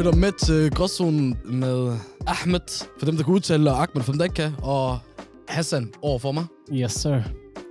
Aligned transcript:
lytter 0.00 0.16
med 0.16 0.32
til 0.32 0.70
Gråzonen 0.70 1.38
med 1.44 1.96
Ahmed, 2.26 2.86
for 2.98 3.06
dem, 3.06 3.16
der 3.16 3.24
kan 3.24 3.34
udtale, 3.34 3.70
og 3.70 3.82
Ahmed, 3.82 4.02
for 4.02 4.12
dem, 4.12 4.18
der 4.18 4.24
ikke 4.24 4.34
kan, 4.34 4.52
og 4.62 4.98
Hassan 5.48 5.92
over 6.02 6.18
for 6.18 6.32
mig. 6.32 6.44
Yes, 6.72 6.92
sir. 6.92 7.22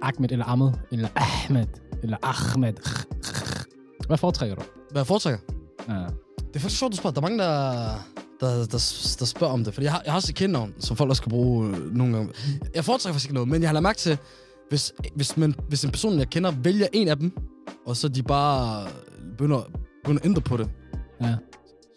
Ahmed 0.01 0.31
eller 0.31 0.45
Ahmed, 0.45 0.71
eller 0.91 1.09
Ahmed, 1.15 1.67
eller 2.03 2.17
Ahmed. 2.23 2.73
Hvad 4.07 4.17
foretrækker 4.17 4.55
du? 4.55 4.61
Hvad 4.91 4.99
jeg 5.01 5.07
foretrækker? 5.07 5.39
Ja. 5.87 5.93
Det 5.93 6.55
er 6.55 6.59
faktisk 6.59 6.79
sjovt, 6.79 6.91
du 6.91 6.97
spørger. 6.97 7.13
Der 7.13 7.21
er 7.21 7.29
mange, 7.29 7.39
der, 7.39 7.71
der, 8.39 8.65
der, 8.65 9.15
der 9.19 9.25
spørger 9.25 9.53
om 9.53 9.63
det, 9.63 9.73
fordi 9.73 9.85
jeg 9.85 9.91
har, 9.91 10.01
jeg 10.05 10.13
har 10.13 10.17
også 10.17 10.31
et 10.31 10.35
kendnavn, 10.35 10.73
som 10.79 10.97
folk 10.97 11.09
også 11.09 11.21
kan 11.21 11.29
bruge 11.29 11.69
øh, 11.69 11.95
nogle 11.95 12.15
gange. 12.15 12.33
Jeg 12.75 12.85
foretrækker 12.85 13.13
faktisk 13.13 13.25
ikke 13.25 13.33
noget, 13.33 13.49
men 13.49 13.61
jeg 13.61 13.69
har 13.69 13.73
lagt 13.73 13.83
mærke 13.83 13.99
til, 13.99 14.17
hvis, 14.69 14.93
hvis, 15.15 15.37
man, 15.37 15.55
hvis 15.67 15.83
en 15.83 15.91
person, 15.91 16.19
jeg 16.19 16.29
kender, 16.29 16.51
vælger 16.51 16.87
en 16.93 17.07
af 17.07 17.17
dem, 17.17 17.31
og 17.85 17.97
så 17.97 18.07
de 18.07 18.23
bare 18.23 18.87
begynder, 19.31 19.61
begynder 20.03 20.19
at 20.19 20.25
ændre 20.25 20.41
på 20.41 20.57
det, 20.57 20.69
ja. 21.21 21.35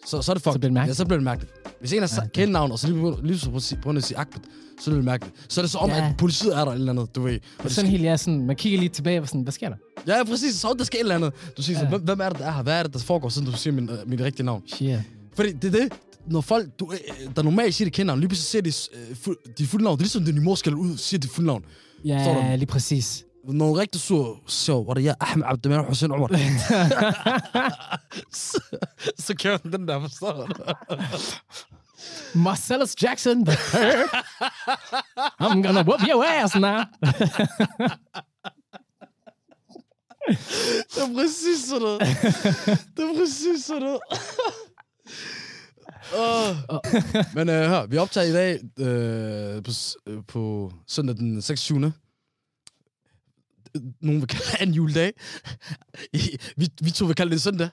Så, 0.05 0.21
så 0.21 0.31
er 0.31 0.33
det 0.33 0.43
fuck. 0.43 0.53
Så 0.53 0.59
bliver 0.59 0.69
det 0.69 0.73
mærkeligt. 0.73 0.97
Ja, 0.99 1.03
så 1.03 1.05
bliver 1.05 1.17
det 1.17 1.23
mærkeligt. 1.23 1.53
Hvis 1.79 1.93
en 1.93 1.99
har 2.01 2.07
Ja, 2.11 2.15
ja, 2.15 2.21
det- 2.21 2.33
kendt 2.33 2.51
navn, 2.53 2.71
og 2.71 2.79
så 2.79 2.87
lige 2.87 2.95
begynder, 3.01 3.17
lige 3.23 3.39
så 3.39 3.49
på 3.49 3.55
at 3.55 3.61
sige- 3.63 3.79
på 3.83 3.89
Ahmed, 3.89 4.01
så 4.01 4.91
er 4.91 4.95
det 4.95 5.03
mærkeligt. 5.03 5.35
Så 5.49 5.61
er 5.61 5.63
det 5.63 5.71
så 5.71 5.77
om, 5.77 5.89
Ja. 5.89 6.07
at 6.09 6.17
politiet 6.17 6.57
er 6.57 6.65
der 6.65 6.71
eller 6.71 6.91
andet, 6.91 7.15
du 7.15 7.21
ved. 7.21 7.33
Og 7.33 7.63
det 7.63 7.71
sådan 7.71 7.71
skal, 7.71 7.85
helt, 7.89 8.03
ja, 8.03 8.17
sådan, 8.17 8.45
man 8.45 8.55
kigger 8.55 8.79
lige 8.79 8.89
tilbage 8.89 9.21
og 9.21 9.27
sådan, 9.27 9.41
hvad 9.41 9.53
sker 9.53 9.69
der? 9.69 9.75
ja, 10.07 10.17
ja, 10.17 10.23
præcis. 10.23 10.55
Så 10.55 10.67
er 10.69 10.73
der 10.73 10.83
sker 10.83 10.97
et 10.97 11.01
eller 11.01 11.15
andet. 11.15 11.33
Du 11.57 11.61
siger 11.61 11.77
så, 11.79 11.83
Ja. 11.83 11.89
hvem, 11.89 12.01
hvem 12.01 12.19
er 12.19 12.29
det, 12.29 12.39
der 12.39 12.45
er 12.45 12.51
her? 12.51 12.63
Hvad 12.63 12.79
er 12.79 12.83
det, 12.83 12.93
der 12.93 12.99
foregår, 12.99 13.29
siden 13.29 13.47
du 13.51 13.57
siger 13.57 13.73
min, 13.73 13.89
øh, 13.89 13.97
mit 14.09 14.21
rigtige 14.21 14.45
navn? 14.45 14.63
Shit. 14.67 14.99
Fordi 15.35 15.51
det 15.51 15.75
er 15.75 15.79
det, 15.79 15.89
når 16.27 16.41
folk, 16.41 16.79
du, 16.79 16.91
øh, 16.91 17.35
der 17.35 17.41
normalt 17.43 17.75
siger 17.75 17.85
det 17.85 17.93
kendnavn, 17.93 18.19
lige 18.19 18.29
pludselig 18.29 18.63
siger 18.63 18.91
de 18.97 19.09
øh, 19.09 19.15
fuld, 19.15 19.37
de 19.57 19.67
fulde 19.67 19.83
navn. 19.83 19.97
Det 19.97 20.01
er 20.01 20.03
ligesom, 20.03 20.25
det 20.25 20.33
din 20.33 20.43
mor 20.43 20.55
skal 20.55 20.73
ud, 20.75 20.97
siger 20.97 21.19
dit 21.19 21.29
fulde 21.29 21.47
navn. 21.47 21.65
Ja, 22.05 22.55
lige 22.55 22.65
præcis. 22.65 23.23
Når 23.43 23.65
hun 23.65 23.77
rigtig 23.77 24.01
sur, 24.01 24.39
så 24.47 24.83
var 24.87 24.93
det 24.93 25.03
jeg, 25.03 25.15
Ahmed 25.19 25.45
Abdelman 25.47 25.85
Hussein 25.85 26.11
Omar. 26.11 26.27
så, 28.31 28.59
så 29.25 29.35
kører 29.35 29.57
den 29.57 29.73
den 29.73 29.87
der, 29.87 29.99
forstår 30.01 30.45
du? 30.45 30.53
Marcellus 32.39 32.95
Jackson, 33.03 33.45
the 33.45 33.55
third. 33.55 34.09
I'm 35.41 35.61
gonna 35.61 35.81
whoop 35.83 36.01
your 36.09 36.23
ass 36.23 36.55
now. 36.55 36.79
Det 40.93 41.01
er 41.01 41.13
præcis 41.15 41.63
sådan 41.67 41.81
noget. 41.81 41.99
Det 42.97 43.03
er 43.03 43.17
præcis 43.19 43.65
sådan 43.65 43.81
noget. 43.81 43.99
oh. 46.17 46.79
Men 47.35 47.49
øh, 47.49 47.67
hør, 47.69 47.85
vi 47.85 47.97
optager 47.97 48.27
i 48.27 48.33
dag 48.33 48.59
øh, 48.79 49.63
på, 49.63 49.71
øh, 50.07 50.19
på 50.27 50.71
søndag 50.87 51.15
den 51.15 51.41
26. 51.41 51.93
Nogen 54.01 54.21
vil 54.21 54.27
kalde 54.27 54.45
det 54.51 54.61
en 54.67 54.73
juledag. 54.73 55.13
Vi, 56.57 56.67
vi 56.81 56.91
to 56.91 57.05
vil 57.05 57.15
kalde 57.15 57.31
det 57.31 57.41
søndag. 57.41 57.69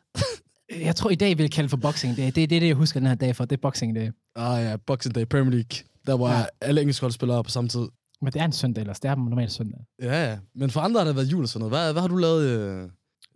Jeg 0.71 0.97
tror, 0.97 1.11
i 1.11 1.15
dag 1.15 1.37
vil 1.39 1.45
jeg 1.45 1.51
kalde 1.51 1.69
for 1.69 1.77
boxing 1.77 2.17
day. 2.17 2.23
Det 2.27 2.29
er 2.43 2.47
det, 2.47 2.51
det, 2.63 2.67
jeg 2.69 2.75
husker 2.77 3.01
den 3.01 3.07
her 3.07 3.15
dag 3.15 3.37
for. 3.37 3.45
Det 3.45 3.57
er 3.57 3.61
boxing 3.61 3.97
day. 3.97 4.11
Ah 4.37 4.63
ja, 4.65 4.77
Boxing 4.77 5.15
Day, 5.15 5.25
Premier 5.25 5.51
League. 5.51 5.85
Der 6.07 6.17
var 6.17 6.33
Ja. 6.33 6.39
ja. 6.39 6.45
alle 6.61 6.81
engelske 6.81 7.01
holdspillere 7.01 7.45
på 7.45 7.51
samme 7.51 7.69
tid. 7.69 7.89
Men 8.23 8.33
det 8.33 8.41
er 8.41 8.45
en 8.45 8.53
søndag 8.53 8.81
ellers. 8.81 9.01
Det 9.01 9.09
er 9.11 9.15
normalt 9.15 9.53
søndag. 9.53 9.81
Ja, 10.03 10.31
ja. 10.31 10.39
Men 10.55 10.71
for 10.71 10.81
andre 10.81 11.01
har 11.01 11.05
det 11.07 11.17
været 11.17 11.27
jul 11.33 11.43
og 11.43 11.49
sådan 11.49 11.69
noget. 11.69 11.73
Hvad, 11.85 11.93
hvad 11.93 12.01
har 12.03 12.09
du 12.09 12.17
lavet 12.17 12.45
øh, 12.45 12.91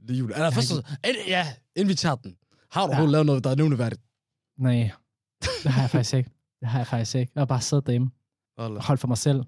det 0.09 0.15
jul? 0.15 0.33
Eller 0.33 0.51
først, 0.51 0.73
ind, 0.73 1.17
ja, 1.27 1.47
inden 1.77 1.89
vi 1.89 1.95
tager 1.95 2.15
den. 2.15 2.37
Har 2.71 2.81
du 2.81 2.85
Ja. 2.85 2.89
overhovedet 2.89 3.13
lavet 3.13 3.27
noget, 3.27 3.45
der 3.45 3.51
er 3.51 3.55
nævneværdigt? 3.55 4.03
Nej, 4.59 4.91
det 5.65 5.73
har 5.73 5.81
jeg 5.83 5.91
faktisk 5.91 6.15
ikke. 6.15 6.31
Det 6.61 6.69
har 6.69 6.79
jeg 6.79 6.87
faktisk 6.87 7.15
ikke. 7.15 7.33
Jeg 7.35 7.41
har 7.41 7.47
bare 7.47 7.61
siddet 7.61 7.87
derhjemme 7.87 8.11
holdt 8.81 9.01
for 9.01 9.09
mig 9.09 9.19
selv. 9.19 9.43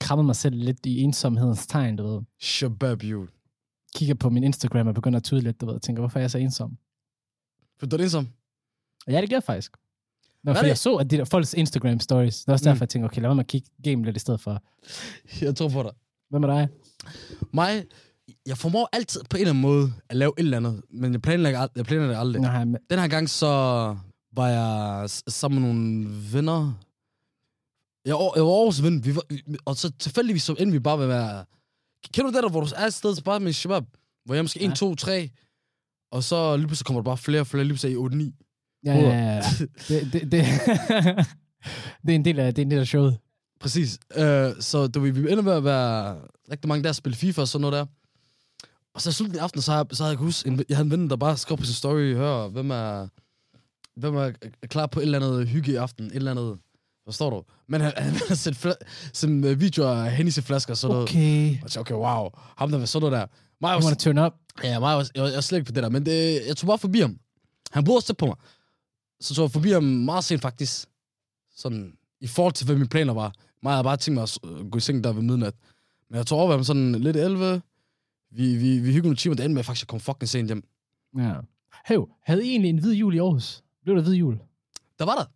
Krammet 0.00 0.26
mig 0.26 0.36
selv 0.36 0.56
lidt 0.56 0.86
i 0.86 1.00
ensomhedens 1.00 1.66
tegn, 1.66 1.96
du 1.96 2.06
ved. 2.06 2.22
Shabab 2.40 3.02
jul. 3.02 3.28
Kigger 3.96 4.14
på 4.14 4.30
min 4.30 4.44
Instagram 4.44 4.86
og 4.86 4.94
begynder 4.94 5.16
at 5.16 5.24
tyde 5.24 5.40
lidt, 5.40 5.60
du 5.60 5.66
ved. 5.66 5.74
Og 5.74 5.82
tænker, 5.82 6.00
hvorfor 6.00 6.18
er 6.18 6.22
jeg 6.22 6.30
så 6.30 6.38
ensom? 6.38 6.76
For 7.78 7.86
du 7.86 7.96
er 7.96 8.02
ensom? 8.02 8.28
Og 9.06 9.12
ja, 9.12 9.20
det 9.20 9.28
gør 9.30 9.36
jeg 9.36 9.42
faktisk. 9.42 9.72
Nå, 10.44 10.52
fordi 10.52 10.62
det? 10.64 10.68
jeg 10.68 10.78
så, 10.78 10.94
at 10.96 11.10
de 11.10 11.16
der 11.16 11.24
folks 11.24 11.54
Instagram 11.54 12.00
stories, 12.00 12.40
det 12.40 12.48
er 12.48 12.52
også 12.52 12.62
Mm. 12.62 12.72
derfor, 12.72 12.84
jeg 12.84 12.88
tænker, 12.88 13.08
okay, 13.08 13.22
lad 13.22 13.34
mig 13.34 13.40
at 13.42 13.46
kigge 13.46 13.68
game 13.84 14.04
lidt 14.04 14.16
i 14.16 14.20
stedet 14.20 14.40
for. 14.40 14.62
Jeg 15.44 15.56
tror 15.56 15.68
på 15.68 15.82
dig. 15.82 15.92
Hvad 16.30 16.40
med 16.40 16.48
dig? 16.48 16.68
Mig, 17.52 17.84
jeg 18.46 18.58
formår 18.58 18.88
altid 18.92 19.20
på 19.30 19.36
en 19.36 19.40
eller 19.40 19.50
anden 19.50 19.62
måde 19.62 19.92
at 20.08 20.16
lave 20.16 20.32
et 20.38 20.42
eller 20.44 20.56
andet, 20.56 20.82
men 20.90 21.12
jeg 21.12 21.22
planlægger, 21.22 21.66
ald- 21.66 21.72
jeg 21.76 21.84
planlægger 21.84 22.14
det 22.14 22.20
aldrig. 22.20 22.42
Nej, 22.42 22.64
men, 22.64 22.76
Den 22.90 22.98
her 22.98 23.08
gang 23.08 23.30
så 23.30 23.46
var 24.32 24.48
jeg 24.48 25.10
sammen 25.10 25.60
med 25.62 25.68
nogle 25.68 26.06
venner. 26.32 26.72
Jeg, 28.04 28.14
var- 28.14 28.32
jeg 28.36 28.44
var 28.44 28.50
Aarhus 28.50 28.82
ven, 28.82 29.04
vi 29.04 29.14
var, 29.14 29.22
og 29.64 29.76
så 29.76 29.90
tilfældigvis 29.98 30.42
så 30.42 30.52
endte 30.58 30.72
vi 30.72 30.78
bare 30.78 30.96
ved 30.98 31.04
at 31.04 31.08
være... 31.08 31.44
Kender 32.14 32.30
du 32.30 32.36
det 32.36 32.42
der, 32.42 32.50
hvor 32.50 32.60
du 32.60 32.66
er 32.76 32.86
et 32.86 32.94
sted 32.94 33.14
så 33.14 33.22
bare 33.24 33.40
med 33.40 33.52
shabab? 33.52 33.84
Hvor 34.24 34.34
jeg 34.34 34.44
måske 34.44 34.60
1, 34.62 34.68
Ja. 34.68 34.74
2, 34.74 34.94
3, 34.94 35.30
og 36.12 36.24
så 36.24 36.56
lige 36.56 36.66
pludselig 36.66 36.86
kommer 36.86 37.00
der 37.00 37.04
bare 37.04 37.16
flere 37.18 37.40
og 37.40 37.46
flere, 37.46 37.64
lige 37.64 37.72
pludselig 37.72 37.92
i 37.94 37.96
8, 37.96 38.16
9. 38.16 38.34
ja, 38.84 38.92
ja, 38.94 39.00
ja, 39.08 39.34
ja. 39.34 39.42
Det, 39.88 40.12
det, 40.12 40.22
det, 40.32 40.32
det, 42.06 42.10
er 42.10 42.14
en 42.14 42.24
del 42.24 42.38
af, 42.38 42.54
det 42.54 42.62
er 42.62 42.66
en 42.66 42.70
del 42.70 42.78
af 42.78 42.86
showet. 42.86 43.18
Præcis. 43.60 43.98
Uh, 44.16 44.22
så 44.60 44.86
du, 44.94 45.00
vi 45.00 45.08
ender 45.08 45.42
med 45.42 45.52
at 45.52 45.64
være 45.64 46.18
rigtig 46.50 46.68
mange 46.68 46.84
der 46.84 46.92
spille 46.92 47.16
FIFA 47.16 47.40
og 47.40 47.48
sådan 47.48 47.60
noget 47.60 47.72
der. 47.72 47.86
Og 48.94 49.00
så 49.00 49.12
slutningen 49.12 49.38
af 49.38 49.42
aftenen, 49.42 49.62
så, 49.62 49.70
har 49.72 49.78
jeg- 49.78 49.96
så 49.96 50.02
havde 50.02 50.12
jeg 50.12 50.18
huske, 50.18 50.48
en, 50.48 50.64
jeg 50.68 50.76
havde 50.76 50.86
en 50.86 50.90
ven, 50.90 51.10
der 51.10 51.16
bare 51.16 51.36
skrev 51.36 51.58
på 51.58 51.64
sin 51.64 51.74
story, 51.74 52.14
hør, 52.14 52.48
hvem 52.48 52.70
er, 52.70 53.08
hvem 54.00 54.14
er 54.16 54.32
klar 54.66 54.86
på 54.86 55.00
et 55.00 55.04
eller 55.04 55.18
andet 55.18 55.48
hygge 55.48 55.72
i 55.72 55.74
aften, 55.74 56.06
et 56.06 56.12
eller 56.14 56.30
andet, 56.30 56.58
forstår 57.04 57.30
du? 57.30 57.42
Men 57.68 57.80
han, 57.80 57.92
han 57.96 58.12
havde 58.12 58.36
set, 58.36 58.66
fla- 58.66 59.10
sådan, 59.12 59.44
øh, 59.44 59.60
videoer 59.60 59.88
af 60.04 60.12
Hennessy-flasker 60.16 60.70
og 60.72 60.76
sådan 60.76 60.94
noget. 60.94 61.08
Okay. 61.10 61.48
Og 61.48 61.62
jeg 61.62 61.70
tænkte, 61.70 61.78
okay, 61.78 61.94
wow, 61.94 62.28
ham 62.56 62.70
der 62.70 62.78
var 62.78 62.86
sådan 62.86 63.10
noget 63.10 63.20
der. 63.20 63.26
Mig 63.60 63.74
var, 63.74 63.82
wanna 63.82 63.94
turn 63.96 64.18
up. 64.18 64.32
ja, 64.64 64.78
mig 64.80 64.96
var, 64.96 65.06
jeg, 65.14 65.22
var- 65.22 65.28
jeg 65.28 65.34
var 65.34 65.40
slet 65.40 65.58
ikke 65.58 65.66
på 65.66 65.72
det 65.72 65.82
der, 65.82 65.88
men 65.88 66.06
det, 66.06 66.40
jeg 66.46 66.56
tog 66.56 66.66
bare 66.66 66.78
forbi 66.78 67.00
ham. 67.00 67.18
Han 67.72 67.84
boede 67.84 67.98
også 67.98 68.06
tæt 68.06 68.16
på 68.16 68.26
mig. 68.26 68.36
Så 69.20 69.34
tog 69.34 69.42
jeg 69.42 69.50
forbi 69.50 69.70
ham 69.70 69.82
meget 69.82 70.24
sent 70.24 70.42
faktisk. 70.42 70.88
Sådan, 71.56 71.92
i 72.20 72.26
forhold 72.26 72.52
til, 72.54 72.66
hvad 72.66 72.76
mine 72.76 72.88
planer 72.88 73.12
var. 73.12 73.32
Mig 73.62 73.72
havde 73.72 73.84
bare 73.84 73.96
tænkt 73.96 74.14
mig 74.14 74.22
at 74.22 74.38
øh, 74.44 74.70
gå 74.70 74.78
i 74.78 74.80
seng 74.80 75.04
der 75.04 75.12
ved 75.12 75.22
midnat. 75.22 75.54
Men 76.10 76.16
jeg 76.16 76.26
tog 76.26 76.38
over 76.38 76.48
ved 76.48 76.54
ham 76.56 76.64
sådan 76.64 76.92
lidt 76.94 77.16
11. 77.16 77.62
Vi, 78.30 78.56
vi, 78.56 78.78
vi 78.78 78.86
hyggede 78.86 79.02
nogle 79.02 79.16
timer, 79.16 79.34
det 79.36 79.44
endte 79.44 79.54
med 79.54 79.60
at 79.60 79.66
faktisk 79.66 79.84
at 79.84 79.88
komme 79.88 80.00
fucking 80.00 80.28
sent 80.28 80.48
hjem. 80.48 80.64
Ja. 81.18 81.32
Hev, 81.86 82.08
havde 82.22 82.46
I 82.46 82.50
egentlig 82.50 82.68
en 82.68 82.78
hvid 82.78 82.92
jul 82.94 83.14
i 83.14 83.18
Aarhus? 83.18 83.62
Blev 83.82 83.96
der 83.96 84.02
hvid 84.02 84.14
jul? 84.14 84.38
Der 84.98 85.04
var 85.04 85.14
der. 85.14 85.24
Der 85.24 85.28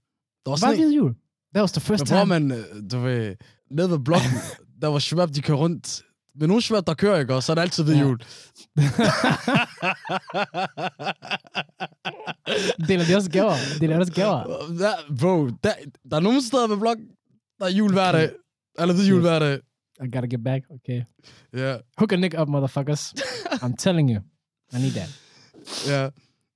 var 0.46 0.50
Var 0.50 0.56
sådan 0.56 0.74
en. 0.74 0.80
hvid 0.80 0.92
jul? 0.96 1.14
That 1.54 1.62
was 1.62 1.72
the 1.72 1.80
first 1.80 2.00
Men 2.00 2.06
time. 2.06 2.14
prøver 2.16 2.24
man, 2.24 2.52
øh, 2.52 2.64
du 2.90 2.98
ved, 2.98 3.36
nede 3.70 3.90
ved 3.90 3.98
blokken, 3.98 4.30
der 4.82 4.88
var 4.88 4.98
shabab, 4.98 5.28
de 5.34 5.42
kører 5.42 5.58
rundt. 5.58 6.02
Men 6.40 6.48
nogle 6.48 6.62
shabab, 6.62 6.86
der 6.86 6.94
kører, 6.94 7.18
ikke? 7.20 7.34
Og 7.34 7.42
så 7.42 7.52
er 7.52 7.54
det 7.54 7.62
altid 7.62 7.84
ved 7.84 7.94
Ja. 7.94 8.00
jul. 8.00 8.18
Deler 12.88 13.04
de 13.04 13.16
også 13.16 13.30
gaver? 13.30 13.54
Deler 13.80 13.94
de 13.96 14.00
også 14.00 14.12
gaver? 14.12 14.44
Der, 14.78 14.92
bro, 15.20 15.46
der, 15.64 15.72
der 16.10 16.16
er 16.16 16.20
nogle 16.20 16.42
steder 16.42 16.68
ved 16.68 16.76
blokken, 16.76 17.06
der 17.58 17.64
er 17.66 17.70
jul 17.70 17.92
hver 17.92 18.12
dag. 18.12 18.30
Eller 18.78 18.94
ved 18.94 19.06
jul 19.06 19.20
hver 19.20 19.38
dag. 19.38 19.58
I 20.04 20.10
gotta 20.14 20.26
get 20.26 20.44
back, 20.44 20.62
okay. 20.70 21.02
Ja, 21.56 21.76
Hook 21.98 22.12
a 22.12 22.16
nigga 22.16 22.42
up, 22.42 22.48
motherfuckers. 22.48 23.02
I'm 23.62 23.74
telling 23.78 24.10
you. 24.10 24.20
I 24.72 24.76
need 24.82 24.92
that. 24.92 25.08
ja. 25.88 26.08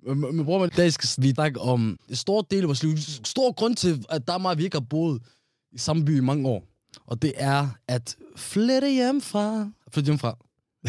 Men, 0.06 0.44
bror, 0.44 0.58
man, 0.58 0.68
i 0.72 0.76
dag 0.76 0.92
skal 0.92 1.22
vi 1.22 1.30
snakke 1.30 1.60
om 1.60 1.98
en 2.08 2.16
stor 2.16 2.40
del 2.40 2.60
af 2.62 2.66
vores 2.66 2.82
liv. 2.82 2.96
Stor 3.24 3.52
grund 3.52 3.76
til, 3.76 4.04
at 4.08 4.26
der 4.26 4.34
er 4.34 4.38
meget, 4.38 4.58
vi 4.58 4.64
ikke 4.64 4.76
har 4.76 4.86
boet 4.90 5.22
i 5.72 5.78
samme 5.78 6.04
by 6.04 6.16
i 6.16 6.20
mange 6.20 6.48
år. 6.48 6.64
Og 7.06 7.22
det 7.22 7.32
er 7.36 7.68
at 7.88 8.16
flytte 8.36 8.88
hjemmefra. 8.88 9.70
Flytte 9.92 10.06
hjemmefra. 10.06 10.36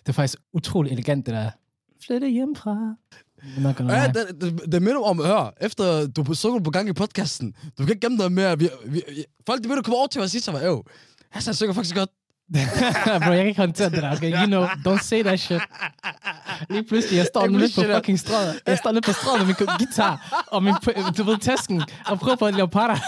det 0.00 0.08
er 0.08 0.12
faktisk 0.12 0.38
utrolig 0.52 0.92
elegant, 0.92 1.26
det 1.26 1.34
der. 1.34 1.50
Flytte 2.06 2.28
hjemmefra. 2.28 2.94
Ja, 3.78 4.12
det, 4.14 4.40
det, 4.40 4.72
det 4.72 4.82
minder 4.82 5.02
om, 5.02 5.24
hør, 5.24 5.54
efter 5.60 6.06
du 6.06 6.22
er 6.22 6.34
sunget 6.34 6.64
på 6.64 6.70
gang 6.70 6.88
i 6.88 6.92
podcasten, 6.92 7.54
du 7.78 7.84
kan 7.84 7.88
ikke 7.88 8.00
gemme 8.00 8.22
dig 8.22 8.32
mere. 8.32 8.58
Vi, 8.58 8.68
vi, 8.86 9.02
vi, 9.08 9.24
folk, 9.46 9.64
de 9.64 9.68
vil 9.68 9.82
komme 9.82 9.96
over 9.96 10.06
til 10.06 10.18
mig 10.18 10.24
og 10.24 10.30
sige 10.30 10.40
til 10.40 10.52
mig, 10.52 10.62
Hassan 11.30 11.54
synger 11.54 11.74
faktisk 11.74 11.96
godt. 11.96 12.10
Bro, 13.24 13.30
jeg 13.30 13.36
kan 13.36 13.46
ikke 13.46 13.60
håndtere 13.60 13.90
det 13.90 14.02
der, 14.02 14.12
okay? 14.16 14.32
You 14.40 14.46
know, 14.46 14.64
don't 14.66 15.02
say 15.02 15.22
that 15.22 15.40
shit. 15.40 15.60
Lige 16.70 16.84
pludselig, 16.84 17.16
jeg 17.16 17.26
står 17.26 17.46
nede 17.46 17.68
på 17.76 17.82
fucking 17.94 18.18
strøget. 18.20 18.60
Jeg 18.66 18.78
står 18.78 18.90
nede 18.92 19.02
på 19.02 19.12
strøget 19.12 19.46
med 19.46 19.54
min 19.58 19.66
guitar 19.78 20.44
og 20.46 20.62
min, 20.62 20.74
du 21.18 21.22
ved, 21.24 21.38
tasken, 21.38 21.82
og 22.06 22.18
prøver 22.18 22.36
på 22.36 22.46
at 22.46 22.54
lave 22.54 22.68
parter. 22.68 22.96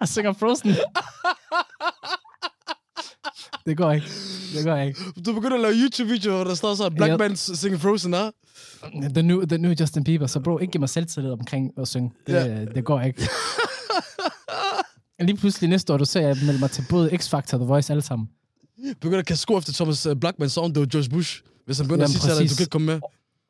Og 0.00 0.08
synger 0.08 0.32
Frozen. 0.32 0.70
Det 3.66 3.76
går 3.76 3.92
ikke. 3.92 4.06
Det 4.56 4.64
går 4.64 4.76
ikke. 4.76 5.00
Du 5.26 5.32
begynder 5.32 5.56
at 5.56 5.62
lave 5.62 5.74
YouTube-videoer, 5.74 6.44
der 6.44 6.54
står 6.54 6.74
så, 6.74 6.90
Black 6.90 7.12
Yep. 7.12 7.18
Man 7.18 7.36
synger 7.36 7.78
Frozen, 7.78 8.12
der. 8.12 8.30
The 9.14 9.22
new, 9.22 9.44
the 9.46 9.58
new 9.58 9.72
Justin 9.80 10.04
Bieber. 10.04 10.26
Så 10.26 10.40
bro, 10.40 10.58
ikke 10.58 10.72
give 10.72 10.80
mig 10.80 10.88
selvtillid 10.88 11.30
omkring 11.32 11.70
at 11.80 11.88
synge. 11.88 12.12
Det, 12.26 12.32
Ja. 12.34 12.64
det 12.64 12.84
går 12.84 13.00
ikke. 13.00 13.22
Lige 15.20 15.36
pludselig 15.36 15.70
næste 15.70 15.92
år, 15.92 15.96
du 15.96 16.04
ser, 16.04 16.20
jeg 16.20 16.36
melder 16.46 16.60
mig 16.60 16.70
til 16.70 16.84
både 16.90 17.10
X-Factor 17.12 17.36
og 17.36 17.58
The 17.60 17.66
Voice 17.66 17.92
alle 17.92 18.02
sammen. 18.02 18.28
Begynder 19.00 19.18
at 19.18 19.26
kaste 19.26 19.42
sko 19.42 19.58
efter 19.58 19.72
Thomas 19.72 20.06
øh, 20.06 20.16
Blackman 20.16 20.48
song, 20.48 20.74
det 20.74 20.80
var 20.80 20.86
George 20.86 21.10
Bush. 21.10 21.42
Hvis 21.66 21.78
han 21.78 21.86
begynder 21.86 22.04
at 22.04 22.08
Jamen, 22.10 22.20
sige 22.20 22.30
til 22.30 22.36
dig, 22.36 22.44
at 22.44 22.50
du 22.50 22.54
kan 22.56 22.62
ikke 22.62 22.70
komme 22.70 22.86
med. 22.86 23.00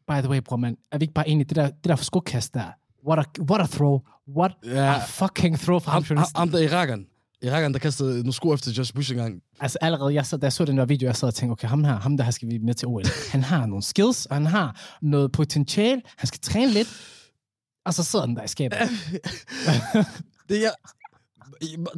By 0.09 0.21
the 0.23 0.29
way, 0.31 0.39
bror, 0.45 0.57
man. 0.57 0.77
Er 0.93 0.99
vi 0.99 1.03
ikke 1.03 1.15
bare 1.15 1.29
enige? 1.29 1.45
Det 1.45 1.57
der, 1.57 1.67
det 1.67 1.85
der 1.85 1.97
skokast 1.97 2.55
der. 2.55 2.65
What 3.09 3.19
a, 3.19 3.43
what 3.43 3.61
a 3.61 3.67
throw. 3.67 4.01
What 4.37 4.53
Ja. 4.65 4.95
a 4.95 4.99
fucking 5.07 5.59
throw 5.61 5.79
fra 5.79 5.93
ham, 5.93 6.03
journalisten. 6.03 6.39
ham 6.39 6.49
der 6.51 6.59
irakeren. 6.59 7.07
Irakeren, 7.43 7.73
der 7.73 7.79
kastede 7.79 8.11
nogle 8.19 8.33
sko 8.33 8.55
efter 8.55 8.73
Josh 8.73 8.95
Bush 8.95 9.11
engang. 9.13 9.41
Altså 9.61 9.79
allerede, 9.81 10.15
jeg 10.15 10.27
så, 10.27 10.37
da 10.37 10.45
jeg 10.47 10.53
så 10.53 10.65
den 10.65 10.79
der 10.79 10.85
video, 10.87 11.07
jeg 11.07 11.17
sad 11.17 11.29
og 11.29 11.35
tænkte, 11.35 11.53
okay, 11.53 11.69
ham 11.69 11.85
her, 11.85 11.97
ham 11.97 12.17
der 12.17 12.25
her 12.25 12.31
skal 12.31 12.49
vi 12.51 12.59
med 12.59 12.75
til 12.75 12.89
OL. 12.89 13.03
Han 13.33 13.43
har 13.43 13.67
nogle 13.67 13.83
skills, 13.83 14.27
og 14.27 14.37
han 14.37 14.47
har 14.47 14.81
noget 15.03 15.33
potentiale. 15.33 16.03
Han 16.17 16.27
skal 16.27 16.41
træne 16.41 16.73
lidt. 16.73 16.89
Og 17.87 17.95
så 17.95 18.03
sidder 18.03 18.27
den 18.27 18.37
der 18.37 18.43
i 18.43 18.49
skabet. 18.49 18.79
Det 20.49 20.65
er, 20.67 20.71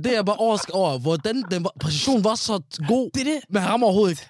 det 0.05 0.17
er 0.17 0.23
bare 0.23 0.37
overrasket 0.37 0.71
over, 0.75 0.99
hvordan 0.99 1.45
den 1.51 1.65
var, 1.65 1.73
præcision 1.81 2.25
var 2.25 2.35
så 2.35 2.61
god, 2.89 3.11
Det 3.15 3.21
er 3.21 3.25
det. 3.25 3.41
men 3.49 3.63
han 3.63 3.71
rammer 3.71 3.87
overhovedet 3.87 4.11
ikke. 4.13 4.23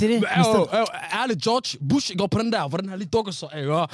Det 0.00 0.02
er 0.02 0.20
det. 0.20 0.24
Jo, 0.38 0.78
jo, 0.78 0.86
ærligt, 1.14 1.42
George 1.42 1.88
Bush 1.88 2.16
går 2.16 2.26
på 2.26 2.38
den 2.38 2.52
der, 2.52 2.68
hvordan 2.68 2.88
han 2.88 2.98
lige 2.98 3.08
dukker 3.08 3.32
sig. 3.32 3.48
Jeg 3.54 3.64
gør. 3.64 3.86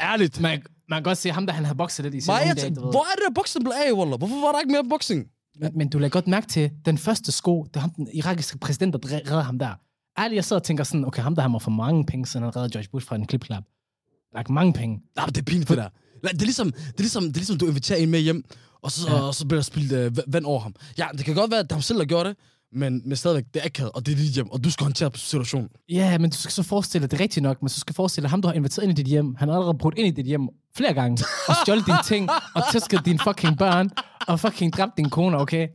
Ærligt. 0.00 0.40
Man, 0.40 0.62
man 0.88 0.96
kan 0.96 1.02
godt 1.02 1.18
se, 1.18 1.30
ham 1.30 1.46
der 1.46 1.52
han 1.52 1.64
har 1.64 1.74
bokset 1.74 2.02
lidt 2.04 2.14
i 2.14 2.20
sin 2.20 2.30
Nej, 2.30 2.42
jeg 2.46 2.56
tænkte, 2.56 2.80
hvor 2.80 3.04
er 3.12 3.14
det 3.14 3.22
der 3.28 3.34
boksning 3.34 3.64
blev 3.64 3.72
af, 3.86 3.92
Waller? 3.92 4.16
Hvorfor 4.16 4.40
var 4.40 4.52
der 4.52 4.60
ikke 4.60 4.72
mere 4.72 4.84
boksing? 4.90 5.26
Men, 5.60 5.70
men 5.74 5.88
du 5.88 5.98
lader 5.98 6.10
godt 6.10 6.26
mærke 6.26 6.46
til, 6.46 6.70
den 6.84 6.98
første 6.98 7.32
sko, 7.32 7.64
det 7.64 7.76
er 7.76 7.80
ham, 7.80 7.90
den 7.90 8.08
irakiske 8.14 8.58
præsident, 8.58 8.92
der 8.92 9.12
redder 9.12 9.42
ham 9.42 9.58
der. 9.58 9.74
Ærligt, 10.18 10.34
jeg 10.36 10.44
sidder 10.44 10.60
og 10.60 10.64
tænker 10.64 10.84
sådan, 10.84 11.04
okay, 11.04 11.22
ham 11.22 11.34
der 11.34 11.42
har 11.48 11.58
for 11.58 11.70
mange 11.70 12.06
penge, 12.06 12.26
siden 12.26 12.44
han 12.44 12.56
redder 12.56 12.68
George 12.68 12.88
Bush 12.92 13.06
fra 13.06 13.16
en 13.16 13.26
klipklap. 13.26 13.64
Like 14.36 14.52
mange 14.52 14.72
penge. 14.72 15.00
Nej, 15.16 15.26
det 15.26 15.38
er 15.38 15.42
pinligt, 15.42 15.68
det 15.68 15.76
der. 15.76 15.88
Det 16.22 16.40
er, 16.42 16.44
ligesom, 16.44 16.72
det, 16.72 16.80
er 16.80 16.98
ligesom, 16.98 17.22
det 17.22 17.30
er 17.36 17.38
ligesom, 17.38 17.58
du 17.58 17.66
inviterer 17.66 17.98
en 17.98 18.10
med 18.10 18.20
hjem, 18.20 18.44
og 18.84 18.90
så, 18.92 19.08
Ja. 19.10 19.20
og 19.20 19.34
så 19.34 19.46
bliver 19.46 19.58
der 19.60 19.64
spildt 19.64 19.92
øh, 19.92 20.16
vand 20.26 20.44
over 20.44 20.60
ham. 20.60 20.74
Ja, 20.98 21.06
det 21.16 21.24
kan 21.24 21.34
godt 21.34 21.50
være, 21.50 21.60
at 21.60 21.64
det 21.64 21.72
er 21.72 21.76
ham 21.76 21.82
selv, 21.82 21.98
der 21.98 22.04
gjorde 22.04 22.28
det, 22.28 22.36
men, 22.72 23.02
men 23.04 23.16
stadigvæk, 23.16 23.44
det 23.54 23.60
er 23.62 23.66
akavet, 23.66 23.92
og 23.92 24.06
det 24.06 24.12
er 24.12 24.16
dit 24.16 24.30
hjem, 24.34 24.50
og 24.50 24.64
du 24.64 24.70
skal 24.70 24.84
håndtere 24.84 25.10
situationen. 25.14 25.68
Ja, 25.88 26.18
men 26.18 26.30
du 26.30 26.36
skal 26.36 26.52
så 26.52 26.62
forestille 26.62 27.02
dig, 27.02 27.10
det 27.10 27.16
er 27.16 27.22
rigtigt 27.22 27.42
nok, 27.42 27.62
men 27.62 27.68
så 27.68 27.80
skal 27.80 27.94
forestille 27.94 28.22
dig, 28.24 28.30
ham 28.30 28.42
du 28.42 28.48
har 28.48 28.54
inviteret 28.54 28.84
ind 28.88 28.98
i 28.98 29.02
dit 29.02 29.06
hjem, 29.10 29.34
han 29.38 29.48
har 29.48 29.54
allerede 29.56 29.78
brugt 29.78 29.98
ind 29.98 30.06
i 30.08 30.10
dit 30.10 30.26
hjem 30.26 30.48
flere 30.76 30.94
gange, 30.94 31.24
og 31.48 31.54
stjålet 31.62 31.86
dine 31.86 32.02
ting, 32.06 32.28
og 32.54 32.62
tæsket 32.72 33.00
dine 33.04 33.18
fucking 33.24 33.58
børn, 33.58 33.90
og 34.28 34.40
fucking 34.40 34.72
dræbt 34.72 34.92
din 34.96 35.10
kone, 35.10 35.38
okay? 35.38 35.68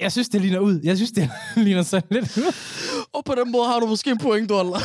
Jeg 0.00 0.12
synes, 0.12 0.28
det 0.28 0.40
ligner 0.40 0.58
ud. 0.58 0.80
Jeg 0.84 0.96
synes, 0.96 1.12
det 1.12 1.30
ligner 1.64 1.82
sådan 1.82 2.08
lidt 2.10 2.36
ud. 2.36 2.52
Og 3.12 3.24
på 3.24 3.34
den 3.34 3.52
måde 3.52 3.66
har 3.66 3.80
du 3.80 3.86
måske 3.86 4.10
en 4.10 4.18
point, 4.18 4.50
Waller. 4.52 4.78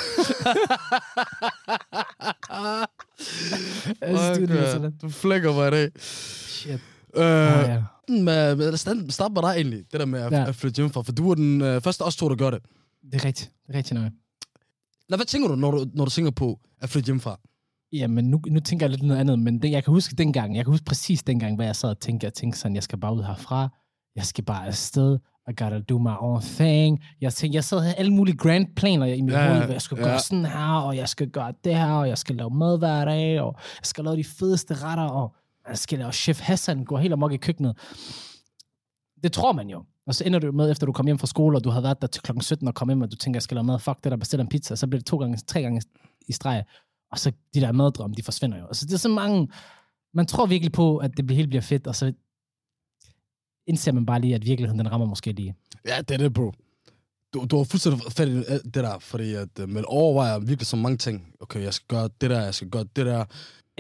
Jeg 4.01 4.17
synes, 4.17 4.37
det 4.37 4.49
ligner 4.49 4.65
sådan 4.71 4.81
lidt. 4.81 5.01
du 5.01 5.09
flækker 5.09 5.53
mig 5.53 5.67
i 5.67 5.71
dag. 5.71 5.89
Shit. 5.99 6.79
Øh, 7.15 7.23
ja. 7.23 7.83
med, 8.09 8.55
med, 8.55 8.77
stand, 8.77 9.11
start 9.11 9.31
med 9.31 9.41
dig 9.41 9.49
egentlig, 9.55 9.79
det 9.91 9.99
der 9.99 10.05
med 10.05 10.19
at, 10.21 10.31
Ja. 10.31 10.39
ja. 10.39 10.47
at 10.47 10.55
flytte 10.55 10.75
hjemmefra, 10.75 11.01
for 11.01 11.11
du 11.11 11.31
er 11.31 11.35
den 11.35 11.61
øh, 11.61 11.81
første 11.81 12.01
os 12.01 12.15
to, 12.15 12.29
der 12.29 12.35
gør 12.35 12.49
det. 12.49 12.59
Det 13.11 13.21
er 13.21 13.25
rigtigt. 13.25 13.51
Det 13.67 13.73
er 13.73 13.77
rigtigt 13.77 14.01
nok. 14.01 14.11
Lad, 15.09 15.17
hvad 15.17 15.25
tænker 15.25 15.47
du, 15.47 15.55
når 15.55 15.71
du, 15.71 15.85
når 15.93 16.05
du 16.05 16.11
tænker 16.11 16.31
på 16.31 16.59
at 16.81 16.89
flytte 16.89 17.05
hjemmefra? 17.05 17.39
Jamen, 17.93 18.25
nu, 18.25 18.41
nu 18.49 18.59
tænker 18.59 18.85
jeg 18.85 18.89
lidt 18.91 19.03
noget 19.03 19.19
andet, 19.19 19.39
men 19.39 19.61
det, 19.61 19.71
jeg 19.71 19.83
kan 19.83 19.91
huske 19.93 20.15
dengang, 20.15 20.55
jeg 20.55 20.65
kan 20.65 20.71
huske 20.73 20.85
præcis 20.85 21.23
dengang, 21.23 21.55
hvad 21.55 21.65
jeg 21.65 21.75
sad 21.75 21.89
og 21.89 21.99
tænkte. 21.99 22.25
Jeg 22.25 22.33
tænkte 22.33 22.59
sådan, 22.59 22.75
jeg 22.75 22.83
skal 22.83 22.99
bare 22.99 23.15
ud 23.15 23.23
herfra. 23.23 23.69
Jeg 24.15 24.25
skal 24.25 24.43
bare 24.43 24.67
afsted. 24.67 25.17
I 25.49 25.51
gotta 25.63 25.79
do 25.79 25.97
my 25.97 26.09
own 26.19 26.41
thing. 26.41 26.99
Jeg 27.21 27.33
tænkte, 27.33 27.55
jeg 27.55 27.63
sad 27.63 27.77
og 27.77 27.83
havde 27.83 27.95
alle 27.95 28.13
mulige 28.13 28.37
grand 28.37 28.67
planer 28.75 29.05
i 29.05 29.21
mit 29.21 29.33
Ja, 29.33 29.39
ja, 29.41 29.47
hoved, 29.47 29.59
hvad 29.61 29.71
jeg 29.75 29.81
skulle 29.81 30.03
ja. 30.05 30.09
gøre 30.11 30.19
sådan 30.19 30.45
her, 30.45 30.73
og 30.73 30.95
jeg 30.97 31.09
skal 31.09 31.27
gøre 31.29 31.53
det 31.63 31.75
her, 31.75 31.91
og 31.91 32.07
jeg 32.07 32.17
skal 32.17 32.35
lave 32.35 32.49
mad 32.49 32.77
hver 32.77 33.05
dag, 33.05 33.41
og 33.41 33.55
jeg 33.57 33.85
skal 33.85 34.03
lave 34.03 34.15
de 34.17 34.23
fedeste 34.23 34.73
retter, 34.73 35.03
og 35.03 35.35
jeg 35.69 35.77
skal 35.77 36.13
Chef 36.13 36.39
Hassan, 36.39 36.85
går 36.85 36.97
helt 36.97 37.13
amok 37.13 37.33
i 37.33 37.37
køkkenet. 37.37 37.77
Det 39.23 39.31
tror 39.31 39.51
man 39.51 39.69
jo. 39.69 39.85
Og 40.07 40.15
så 40.15 40.23
ender 40.23 40.39
du 40.39 40.51
med, 40.51 40.71
efter 40.71 40.85
du 40.85 40.91
kom 40.91 41.05
hjem 41.05 41.19
fra 41.19 41.27
skole, 41.27 41.57
og 41.57 41.63
du 41.63 41.69
har 41.69 41.81
været 41.81 42.01
der 42.01 42.07
til 42.07 42.21
klokken 42.21 42.41
17 42.41 42.67
og 42.67 42.75
kom 42.75 42.89
hjem, 42.89 43.01
og 43.01 43.11
du 43.11 43.15
tænker, 43.15 43.37
jeg 43.37 43.43
skal 43.43 43.55
lave 43.55 43.63
mad, 43.63 43.79
fuck 43.79 44.03
det 44.03 44.11
der, 44.11 44.17
bestiller 44.17 44.43
en 44.43 44.49
pizza, 44.49 44.75
så 44.75 44.87
bliver 44.87 44.99
det 44.99 45.05
to 45.05 45.17
gange, 45.17 45.37
tre 45.47 45.61
gange 45.61 45.81
i 46.27 46.31
streg. 46.31 46.63
Og 47.11 47.19
så 47.19 47.31
de 47.53 47.61
der 47.61 47.71
maddrømme, 47.71 48.15
de 48.15 48.23
forsvinder 48.23 48.57
jo. 48.57 48.65
Altså, 48.65 48.85
det 48.85 48.93
er 48.93 48.97
så 48.97 49.09
mange... 49.09 49.47
Man 50.13 50.25
tror 50.25 50.45
virkelig 50.45 50.71
på, 50.71 50.97
at 50.97 51.17
det 51.17 51.31
helt 51.31 51.49
bliver 51.49 51.61
fedt, 51.61 51.87
og 51.87 51.95
så 51.95 52.13
indser 53.67 53.91
man 53.91 54.05
bare 54.05 54.21
lige, 54.21 54.35
at 54.35 54.45
virkeligheden, 54.45 54.79
den 54.79 54.91
rammer 54.91 55.07
måske 55.07 55.31
lige. 55.31 55.55
Ja, 55.87 56.01
det 56.01 56.11
er 56.11 56.17
det, 56.17 56.33
bro. 56.33 56.51
Du, 57.33 57.45
du 57.45 57.57
har 57.57 57.63
fuldstændig 57.63 58.11
fat 58.11 58.27
i 58.27 58.33
det 58.63 58.73
der, 58.73 58.99
fordi 58.99 59.33
at, 59.33 59.59
øh, 59.59 59.69
man 59.69 59.85
overvejer 59.87 60.39
virkelig 60.39 60.67
så 60.67 60.75
mange 60.75 60.97
ting. 60.97 61.33
Okay, 61.39 61.63
jeg 61.63 61.73
skal 61.73 61.87
gøre 61.87 62.09
det 62.21 62.29
der, 62.29 62.41
jeg 62.41 62.55
skal 62.55 62.69
gøre 62.69 62.85
det 62.95 63.05
der. 63.05 63.25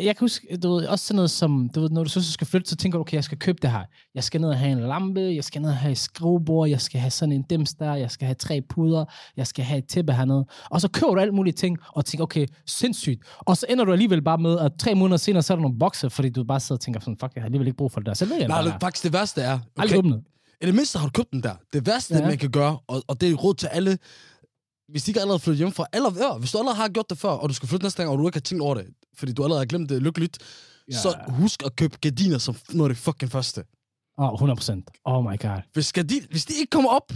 Jeg 0.03 0.15
kan 0.15 0.23
huske, 0.23 0.57
du 0.57 0.73
ved, 0.73 0.87
også 0.87 1.05
sådan 1.05 1.15
noget 1.15 1.31
som, 1.31 1.69
du 1.75 1.81
ved, 1.81 1.89
når 1.89 2.03
du 2.03 2.09
så 2.09 2.31
skal 2.31 2.47
flytte, 2.47 2.69
så 2.69 2.75
tænker 2.75 2.97
du, 2.97 3.01
okay, 3.01 3.15
jeg 3.15 3.23
skal 3.23 3.37
købe 3.37 3.57
det 3.61 3.71
her. 3.71 3.83
Jeg 4.15 4.23
skal 4.23 4.41
ned 4.41 4.49
og 4.49 4.57
have 4.57 4.71
en 4.71 4.79
lampe, 4.79 5.19
jeg 5.21 5.43
skal 5.43 5.61
ned 5.61 5.69
og 5.69 5.75
have 5.75 5.91
et 5.91 5.97
skrivebord, 5.97 6.69
jeg 6.69 6.81
skal 6.81 6.99
have 6.99 7.11
sådan 7.11 7.31
en 7.31 7.41
dims 7.41 7.73
der, 7.73 7.95
jeg 7.95 8.11
skal 8.11 8.25
have 8.25 8.35
tre 8.35 8.61
puder, 8.69 9.05
jeg 9.37 9.47
skal 9.47 9.65
have 9.65 9.77
et 9.77 9.87
tæppe 9.87 10.13
hernede. 10.13 10.45
Og 10.69 10.81
så 10.81 10.87
køber 10.87 11.15
du 11.15 11.21
alle 11.21 11.33
mulige 11.33 11.53
ting, 11.53 11.77
og 11.87 12.05
tænker, 12.05 12.23
okay, 12.23 12.47
sindssygt. 12.65 13.23
Og 13.39 13.57
så 13.57 13.65
ender 13.69 13.85
du 13.85 13.91
alligevel 13.91 14.21
bare 14.21 14.37
med, 14.37 14.59
at 14.59 14.71
tre 14.79 14.95
måneder 14.95 15.17
senere, 15.17 15.43
så 15.43 15.53
er 15.53 15.55
der 15.55 15.61
nogle 15.61 15.79
bokser, 15.79 16.09
fordi 16.09 16.29
du 16.29 16.43
bare 16.43 16.59
sidder 16.59 16.77
og 16.77 16.81
tænker 16.81 16.99
sådan, 16.99 17.17
fuck, 17.19 17.35
jeg 17.35 17.41
har 17.41 17.45
alligevel 17.45 17.67
ikke 17.67 17.77
brug 17.77 17.91
for 17.91 17.99
det 17.99 18.07
der. 18.07 18.13
Så 18.13 18.25
ved 18.25 18.37
jeg 18.37 18.47
Nej, 18.47 18.61
det, 18.61 18.75
faktisk 18.81 19.03
det 19.03 19.13
værste 19.13 19.41
er, 19.41 19.59
Aldrig 19.77 19.97
okay, 19.97 19.97
åbnet. 19.97 20.23
i 20.61 20.65
det 20.65 20.75
mindste 20.75 20.99
har 20.99 21.05
du 21.07 21.11
købt 21.11 21.31
den 21.31 21.43
der. 21.43 21.55
Det 21.73 21.87
værste, 21.87 22.15
ja. 22.15 22.25
man 22.27 22.37
kan 22.37 22.51
gøre, 22.51 22.77
og, 22.87 23.03
og 23.07 23.21
det 23.21 23.31
er 23.31 23.35
råd 23.35 23.53
til 23.53 23.67
alle, 23.67 23.97
hvis 24.89 25.03
de 25.03 25.09
ikke 25.09 25.19
allerede 25.21 25.39
flyttet 25.39 25.57
hjemmefra, 25.57 25.85
eller 25.93 26.09
ja, 26.17 26.37
hvis 26.37 26.51
du 26.51 26.57
allerede 26.57 26.77
har 26.77 26.87
gjort 26.87 27.09
det 27.09 27.17
før, 27.17 27.29
og 27.29 27.49
du 27.49 27.53
skal 27.53 27.69
flytte 27.69 27.85
næste 27.85 28.03
gang, 28.03 28.11
og 28.11 28.17
du 28.17 28.27
ikke 28.27 28.35
har 28.35 28.41
tænkt 28.41 28.61
over 28.61 28.75
det, 28.75 28.85
fordi 29.15 29.33
du 29.33 29.43
allerede 29.43 29.59
har 29.61 29.65
glemt 29.65 29.89
det 29.89 30.01
lykkeligt, 30.01 30.37
Ja. 30.91 30.97
så 31.01 31.15
husk 31.27 31.63
at 31.65 31.75
købe 31.75 31.97
gardiner 32.01 32.37
som 32.37 32.55
noget 32.71 32.89
af 32.89 32.95
det 32.95 33.03
fucking 33.03 33.31
første. 33.31 33.63
Åh, 34.17 34.25
oh, 34.25 34.33
100 34.33 34.55
procent. 34.57 34.89
Oh 35.05 35.23
my 35.31 35.39
god. 35.39 35.61
Hvis, 35.73 35.93
gardin, 35.93 36.25
hvis 36.31 36.45
de 36.45 36.53
ikke 36.59 36.69
kommer 36.69 36.89
op, 36.89 37.11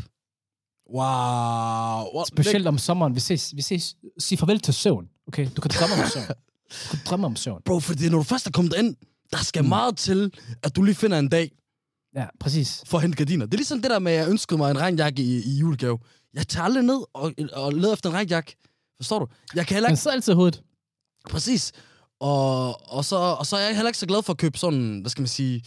wow. 0.89 2.13
wow 2.15 2.23
Specielt 2.27 2.67
om 2.67 2.77
sommeren. 2.77 3.15
Vi 3.15 3.19
ses, 3.19 3.53
vi 3.55 3.61
ses. 3.61 3.95
Sig 4.19 4.39
farvel 4.39 4.59
til 4.59 4.73
søvn. 4.73 5.09
Okay, 5.27 5.47
du 5.55 5.61
kan 5.61 5.71
drømme 5.79 6.03
om 6.03 6.09
søvn. 6.09 6.25
Du 6.27 6.97
kan 6.97 6.99
drømme 7.05 7.25
om 7.25 7.35
søvn. 7.35 7.61
Bro, 7.65 7.79
fordi 7.79 8.09
når 8.09 8.17
du 8.17 8.23
først 8.23 8.47
er 8.47 8.51
kommet 8.51 8.73
ind, 8.77 8.95
der 9.31 9.37
skal 9.37 9.61
Mm. 9.63 9.69
meget 9.69 9.97
til, 9.97 10.31
at 10.63 10.75
du 10.75 10.81
lige 10.83 10.95
finder 10.95 11.19
en 11.19 11.29
dag 11.29 11.51
Ja, 12.15 12.25
præcis. 12.39 12.83
for 12.85 12.97
at 12.97 13.01
hente 13.01 13.17
gardiner. 13.17 13.45
Det 13.45 13.53
er 13.53 13.57
ligesom 13.57 13.81
det 13.81 13.91
der 13.91 13.99
med, 13.99 14.11
at 14.11 14.17
jeg 14.19 14.29
ønskede 14.29 14.57
mig 14.57 14.71
en 14.71 14.79
regnjakke 14.79 15.23
i, 15.23 15.43
i 15.43 15.57
julegave. 15.57 15.99
Jeg 16.33 16.47
tager 16.47 16.63
aldrig 16.65 16.83
ned 16.83 17.01
og, 17.13 17.33
og 17.53 17.73
leder 17.73 17.93
efter 17.93 18.09
en 18.09 18.15
regnjakke. 18.15 18.55
Forstår 18.97 19.19
du? 19.19 19.27
Jeg 19.55 19.67
kan 19.67 19.75
heller 19.75 19.89
Den 19.89 19.93
ikke... 19.93 20.01
sidder 20.01 20.15
altid 20.15 20.33
i 20.33 20.35
hovedet. 20.35 20.63
Præcis. 21.29 21.71
Og, 22.19 22.91
og, 22.93 23.05
så, 23.05 23.15
og 23.15 23.45
så 23.45 23.55
er 23.57 23.61
jeg 23.61 23.75
heller 23.75 23.89
ikke 23.89 23.99
så 23.99 24.05
glad 24.05 24.23
for 24.23 24.33
at 24.33 24.37
købe 24.37 24.57
sådan, 24.57 24.99
hvad 25.01 25.09
skal 25.11 25.21
man 25.21 25.27
sige, 25.27 25.63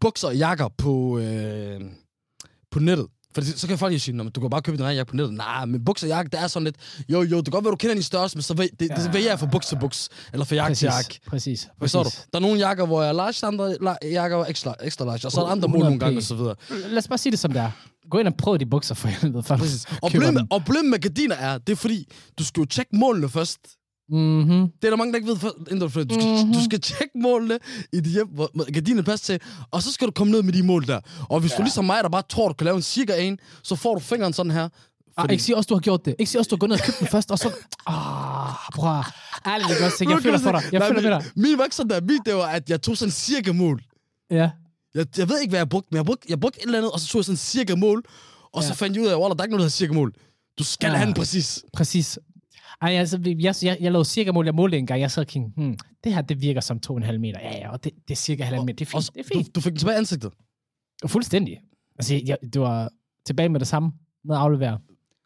bukser 0.00 0.28
og 0.28 0.36
jakker 0.36 0.68
på, 0.78 1.18
øh, 1.18 1.80
på 2.70 2.78
nettet. 2.78 3.06
For 3.34 3.42
så 3.58 3.66
kan 3.68 3.78
folk 3.78 3.92
jo 3.94 3.98
sige, 3.98 4.16
"Nå, 4.16 4.22
men 4.22 4.32
du 4.32 4.40
kan 4.40 4.50
bare 4.50 4.62
købe 4.62 4.78
en 4.78 4.84
regnjakke 4.84 5.10
på 5.10 5.16
nettet. 5.16 5.34
Nej, 5.34 5.64
men 5.64 5.84
bukser 5.84 6.06
og 6.06 6.08
jakke, 6.08 6.30
det 6.30 6.40
er 6.40 6.46
sådan 6.46 6.64
lidt, 6.64 6.76
jo 7.08 7.22
jo, 7.22 7.36
det 7.36 7.44
kan 7.44 7.50
godt 7.52 7.64
være, 7.64 7.70
du 7.70 7.76
kender 7.76 7.94
din 7.94 8.02
størrelse, 8.02 8.36
men 8.36 8.42
så 8.42 8.54
vælger, 8.54 8.74
det, 8.80 8.90
det 8.96 9.12
vælger 9.12 9.28
jeg 9.30 9.38
fra 9.38 9.46
buks 9.46 9.66
til 9.66 9.78
buks, 9.80 10.08
eller 10.32 10.44
fra 10.44 10.54
jakke 10.54 10.74
til 10.74 10.86
jakke. 10.86 11.20
Præcis. 11.26 11.68
Præcis. 11.80 11.92
Du? 11.92 12.02
Der 12.32 12.38
er 12.38 12.40
nogle 12.40 12.58
jakker, 12.58 12.86
hvor 12.86 13.02
jeg 13.02 13.08
er 13.08 13.12
large, 13.12 13.46
andre 13.46 13.74
la- 13.74 14.08
jakker 14.12 14.38
er 14.38 14.44
extra, 14.50 14.74
extra 14.84 15.04
large, 15.04 15.20
og 15.26 15.32
så 15.32 15.40
er 15.40 15.44
der 15.44 15.52
andre 15.52 15.68
mål 15.68 15.78
100p. 15.80 15.84
nogle 15.84 15.98
gange, 16.00 16.18
og 16.18 16.22
så 16.22 16.34
videre. 16.34 16.54
Lad 16.70 16.98
os 16.98 17.08
bare 17.08 17.18
sige 17.18 17.30
det 17.30 17.38
som 17.38 17.52
det 17.52 17.62
er. 17.62 17.70
Gå 18.10 18.18
ind 18.18 18.28
og 18.28 18.34
prøv 18.38 18.58
de 18.58 18.66
bukser 18.66 18.94
for 18.94 19.08
helvede. 19.08 19.42
Før 19.42 19.56
Præcis. 19.56 19.84
Og 20.02 20.10
problemet, 20.10 20.46
og 20.50 20.60
problemet 20.64 20.90
med 20.90 20.98
gardiner 20.98 21.34
er, 21.36 21.58
det 21.58 21.72
er 21.72 21.76
fordi, 21.76 22.08
du 22.38 22.44
skal 22.44 22.60
jo 22.60 22.64
tjekke 22.64 22.96
målene 22.96 23.28
først. 23.28 23.58
Mhm. 24.10 24.48
Det 24.48 24.84
er 24.84 24.90
der 24.90 24.96
mange, 24.96 25.12
der 25.12 25.16
ikke 25.16 25.28
ved, 25.28 25.36
for- 25.36 25.54
inden 25.70 25.80
du 25.80 25.88
skal, 25.88 26.04
Mhm. 26.04 26.20
mm-hmm. 26.20 26.52
du 26.52 26.64
skal 26.64 26.80
tjekke 26.80 27.18
målene 27.18 27.58
i 27.92 28.00
dit 28.00 28.12
hjem, 28.12 28.28
hvor 28.28 28.72
gardinen 28.72 29.04
passer 29.04 29.26
til, 29.38 29.40
og 29.70 29.82
så 29.82 29.92
skal 29.92 30.06
du 30.06 30.12
komme 30.12 30.30
ned 30.32 30.42
med 30.42 30.52
de 30.52 30.62
mål 30.62 30.86
der. 30.86 31.00
Og 31.28 31.40
hvis 31.40 31.52
ja. 31.52 31.56
Du 31.56 31.62
ligesom 31.62 31.84
mig, 31.84 32.02
der 32.02 32.08
bare 32.08 32.22
tror, 32.28 32.48
du 32.48 32.54
kan 32.54 32.64
lave 32.64 32.76
en 32.76 32.82
cirka 32.82 33.14
en, 33.16 33.38
så 33.62 33.76
får 33.76 33.94
du 33.94 34.00
fingeren 34.00 34.32
sådan 34.32 34.52
her. 34.52 34.68
Ah, 35.16 35.26
ikke 35.32 35.42
sige 35.44 35.56
også, 35.56 35.66
du 35.68 35.74
har 35.74 35.80
gjort 35.80 36.04
det. 36.04 36.14
Ikke 36.18 36.30
sige 36.30 36.40
også, 36.40 36.48
du 36.48 36.54
har 36.56 36.58
gået 36.58 36.68
ned 36.70 36.78
og 36.80 36.84
købt 36.86 36.98
den 37.00 37.06
først, 37.06 37.30
og 37.30 37.38
så... 37.38 37.48
Ah, 37.86 38.54
bror. 38.74 39.06
Ærligt, 39.48 39.68
jeg, 39.78 39.86
også, 39.86 40.06
jeg 40.08 40.22
føler 40.22 40.38
for 40.38 40.52
dig. 40.52 40.62
Jeg 40.72 40.78
Nej, 40.78 40.88
føler 40.88 41.02
med 41.02 41.10
min- 41.10 41.20
dig. 41.20 41.30
Min 41.36 41.58
var 41.58 41.64
ikke 41.64 41.76
sådan 41.76 41.90
der. 41.90 42.00
Min, 42.00 42.18
det 42.26 42.34
var, 42.34 42.46
at 42.46 42.70
jeg 42.70 42.82
tog 42.82 42.96
sådan 42.96 43.08
en 43.08 43.12
cirka 43.12 43.52
mål. 43.52 43.82
Ja. 44.30 44.50
Jeg, 44.94 45.06
jeg 45.18 45.28
ved 45.28 45.40
ikke, 45.40 45.50
hvad 45.50 45.60
jeg 45.60 45.68
brugte, 45.68 45.88
men 45.90 45.96
jeg 45.96 46.04
brugte, 46.06 46.26
jeg 46.28 46.40
brugte 46.40 46.58
et 46.60 46.64
eller 46.64 46.78
andet, 46.78 46.90
og 46.92 47.00
så 47.00 47.06
tog 47.08 47.18
jeg 47.18 47.24
sådan 47.24 47.34
en 47.34 47.36
cirka 47.38 47.74
mål, 47.74 48.02
og 48.52 48.62
så 48.62 48.68
Ja. 48.68 48.74
fandt 48.74 48.96
jeg 48.96 49.02
ud 49.04 49.08
af, 49.08 49.14
at 49.14 49.18
der 49.18 49.24
er 49.24 49.28
ikke 49.30 49.36
noget, 49.36 49.50
der 49.50 49.56
hedder 49.56 49.68
cirka 49.68 49.92
mål. 49.92 50.12
Du 50.58 50.64
skal 50.64 50.88
Ja. 50.90 50.96
have 50.96 51.06
den 51.06 51.14
præcis. 51.14 51.64
Præcis. 51.72 52.18
Ej, 52.80 52.90
altså, 52.92 53.20
jeg, 53.24 53.54
jeg, 53.62 53.76
jeg 53.80 53.92
lavede 53.92 54.04
cirka 54.08 54.32
mål. 54.32 54.44
Jeg 54.44 54.54
målte 54.54 54.78
en 54.78 54.86
gang. 54.86 55.00
Jeg 55.00 55.10
sad 55.10 55.22
og 55.22 55.26
kiggede, 55.26 55.52
hmm, 55.56 55.76
det 56.04 56.14
her, 56.14 56.22
det 56.22 56.40
virker 56.42 56.60
som 56.60 56.80
to 56.80 56.92
og 56.92 56.96
en 56.96 57.02
halv 57.02 57.20
meter. 57.20 57.40
Ja, 57.40 57.56
ja, 57.58 57.70
og 57.72 57.84
det, 57.84 57.92
det 58.08 58.10
er 58.10 58.16
cirka 58.16 58.42
halvanden 58.44 58.66
meter. 58.66 58.76
Det 58.84 58.94
er 58.94 58.98
fint. 59.00 59.14
Det 59.14 59.20
er 59.20 59.34
fint. 59.34 59.46
du, 59.46 59.50
du 59.54 59.60
fik 59.60 59.72
den 59.72 59.78
tilbage 59.78 59.94
i 59.94 59.98
ansigtet. 59.98 60.32
Fuldstændig. 61.06 61.60
Altså, 61.98 62.20
jeg, 62.26 62.36
det 62.52 62.60
var 62.60 62.90
tilbage 63.26 63.48
med 63.48 63.60
det 63.60 63.68
samme. 63.68 63.92
Med 64.24 64.36
at 64.36 64.42
aflevere. 64.42 64.78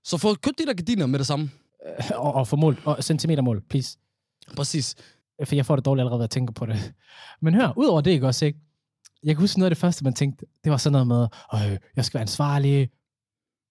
Så 0.04 0.18
få 0.18 0.34
købt 0.34 0.58
de 0.58 0.66
der 0.66 0.74
gardiner 0.74 1.06
med 1.06 1.18
det 1.18 1.26
samme. 1.26 1.50
Øh, 1.98 2.10
Og, 2.20 2.34
og 2.34 2.48
få 2.48 2.56
mål. 2.56 2.80
Og 2.84 3.04
centimetermål, 3.04 3.62
please. 3.70 3.98
Præcis. 4.56 4.94
For 5.44 5.54
jeg 5.54 5.66
får 5.66 5.76
det 5.76 5.84
dårligt 5.84 6.00
allerede 6.00 6.18
ved 6.18 6.24
at 6.24 6.30
tænke 6.30 6.52
på 6.52 6.66
det. 6.66 6.92
Men 7.40 7.54
hør, 7.54 7.72
udover 7.76 8.00
det, 8.00 8.10
ikke 8.10 8.26
også, 8.26 8.44
ikke? 8.46 8.58
Jeg 9.24 9.34
kan 9.34 9.40
huske 9.40 9.58
noget 9.58 9.70
af 9.70 9.74
det 9.74 9.80
første, 9.80 10.04
man 10.04 10.12
tænkte, 10.14 10.46
det 10.64 10.70
var 10.72 10.76
sådan 10.76 10.92
noget 10.92 11.06
med, 11.06 11.26
øh, 11.72 11.78
jeg 11.96 12.04
skal 12.04 12.14
være 12.18 12.22
ansvarlig. 12.22 12.90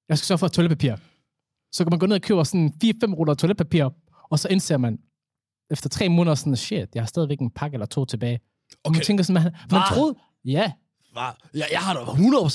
Jeg 0.10 0.18
skal 0.18 0.26
sørge 0.26 0.40
for 0.40 0.48
toiletpapir. 0.48 0.96
Så 1.72 1.84
kan 1.84 1.90
man 1.92 2.00
gå 2.00 2.06
ned 2.06 2.16
og 2.16 2.22
købe 2.22 2.46
sådan 2.46 2.74
4-5 2.84 3.14
ruller 3.14 3.34
toiletpapir, 3.34 3.90
og 4.32 4.40
så 4.40 4.48
indser 4.48 4.78
man, 4.78 4.98
efter 5.72 5.90
tre 5.90 6.10
måneder 6.10 6.36
sådan, 6.36 6.56
shit, 6.56 6.90
jeg 6.96 7.02
har 7.04 7.08
stadigvæk 7.08 7.40
en 7.40 7.50
pakke 7.56 7.76
eller 7.76 7.86
to 7.86 8.06
tilbage. 8.06 8.40
Og 8.84 8.92
man 8.92 8.98
Okay. 9.00 9.06
tænker 9.06 9.24
sådan, 9.24 9.44
man, 9.44 9.54
man 9.72 9.82
troede, 9.90 10.16
ja, 10.46 10.72
Hva? 11.12 11.22
Jeg, 11.54 11.68
jeg 11.72 11.80
har 11.80 11.94
det 11.94 12.02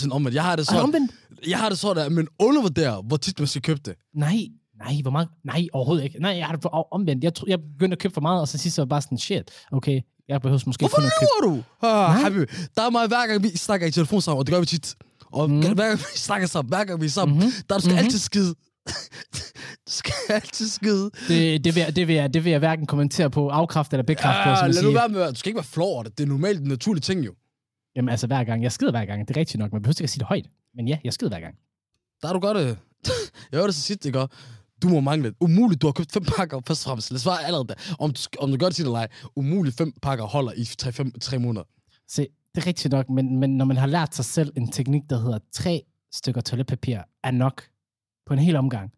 100% 0.08 0.11
om, 0.12 0.26
at 0.26 0.35
jeg 0.35 0.44
har 0.44 0.56
det 0.56 0.66
sådan, 0.66 0.82
omvendt, 0.82 1.11
jeg 1.49 1.58
har 1.58 1.68
det 1.68 1.78
sådan, 1.78 2.06
at 2.06 2.12
man 2.12 2.28
undervurderer, 2.38 3.02
hvor 3.02 3.16
tit 3.16 3.38
man 3.38 3.46
skal 3.49 3.62
købe 3.62 3.80
det. 3.85 3.94
nej, 4.14 4.37
nej, 4.78 4.94
hvor 5.02 5.11
meget, 5.11 5.28
nej, 5.44 5.66
overhovedet 5.73 6.04
ikke. 6.04 6.18
Nej, 6.20 6.30
jeg 6.37 6.46
har 6.46 6.56
det 6.56 6.66
omvendt. 6.92 7.25
Jeg, 7.25 7.35
tro, 7.35 7.44
jeg 7.49 7.58
begyndte 7.73 7.94
at 7.94 7.99
købe 7.99 8.14
for 8.14 8.20
meget, 8.20 8.40
og 8.40 8.49
så 8.49 8.58
sidst 8.58 8.76
så 8.76 8.82
var 8.82 8.87
bare 8.87 9.02
sådan, 9.02 9.18
shit, 9.18 9.50
okay, 9.73 10.00
Jeg 10.28 10.40
behøver 10.42 10.61
måske 10.66 10.80
Hvorfor 10.82 10.96
kun 10.96 11.04
at 11.04 11.12
købe... 11.20 11.56
du? 11.56 11.87
Ah, 11.87 12.11
Habib, 12.23 12.49
der 12.76 12.82
er 12.82 12.90
mig 12.90 13.06
hver 13.08 13.26
gang, 13.26 13.42
vi 13.42 13.49
snakker 13.56 13.87
i 13.87 13.90
telefon 13.90 14.20
sammen, 14.20 14.38
og 14.38 14.46
det 14.46 14.52
gør 14.52 14.61
vi 14.61 14.66
tit. 14.66 14.94
Og 15.32 15.50
mm. 15.50 15.61
hver 15.61 15.87
gang 15.87 15.99
vi 15.99 16.04
snakker 16.18 16.46
sammen, 16.49 16.68
hver 16.68 16.85
gang 16.85 17.00
vi 17.00 17.06
er 17.06 17.11
sammen, 17.11 17.37
Mhm. 17.37 17.44
mm-hmm. 17.46 17.62
der 17.68 17.75
du 17.75 17.80
skal 17.80 17.92
Mhm. 17.94 18.04
altid 18.04 18.18
skide. 18.18 18.54
Du 19.86 19.90
skal 19.90 20.12
altid 20.28 20.68
skide. 20.68 21.10
Det, 21.28 21.64
det, 21.64 21.74
vil 21.74 21.80
jeg, 21.80 21.96
det, 21.96 22.08
vil 22.08 22.14
jeg, 22.14 22.34
det 22.34 22.44
vil 22.44 22.50
jeg 22.50 22.58
hverken 22.58 22.86
kommentere 22.86 23.30
på, 23.30 23.48
afkræfte 23.48 23.94
eller 23.94 24.04
bekræfte 24.04 24.40
på, 24.44 24.48
Ja, 24.48 24.56
som 24.56 24.66
jeg 24.66 24.74
lad 24.74 24.82
nu 24.82 24.88
siger. 24.90 25.00
være 25.00 25.08
med, 25.08 25.28
du 25.32 25.38
skal 25.38 25.48
ikke 25.50 25.56
være 25.56 25.64
flov 25.64 25.92
over 25.94 26.02
det. 26.02 26.18
Det 26.18 26.24
er 26.24 26.28
normalt 26.28 26.60
en 26.60 26.68
naturlig 26.68 27.02
ting 27.02 27.26
jo. 27.26 27.34
Jamen 27.96 28.08
altså 28.08 28.26
hver 28.26 28.44
gang. 28.44 28.62
Jeg 28.62 28.72
skider 28.72 28.90
hver 28.90 29.04
gang. 29.04 29.28
Det 29.28 29.36
er 29.36 29.40
rigtigt 29.40 29.58
nok. 29.58 29.72
Man 29.72 29.82
behøver 29.82 29.94
ikke 30.00 30.04
at 30.04 30.10
sige 30.10 30.18
det 30.18 30.26
højt. 30.26 30.46
Men 30.76 30.88
ja, 30.88 30.98
jeg 31.04 31.12
skider 31.12 31.30
hver 31.30 31.40
gang. 31.40 31.54
Der 32.22 32.28
er 32.28 32.32
du 32.32 32.38
godt. 32.38 32.56
øh. 32.56 32.66
Jeg 33.52 33.58
hørte 33.58 33.66
det 33.66 33.74
så 33.74 33.80
sidst, 33.82 34.06
ikke? 34.06 34.26
Du 34.82 34.88
må 34.88 35.00
mangle. 35.00 35.32
Umuligt, 35.40 35.82
du 35.82 35.86
har 35.86 35.92
købt 35.92 36.12
fem 36.12 36.24
pakker 36.36 36.60
først 36.66 36.82
og 36.86 36.88
fremmest. 36.88 37.10
Lad 37.10 37.16
os 37.16 37.22
svare 37.22 37.44
allerede 37.44 37.68
der. 37.68 37.74
Om 37.98 38.10
du, 38.12 38.20
om 38.38 38.50
du 38.50 38.56
gør 38.56 38.66
det 38.66 38.76
til 38.76 38.84
eller 38.84 38.98
ej. 38.98 39.08
Umuligt 39.36 39.76
fem 39.76 39.92
pakker 40.02 40.24
holder 40.24 40.52
i 40.56 40.64
3 41.20 41.38
måneder. 41.38 41.64
Se, 42.08 42.26
det 42.54 42.62
er 42.62 42.66
rigtigt 42.66 42.92
nok, 42.92 43.10
men, 43.10 43.40
men 43.40 43.56
når 43.56 43.64
man 43.64 43.76
har 43.76 43.86
lært 43.86 44.14
sig 44.14 44.24
selv 44.24 44.52
en 44.56 44.70
teknik, 44.72 45.02
der 45.10 45.18
hedder 45.22 45.38
tre 45.54 45.82
stykker 46.12 46.40
toiletpapir 46.40 46.98
er 47.24 47.30
nok 47.30 47.62
på 48.26 48.33
en 48.33 48.38
hel 48.38 48.56
omgang, 48.56 48.92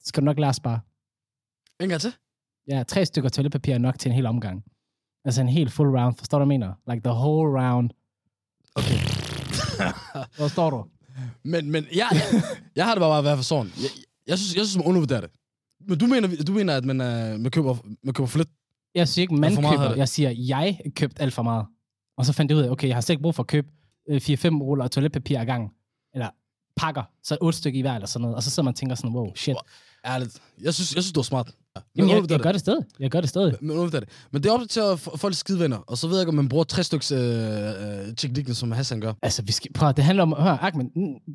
så 0.00 0.08
skal 0.08 0.20
du 0.20 0.24
nok 0.24 0.38
at 0.38 0.54
spare. 0.54 0.80
En 1.80 1.88
gang 1.88 2.00
til. 2.00 2.14
Ja, 2.68 2.82
tre 2.82 3.06
stykker 3.06 3.30
toiletpapir 3.30 3.74
er 3.74 3.78
nok 3.78 3.98
til 3.98 4.08
en 4.08 4.14
hel 4.14 4.26
omgang. 4.26 4.64
Altså 5.24 5.40
en 5.40 5.48
helt 5.48 5.72
full 5.72 5.88
round. 5.98 6.16
Forstår 6.16 6.38
du, 6.38 6.44
hvad 6.44 6.54
jeg 6.54 6.60
mener? 6.60 6.92
Like 6.92 7.02
the 7.04 7.12
whole 7.12 7.60
round. 7.60 7.90
Okay. 8.74 8.98
Hvor 10.36 10.48
står 10.48 10.70
du? 10.70 10.84
Men, 11.42 11.70
men 11.70 11.86
jeg, 11.92 12.08
jeg, 12.12 12.42
jeg 12.76 12.84
har 12.84 12.94
det 12.94 13.00
bare 13.00 13.24
været 13.24 13.38
for 13.38 13.44
sådan. 13.44 13.72
Jeg, 13.76 13.90
jeg, 14.26 14.38
synes, 14.38 14.56
jeg 14.56 14.66
synes, 14.66 14.76
man 14.76 14.86
undervurderer 14.86 15.20
det. 15.20 15.30
Men 15.88 15.98
du 15.98 16.06
mener, 16.06 16.44
du 16.46 16.52
mener 16.52 16.76
at 16.76 16.84
man, 16.84 17.00
uh, 17.00 17.40
man, 17.40 17.50
køber, 17.50 17.76
man 18.02 18.14
køber 18.14 18.26
for 18.26 18.38
lidt? 18.38 18.48
Jeg 18.94 19.08
siger 19.08 19.22
ikke, 19.22 19.34
man 19.34 19.56
køber. 19.56 19.94
Jeg 19.96 20.08
siger, 20.08 20.30
jeg 20.30 20.80
købte 20.96 21.22
alt 21.22 21.34
for 21.34 21.42
meget. 21.42 21.66
Og 22.16 22.26
så 22.26 22.32
fandt 22.32 22.50
jeg 22.50 22.58
ud 22.58 22.62
af, 22.62 22.70
okay, 22.70 22.88
jeg 22.88 22.96
har 22.96 23.00
slet 23.00 23.14
ikke 23.14 23.22
brug 23.22 23.34
for 23.34 23.42
at 23.42 23.46
købe 23.46 23.68
øh, 24.08 24.16
4-5 24.16 24.48
ruller 24.48 24.88
toiletpapir 24.88 25.40
ad 25.40 25.46
gangen. 25.46 25.70
Eller 26.14 26.30
pakker, 26.76 27.02
så 27.22 27.36
otte 27.40 27.58
stykker 27.58 27.78
i 27.78 27.82
hver 27.82 27.94
eller 27.94 28.06
sådan 28.06 28.22
noget. 28.22 28.36
Og 28.36 28.42
så 28.42 28.50
sidder 28.50 28.62
man 28.62 28.72
og 28.72 28.76
tænker 28.76 28.96
sådan, 28.96 29.16
wow, 29.16 29.34
shit. 29.34 29.56
Ærligt. 30.06 30.42
Jeg 30.62 30.74
synes, 30.74 30.94
jeg 30.94 31.02
synes 31.02 31.12
du 31.12 31.20
er 31.20 31.24
smart. 31.24 31.46
Ja. 31.76 31.80
Men 31.94 32.08
Jamen, 32.08 32.22
jeg, 32.22 32.30
jeg 32.30 32.40
gør 32.40 32.52
det 32.52 32.60
stadig. 32.60 32.84
Jeg 33.00 33.10
gør 33.10 33.20
det 33.20 33.30
stadig. 33.30 33.54
Men, 33.60 33.70
undervurderer 33.70 34.00
det. 34.00 34.08
men 34.30 34.42
det 34.42 34.48
er 34.48 34.52
op 34.52 34.68
til 34.68 34.80
at 34.80 35.00
folk 35.00 35.34
skidevenner. 35.34 35.76
Og 35.76 35.98
så 35.98 36.08
ved 36.08 36.16
jeg 36.16 36.22
ikke, 36.22 36.28
om 36.28 36.34
man 36.34 36.48
bruger 36.48 36.64
tre 36.64 36.82
styks 36.82 37.12
øh, 37.12 37.18
øh, 37.18 38.14
teknikken, 38.16 38.54
som 38.54 38.72
Hassan 38.72 39.00
gør. 39.00 39.12
Altså, 39.22 39.42
vi 39.42 39.52
skal, 39.52 39.72
prøv, 39.72 39.92
det 39.92 40.04
handler 40.04 40.22
om, 40.22 40.32
hør, 40.32 40.58
Ahmed, 40.60 40.84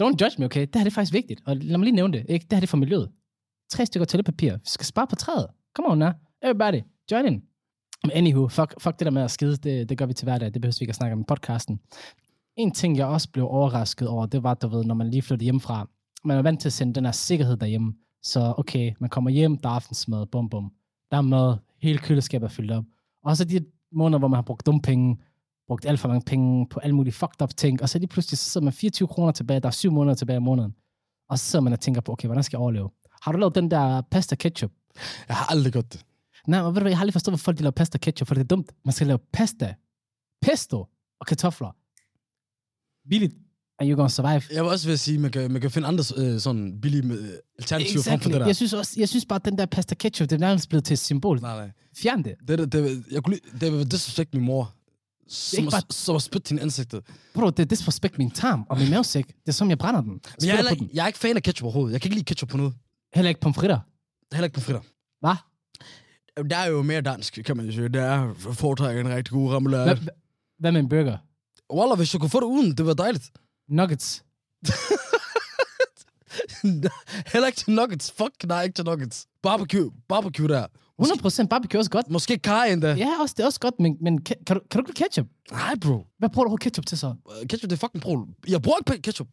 don't 0.02 0.16
judge 0.22 0.36
me, 0.38 0.46
okay? 0.46 0.62
Det 0.62 0.76
her 0.76 0.84
det 0.84 0.92
er 0.92 0.96
faktisk 0.96 1.14
vigtigt. 1.14 1.42
Og 1.46 1.56
lad 1.58 1.78
mig 1.78 1.86
lige 1.86 1.96
nævne 1.96 2.14
det, 2.14 2.26
ikke? 2.30 2.44
Det 2.44 2.54
her 2.54 2.60
det 2.60 2.68
er 2.68 2.70
for 2.70 2.78
miljøet. 2.78 3.10
Tre 3.72 3.86
stykker 3.86 4.06
toiletpapir. 4.06 4.54
Vi 4.54 4.60
skal 4.66 4.86
spare 4.86 5.08
på 5.08 5.16
træet. 5.16 5.48
Come 5.76 5.90
on 5.90 5.98
now. 5.98 6.10
Everybody, 6.44 6.82
join 7.12 7.26
in. 7.26 7.42
Men 8.04 8.12
anywho, 8.12 8.48
fuck, 8.48 8.74
fuck 8.82 9.00
det 9.00 9.06
der 9.06 9.12
med 9.12 9.22
at 9.22 9.32
skide, 9.32 9.56
det, 9.58 9.90
det 9.90 9.98
gør 9.98 10.06
vi 10.06 10.14
til 10.14 10.26
hverdag. 10.26 10.54
Det 10.54 10.62
behøver 10.62 10.78
vi 10.80 10.84
ikke 10.84 10.92
at 10.92 10.96
snakke 10.96 11.14
om 11.14 11.22
i 11.22 11.24
podcasten. 11.28 11.80
En 12.60 12.72
ting, 12.72 12.98
jeg 12.98 13.08
også 13.08 13.30
blev 13.32 13.46
overrasket 13.46 14.08
over, 14.08 14.26
det 14.26 14.44
var, 14.44 14.54
du 14.54 14.68
ved, 14.68 14.84
når 14.84 14.96
man 14.96 15.10
lige 15.10 15.22
flyttede 15.22 15.44
hjemmefra. 15.44 15.90
Man 16.24 16.38
er 16.38 16.42
vant 16.42 16.62
til 16.62 16.70
at 16.70 16.74
sende 16.74 16.94
den 16.94 17.06
her 17.06 17.12
sikkerhed 17.12 17.58
derhjemme. 17.58 17.94
Så 18.24 18.54
okay, 18.58 18.94
man 19.00 19.10
kommer 19.10 19.30
hjem, 19.30 19.58
der 19.58 19.70
er 19.70 19.74
aftensmad, 19.74 20.26
bum 20.26 20.50
bum. 20.50 20.72
Der 21.12 21.18
er 21.18 21.22
mad, 21.22 21.58
hele 21.82 22.00
køleskabet 22.00 22.46
er 22.46 22.50
fyldt 22.50 22.72
op. 22.72 22.84
Og 23.24 23.38
så 23.38 23.46
de 23.46 23.66
måneder, 23.92 24.20
hvor 24.20 24.28
man 24.28 24.38
har 24.38 24.42
brugt 24.42 24.66
dumme 24.66 24.82
penge, 24.82 25.18
brugt 25.68 25.86
alt 25.86 26.00
for 26.00 26.08
mange 26.08 26.24
penge 26.26 26.68
på 26.70 26.80
alle 26.80 26.96
mulige 26.96 27.14
fucked 27.14 27.42
up 27.42 27.50
ting, 27.58 27.82
og 27.82 27.90
så 27.90 28.00
lige 28.00 28.08
pludselig 28.08 28.38
så 28.38 28.50
sidder 28.50 28.66
man 28.66 28.74
24 28.74 29.08
kroner 29.08 29.32
tilbage, 29.32 29.60
der 29.60 29.68
er 29.68 29.72
syv 29.72 29.92
måneder 29.92 30.16
tilbage 30.16 30.38
i 30.38 30.40
måneden. 30.40 30.76
Og 31.30 31.40
så 31.40 31.46
sidder 31.46 31.64
man 31.64 31.74
og 31.74 31.80
tænker 31.80 32.02
på, 32.02 32.12
okay, 32.12 32.28
hvordan 32.28 32.44
skal 32.44 32.58
jeg 32.58 32.62
overleve? 32.62 32.90
Har 33.22 33.32
du 33.32 33.38
lavet 33.38 33.56
den 33.56 33.72
der 33.72 34.02
pasta 34.02 34.36
ketchup? 34.36 34.72
Jeg 35.28 35.36
har 35.36 35.52
aldrig 35.52 35.74
gjort 35.74 35.94
det. 35.94 36.06
Nej, 36.48 36.64
men 36.64 36.68
ved 36.68 36.74
du 36.74 36.82
hvad, 36.82 36.92
jeg 36.92 36.98
har 36.98 37.04
aldrig 37.04 37.14
forstået, 37.14 37.32
hvorfor 37.32 37.44
folk 37.44 37.58
de 37.58 37.64
laver 37.64 37.72
pasta 37.72 37.98
ketchup, 37.98 38.28
for 38.28 38.36
det 38.36 38.42
er 38.42 38.48
dumt. 38.48 38.72
Man 38.86 38.94
skal 38.94 39.08
lave 39.08 39.20
pasta, 39.34 39.76
pesto 40.42 40.86
og 41.20 41.26
kartofler. 41.28 41.72
Billigt, 43.10 43.34
and 43.80 43.90
you're 43.92 43.96
gonna 43.96 44.10
survive. 44.10 44.42
Jeg 44.52 44.64
vil 44.64 44.72
også 44.72 44.88
vil 44.88 45.00
sige, 45.00 45.16
at 45.16 45.22
man 45.22 45.32
kan, 45.32 45.52
man 45.52 45.62
kan 45.62 45.72
finde 45.72 45.88
andre 45.88 46.04
øh, 46.18 46.40
sådan 46.40 46.82
billige 46.82 47.04
øh, 47.14 47.30
alternativer 47.60 48.04
frem 48.04 48.04
for 48.04 48.30
Exactly. 48.30 48.32
det 48.34 48.40
der. 48.42 48.46
Jeg 48.46 48.56
synes, 48.56 48.74
også, 48.74 48.94
jeg 48.98 49.10
synes 49.10 49.26
bare, 49.26 49.36
at 49.40 49.46
den 49.46 49.58
der 49.58 49.66
pasta 49.66 49.96
ketchup, 49.96 50.30
det 50.30 50.36
er 50.36 50.40
nærmest 50.40 50.70
blevet 50.70 50.84
til 50.86 50.94
et 50.94 51.00
symbol. 51.00 51.40
Nej, 51.42 51.58
nej. 51.58 51.72
Fjern 51.98 52.24
det. 52.24 52.36
Det, 52.48 52.60
det, 52.60 52.72
det, 52.74 53.04
jeg 53.12 53.24
kunne 53.24 53.36
lide, 53.52 53.60
det 53.66 53.74
vil 53.74 53.92
disrespect 53.92 54.34
min 54.34 54.44
mor. 54.44 54.74
Som, 55.28 55.64
bare... 55.66 55.72
bare- 55.72 55.82
som 55.90 56.16
at 56.16 56.22
spytte 56.22 56.50
din 56.50 56.60
ansigtet. 56.60 57.02
Bro, 57.34 57.50
det 57.50 57.60
er 57.60 57.66
disrespect 57.66 58.18
min 58.18 58.32
tarm 58.32 58.66
og 58.70 58.78
min 58.78 58.90
mavesæk. 58.90 59.28
Det 59.28 59.34
er 59.48 59.52
som, 59.52 59.70
jeg 59.70 59.78
brænder 59.78 60.02
den. 60.02 60.10
Men 60.12 60.22
jeg 60.50 60.60
er, 60.60 60.74
den. 60.76 60.90
jeg 60.94 61.04
er 61.04 61.08
ikke 61.08 61.20
fan 61.20 61.36
af 61.36 61.44
ketchup 61.44 61.64
overhovedet. 61.66 61.94
Jeg 61.94 62.02
kan 62.02 62.08
ikke 62.08 62.16
lide 62.16 62.26
ketchup 62.26 62.50
på 62.50 62.58
noget. 62.58 62.74
Heller 63.16 63.30
ikke 63.30 63.42
pomfritter. 63.42 63.80
Heller 64.34 64.46
ikke 64.46 64.56
på 64.56 64.62
fritter. 64.62 64.82
Hvad? 65.20 65.36
Der 66.50 66.58
er 66.58 66.68
jo 66.70 66.82
mere 66.82 67.02
dansk, 67.02 67.40
kan 67.46 67.58
man 67.58 67.66
jo 67.66 67.72
sige. 67.72 67.90
Det 67.90 68.02
er 68.02 68.34
foretrækker 68.54 69.02
en 69.02 69.10
rigtig 69.10 69.32
god 69.32 69.54
remoulade. 69.54 69.84
Hvad, 69.86 69.98
hvad 70.60 70.72
med 70.72 70.80
en 70.80 70.90
burger? 70.90 71.18
Få 72.30 72.40
det 72.40 72.46
uden, 72.46 72.72
det 72.78 72.86
var 72.86 72.94
dejligt. 72.94 73.32
Nuggets. 73.70 74.24
Heller 77.34 77.48
ikke 77.48 77.58
til 77.58 77.72
nuggets. 77.74 78.12
Fuck, 78.12 78.32
nej, 78.48 78.64
ikke 78.64 78.74
til 78.74 78.86
nuggets. 78.86 79.28
Barbecue, 79.44 79.92
barbecue 80.10 80.48
der. 80.48 80.66
100% 81.02 81.48
barbecue 81.48 81.78
er 81.78 81.80
også 81.80 81.92
godt. 81.92 82.10
Måske 82.10 82.38
kaj 82.38 82.66
endda. 82.68 82.94
Ja, 82.94 83.22
også, 83.22 83.34
det 83.38 83.44
er 83.44 83.48
også 83.48 83.60
godt, 83.60 83.80
men, 83.80 83.98
men 84.02 84.22
kan, 84.22 84.36
kan, 84.48 84.56
du, 84.56 84.62
kan 84.72 84.84
du 84.84 84.90
ikke 84.90 85.00
lide 85.00 85.04
ketchup? 85.10 85.26
Nej, 85.52 85.76
bro. 85.82 86.06
Hvad 86.18 86.30
bruger 86.30 86.48
du 86.50 86.56
ketchup 86.56 86.86
til 86.86 86.98
så? 86.98 87.08
Uh, 87.08 87.48
Ketchup, 87.48 87.70
det 87.70 87.72
er 87.76 87.80
fucking 87.80 88.02
brol. 88.02 88.28
Jeg 88.48 88.62
bruger 88.62 88.78
ikke 88.94 89.02
ketchup. 89.02 89.28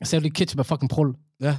Jeg 0.00 0.08
sagde, 0.08 0.28
du 0.28 0.32
ketchup 0.34 0.58
er 0.58 0.62
fucking 0.62 0.90
prul. 0.90 1.14
Ja. 1.40 1.56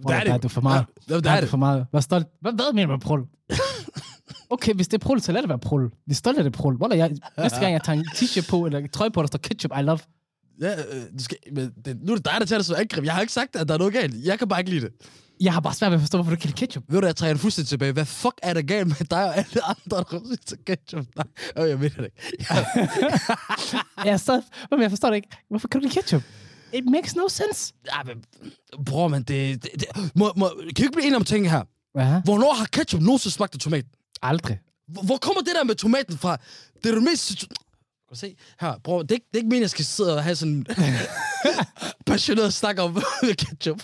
Hvor 0.00 0.10
er 0.10 0.18
det? 0.18 0.26
Der 0.26 0.34
er 0.34 0.38
du 0.38 0.48
for 0.48 0.60
meget. 0.60 0.84
Ja, 1.08 1.14
det 1.16 1.24
Der 1.24 1.30
er 1.30 1.40
det. 1.40 1.48
for 1.50 1.56
meget. 1.56 1.86
Hvad, 1.90 2.02
stolt? 2.02 2.26
Hvad, 2.40 2.52
hvad 2.52 2.72
mener 2.72 2.86
du 2.86 2.92
med 2.92 3.00
prul? 3.00 3.20
okay, 4.50 4.74
hvis 4.74 4.88
det 4.88 4.94
er 5.02 5.04
prul, 5.04 5.20
så 5.20 5.32
lad 5.32 5.42
det 5.42 5.48
være 5.48 5.58
prul. 5.58 5.90
Vi 6.06 6.10
er 6.10 6.14
stolte 6.14 6.38
af 6.38 6.44
det 6.44 6.52
prul. 6.52 6.76
Hvor 6.76 6.94
jeg, 6.94 7.10
næste 7.38 7.60
gang, 7.60 7.72
jeg 7.72 7.82
tager 7.84 7.98
en 7.98 8.06
t-shirt 8.14 8.50
på, 8.50 8.66
eller 8.66 8.78
en 8.78 8.88
trøje 8.88 9.10
på, 9.10 9.20
der 9.20 9.26
står 9.26 9.38
ketchup, 9.38 9.70
I 9.78 9.82
love. 9.82 9.98
Ja, 10.60 10.72
øh, 10.72 11.02
du 11.18 11.24
skal, 11.24 11.38
men 11.52 11.72
det, 11.84 11.98
nu 12.02 12.12
er 12.12 12.16
det 12.16 12.24
dig, 12.24 12.34
der 12.38 12.46
tager 12.46 12.58
det 12.58 12.66
så 12.66 12.74
angreb. 12.74 13.04
Jeg 13.04 13.14
har 13.14 13.20
ikke 13.20 13.32
sagt, 13.32 13.56
at 13.56 13.68
der 13.68 13.74
er 13.74 13.78
noget 13.78 13.92
galt. 13.92 14.24
Jeg 14.24 14.38
kan 14.38 14.48
bare 14.48 14.60
ikke 14.60 14.70
lide 14.70 14.80
det. 14.80 14.92
Jeg 15.40 15.52
har 15.52 15.60
bare 15.60 15.74
svært 15.74 15.90
ved 15.90 15.96
at 15.96 16.00
forstå, 16.00 16.18
hvorfor 16.18 16.30
du 16.30 16.36
kan 16.36 16.46
lide 16.48 16.56
ketchup. 16.58 16.84
Ved 16.88 17.00
du, 17.00 17.06
jeg 17.06 17.16
træder 17.16 17.36
fuldstændig 17.36 17.68
tilbage. 17.68 17.92
Hvad 17.92 18.04
fuck 18.04 18.34
er 18.42 18.54
der 18.54 18.62
galt 18.62 18.86
med 18.86 19.06
dig 19.10 19.24
og 19.24 19.36
alle 19.36 19.64
andre, 19.64 20.04
der 20.10 20.18
siger 20.20 20.36
til 20.46 20.58
ketchup? 20.66 21.06
Nej, 21.16 21.26
øh, 21.58 21.70
jeg 21.70 21.78
mener 21.78 21.96
det 21.96 22.04
ikke. 22.04 22.54
Jeg 24.04 24.12
er 24.12 24.16
stadig, 24.16 24.42
men 24.70 24.82
jeg 24.82 24.90
forstår 24.90 25.08
det 25.08 25.16
ikke. 25.16 25.28
Hvorfor 25.48 25.68
kan 25.68 25.80
du 25.80 25.86
lide 25.86 25.94
ketchup? 25.94 26.22
It 26.72 26.84
makes 26.84 27.16
no 27.16 27.28
sense. 27.28 27.74
Ja, 27.86 28.02
men, 28.04 28.24
bror, 28.84 29.08
men 29.08 29.22
det... 29.22 29.62
det, 29.62 29.70
det 29.80 29.86
må, 30.14 30.32
må, 30.36 30.48
kan 30.48 30.64
vi 30.64 30.68
ikke 30.68 30.90
blive 30.92 31.04
enige 31.04 31.16
om 31.16 31.24
ting 31.24 31.50
her? 31.50 31.62
Ja. 31.98 32.20
Hvornår 32.24 32.54
har 32.54 32.66
ketchup 32.66 33.02
nogensinde 33.02 33.34
smagt 33.34 33.54
af 33.54 33.60
tomat? 33.60 33.84
Aldrig. 34.22 34.58
Hvor, 34.88 35.02
hvor 35.02 35.16
kommer 35.16 35.40
det 35.42 35.52
der 35.54 35.64
med 35.64 35.74
tomaten 35.74 36.18
fra? 36.18 36.36
Det 36.82 36.90
er 36.90 36.94
det 36.94 37.02
mest... 37.02 37.38
Kan 37.38 38.14
du 38.14 38.18
se? 38.18 38.36
Her, 38.60 38.74
bror, 38.84 39.02
det 39.02 39.10
er, 39.10 39.14
ikke- 39.14 39.26
det 39.26 39.34
er 39.34 39.38
ikke 39.38 39.46
meningen, 39.48 39.62
jeg 39.62 39.70
skal 39.70 39.84
sidde 39.84 40.16
og 40.16 40.22
have 40.22 40.36
sådan 40.36 40.54
en 40.54 40.66
passioneret 42.06 42.54
snak 42.54 42.78
om 42.78 43.02
ketchup. 43.38 43.82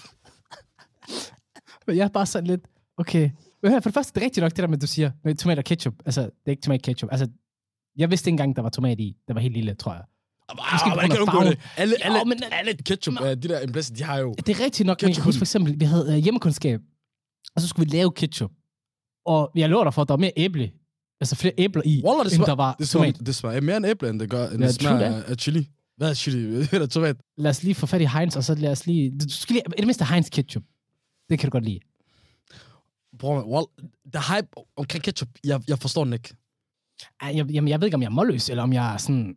Men 1.87 1.97
jeg 1.97 2.05
er 2.05 2.09
bare 2.09 2.27
sådan 2.27 2.47
lidt, 2.47 2.61
okay. 2.97 3.31
Men 3.62 3.73
her, 3.73 3.81
for 3.81 3.89
det 3.91 3.95
første, 3.95 4.12
det 4.15 4.21
er 4.21 4.25
rigtigt 4.25 4.43
nok, 4.43 4.51
det 4.51 4.59
der 4.59 4.67
med, 4.67 4.79
du 4.79 4.87
siger, 4.87 5.11
med 5.25 5.35
tomat 5.35 5.59
og 5.59 5.65
ketchup. 5.65 5.95
Altså, 6.07 6.21
det 6.23 6.31
er 6.47 6.51
ikke 6.51 6.62
tomat 6.62 6.83
ketchup. 6.83 7.09
Altså, 7.12 7.29
jeg 7.97 8.11
vidste 8.11 8.29
ikke 8.29 8.33
engang, 8.35 8.57
der 8.57 8.62
var 8.62 8.69
tomat 8.69 9.01
i. 9.01 9.17
Det 9.29 9.35
var 9.35 9.41
helt 9.41 9.55
lille, 9.55 9.75
tror 9.75 9.93
jeg. 9.95 10.03
Måske 10.73 10.85
på 10.85 10.91
hvordan 10.95 11.11
grund 11.11 11.29
kan 11.29 11.35
undgå 11.39 11.51
det? 11.51 11.59
farven. 11.61 11.73
Alle, 11.77 11.97
Jo, 12.09 12.15
alle, 12.15 12.25
men- 12.29 12.43
alle 12.53 12.75
ketchup, 12.75 13.15
øh, 13.23 13.29
de 13.29 13.35
der 13.37 13.61
emblæsser, 13.65 13.95
de 13.95 14.03
har 14.03 14.19
jo... 14.19 14.35
Det 14.47 14.49
er 14.61 14.65
rigtigt 14.65 14.87
nok, 14.87 15.03
men 15.03 15.09
jeg 15.09 15.17
kan 15.17 15.25
huske 15.25 15.39
for 15.39 15.45
eksempel, 15.45 15.81
vi 15.81 15.85
havde 15.85 16.07
uh, 16.09 16.15
hjemmekundskab, 16.15 16.81
og 17.55 17.61
så 17.62 17.69
skulle 17.69 17.91
vi 17.91 17.97
lave 17.97 18.12
ketchup. 18.12 18.51
Og 19.25 19.50
jeg 19.55 19.69
lover 19.69 19.85
dig 19.85 19.95
for, 19.95 20.02
at 20.02 20.09
der 20.09 20.12
var 20.14 20.19
mere 20.19 20.33
æble, 20.37 20.71
altså 21.21 21.37
flere 21.37 21.55
æbler 21.59 21.83
i, 21.85 22.02
Wallah, 22.05 22.25
det 22.26 22.37
end 22.38 22.45
der 22.45 22.55
var 22.55 22.75
det 22.79 22.88
smager, 22.88 23.12
tomat. 23.12 23.26
det 23.26 23.35
smager 23.35 23.61
mere 23.61 23.76
end 23.76 23.87
æble, 23.87 24.09
end 24.09 24.21
det 24.21 24.31
gør, 24.31 24.49
end 24.49 24.61
Ja, 24.61 24.67
det 24.67 24.75
smager 24.75 25.23
af, 25.23 25.37
chili. 25.37 25.69
Hvad 25.97 26.11
er 26.11 26.14
chili? 26.14 26.38
Eller 26.73 26.87
tomat? 26.87 27.17
Lad 27.38 27.50
os 27.50 27.62
lige 27.62 27.75
få 27.75 27.87
fat 27.87 28.00
i 28.00 28.05
Heinz, 28.05 28.37
og 28.37 28.45
så 28.45 28.55
lad 28.55 28.71
os 28.73 28.87
lige... 28.87 29.11
Du 29.19 29.25
skal 29.29 29.55
lige... 29.55 29.62
I 29.67 29.81
det 29.81 29.87
mindste 29.87 30.05
Heinz 30.05 30.29
ketchup. 30.29 30.62
Det 31.31 31.38
kan 31.38 31.49
du 31.49 31.52
godt 31.52 31.64
lide. 31.64 31.81
Bror, 33.19 33.43
wall, 33.52 33.67
der 34.12 34.35
hype 34.37 34.49
omkring 34.76 35.05
ketchup, 35.05 35.29
jeg, 35.45 35.61
jeg 35.69 35.79
forstår 35.79 36.05
den 36.05 36.12
ikke. 36.12 36.35
Ej, 37.21 37.33
Jeg, 37.37 37.50
jamen, 37.50 37.69
jeg 37.69 37.81
ved 37.81 37.87
ikke, 37.87 37.95
om 37.95 38.02
jeg 38.02 38.07
er 38.09 38.11
målløs, 38.11 38.49
eller 38.50 38.62
om 38.62 38.73
jeg 38.73 38.95
er 38.95 38.97
sådan... 38.97 39.35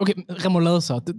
Okay, 0.00 0.14
remoulade 0.44 0.80
så. 0.80 1.00
Det, 1.06 1.16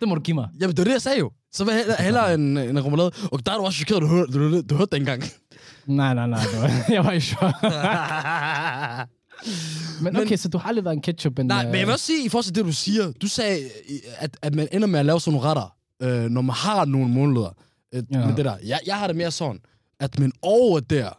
det 0.00 0.08
må 0.08 0.14
du 0.14 0.20
give 0.20 0.34
mig. 0.34 0.48
Jamen, 0.60 0.70
det 0.76 0.78
var 0.78 0.84
det, 0.84 0.92
jeg 0.92 1.02
sagde 1.02 1.18
jo. 1.18 1.30
Så 1.52 1.64
vil 1.64 1.72
jeg 1.74 1.78
hellere, 1.80 2.02
hellere 2.02 2.34
en, 2.34 2.56
en 2.56 2.84
remoulade. 2.84 3.10
Og 3.32 3.46
der 3.46 3.52
er 3.52 3.56
du 3.58 3.64
også 3.64 3.76
chokeret, 3.76 4.02
du 4.02 4.06
hørte, 4.06 4.32
du, 4.32 4.60
du 4.62 4.74
hørte 4.74 4.90
det 4.90 5.00
engang. 5.00 5.22
Nej, 5.86 6.14
nej, 6.14 6.26
nej. 6.26 6.40
Det 6.52 6.60
var, 6.62 6.70
jeg 6.94 7.04
var 7.04 7.12
i 7.12 7.20
chok. 7.20 7.54
Men 10.02 10.16
okay, 10.16 10.36
så 10.36 10.48
du 10.48 10.58
har 10.58 10.68
aldrig 10.68 10.84
været 10.84 10.94
en 10.96 11.02
ketchup, 11.02 11.32
men... 11.36 11.46
Nej, 11.46 11.64
øh, 11.64 11.70
men 11.70 11.78
jeg 11.78 11.86
vil 11.86 11.92
også 11.92 12.06
sige, 12.06 12.26
i 12.26 12.28
forhold 12.28 12.44
til 12.44 12.54
det, 12.54 12.64
du 12.64 12.72
siger, 12.72 13.12
du 13.12 13.28
sagde, 13.28 13.58
at, 14.18 14.36
at 14.42 14.54
man 14.54 14.68
ender 14.72 14.88
med 14.88 15.00
at 15.00 15.06
lave 15.06 15.20
sådan 15.20 15.32
nogle 15.38 15.48
retter, 15.48 15.76
øh, 16.02 16.30
når 16.30 16.40
man 16.40 16.56
har 16.56 16.84
nogle 16.84 17.08
måneder. 17.08 17.56
Øh, 17.94 18.02
Ja. 18.12 18.26
Med 18.26 18.36
det 18.36 18.44
der. 18.44 18.56
Jeg, 18.64 18.80
jeg 18.86 18.96
har 18.98 19.06
det 19.06 19.16
mere 19.16 19.30
sådan, 19.30 19.60
at 20.00 20.18
man 20.18 20.32
over 20.42 20.80
der, 20.80 21.10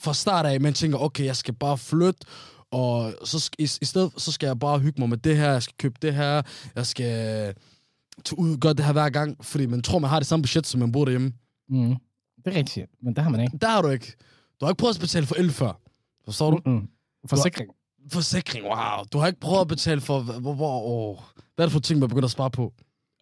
fra 0.00 0.14
start 0.14 0.46
af, 0.46 0.60
man 0.60 0.74
tænker, 0.74 0.98
okay, 0.98 1.24
jeg 1.24 1.36
skal 1.36 1.54
bare 1.54 1.78
flytte, 1.78 2.20
og 2.70 3.14
så 3.24 3.50
i, 3.58 3.62
i 3.80 3.84
stedet 3.84 4.10
så 4.16 4.32
skal 4.32 4.46
jeg 4.46 4.58
bare 4.58 4.78
hygge 4.78 5.00
mig 5.00 5.08
med 5.08 5.18
det 5.18 5.36
her, 5.36 5.50
jeg 5.52 5.62
skal 5.62 5.74
købe 5.78 5.94
det 6.02 6.14
her, 6.14 6.42
jeg 6.76 6.86
skal 6.86 7.54
ud 8.32 8.56
gøre 8.56 8.72
det 8.72 8.84
her 8.84 8.92
hver 8.92 9.08
gang, 9.10 9.36
fordi 9.44 9.66
man 9.66 9.82
tror, 9.82 9.98
man 9.98 10.10
har 10.10 10.18
det 10.20 10.28
samme 10.28 10.42
budget, 10.42 10.66
som 10.66 10.80
man 10.80 10.92
bor 10.92 11.04
derhjemme. 11.04 11.32
Mm, 11.68 11.94
det 12.48 12.54
er 12.54 12.58
rigtigt, 12.58 12.86
men 13.02 13.14
det 13.16 13.24
har 13.24 13.30
man 13.30 13.40
ikke. 13.40 13.58
Der 13.58 13.68
har 13.68 13.82
du 13.82 13.88
ikke. 13.88 14.14
Du 14.60 14.64
har 14.64 14.70
ikke 14.70 14.78
prøvet 14.80 14.94
at 14.94 15.00
betale 15.00 15.26
for 15.26 15.34
el 15.34 15.50
før. 15.50 15.80
Forstår 16.24 16.50
du? 16.50 16.60
Mm. 16.66 16.88
Forsikring. 17.26 17.70
Forsikring, 18.12 18.64
wow. 18.64 19.04
Du 19.12 19.18
har 19.18 19.26
ikke 19.26 19.40
prøvet 19.40 19.60
at 19.60 19.68
betale 19.68 20.00
for... 20.00 20.20
Hvor, 20.20 20.54
hvor, 20.54 20.82
åh. 20.82 21.18
Hvad 21.54 21.64
er 21.64 21.66
det 21.66 21.72
for 21.72 21.80
ting, 21.80 22.00
man 22.00 22.08
begynder 22.08 22.26
at 22.26 22.30
spare 22.30 22.50
på? 22.50 22.72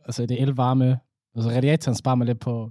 Altså, 0.05 0.27
det 0.27 0.41
er 0.41 0.43
elvarme. 0.43 0.99
Altså, 1.37 1.51
radiatoren 1.51 1.95
sparer 1.95 2.15
mig 2.15 2.27
lidt 2.27 2.41
på... 2.41 2.71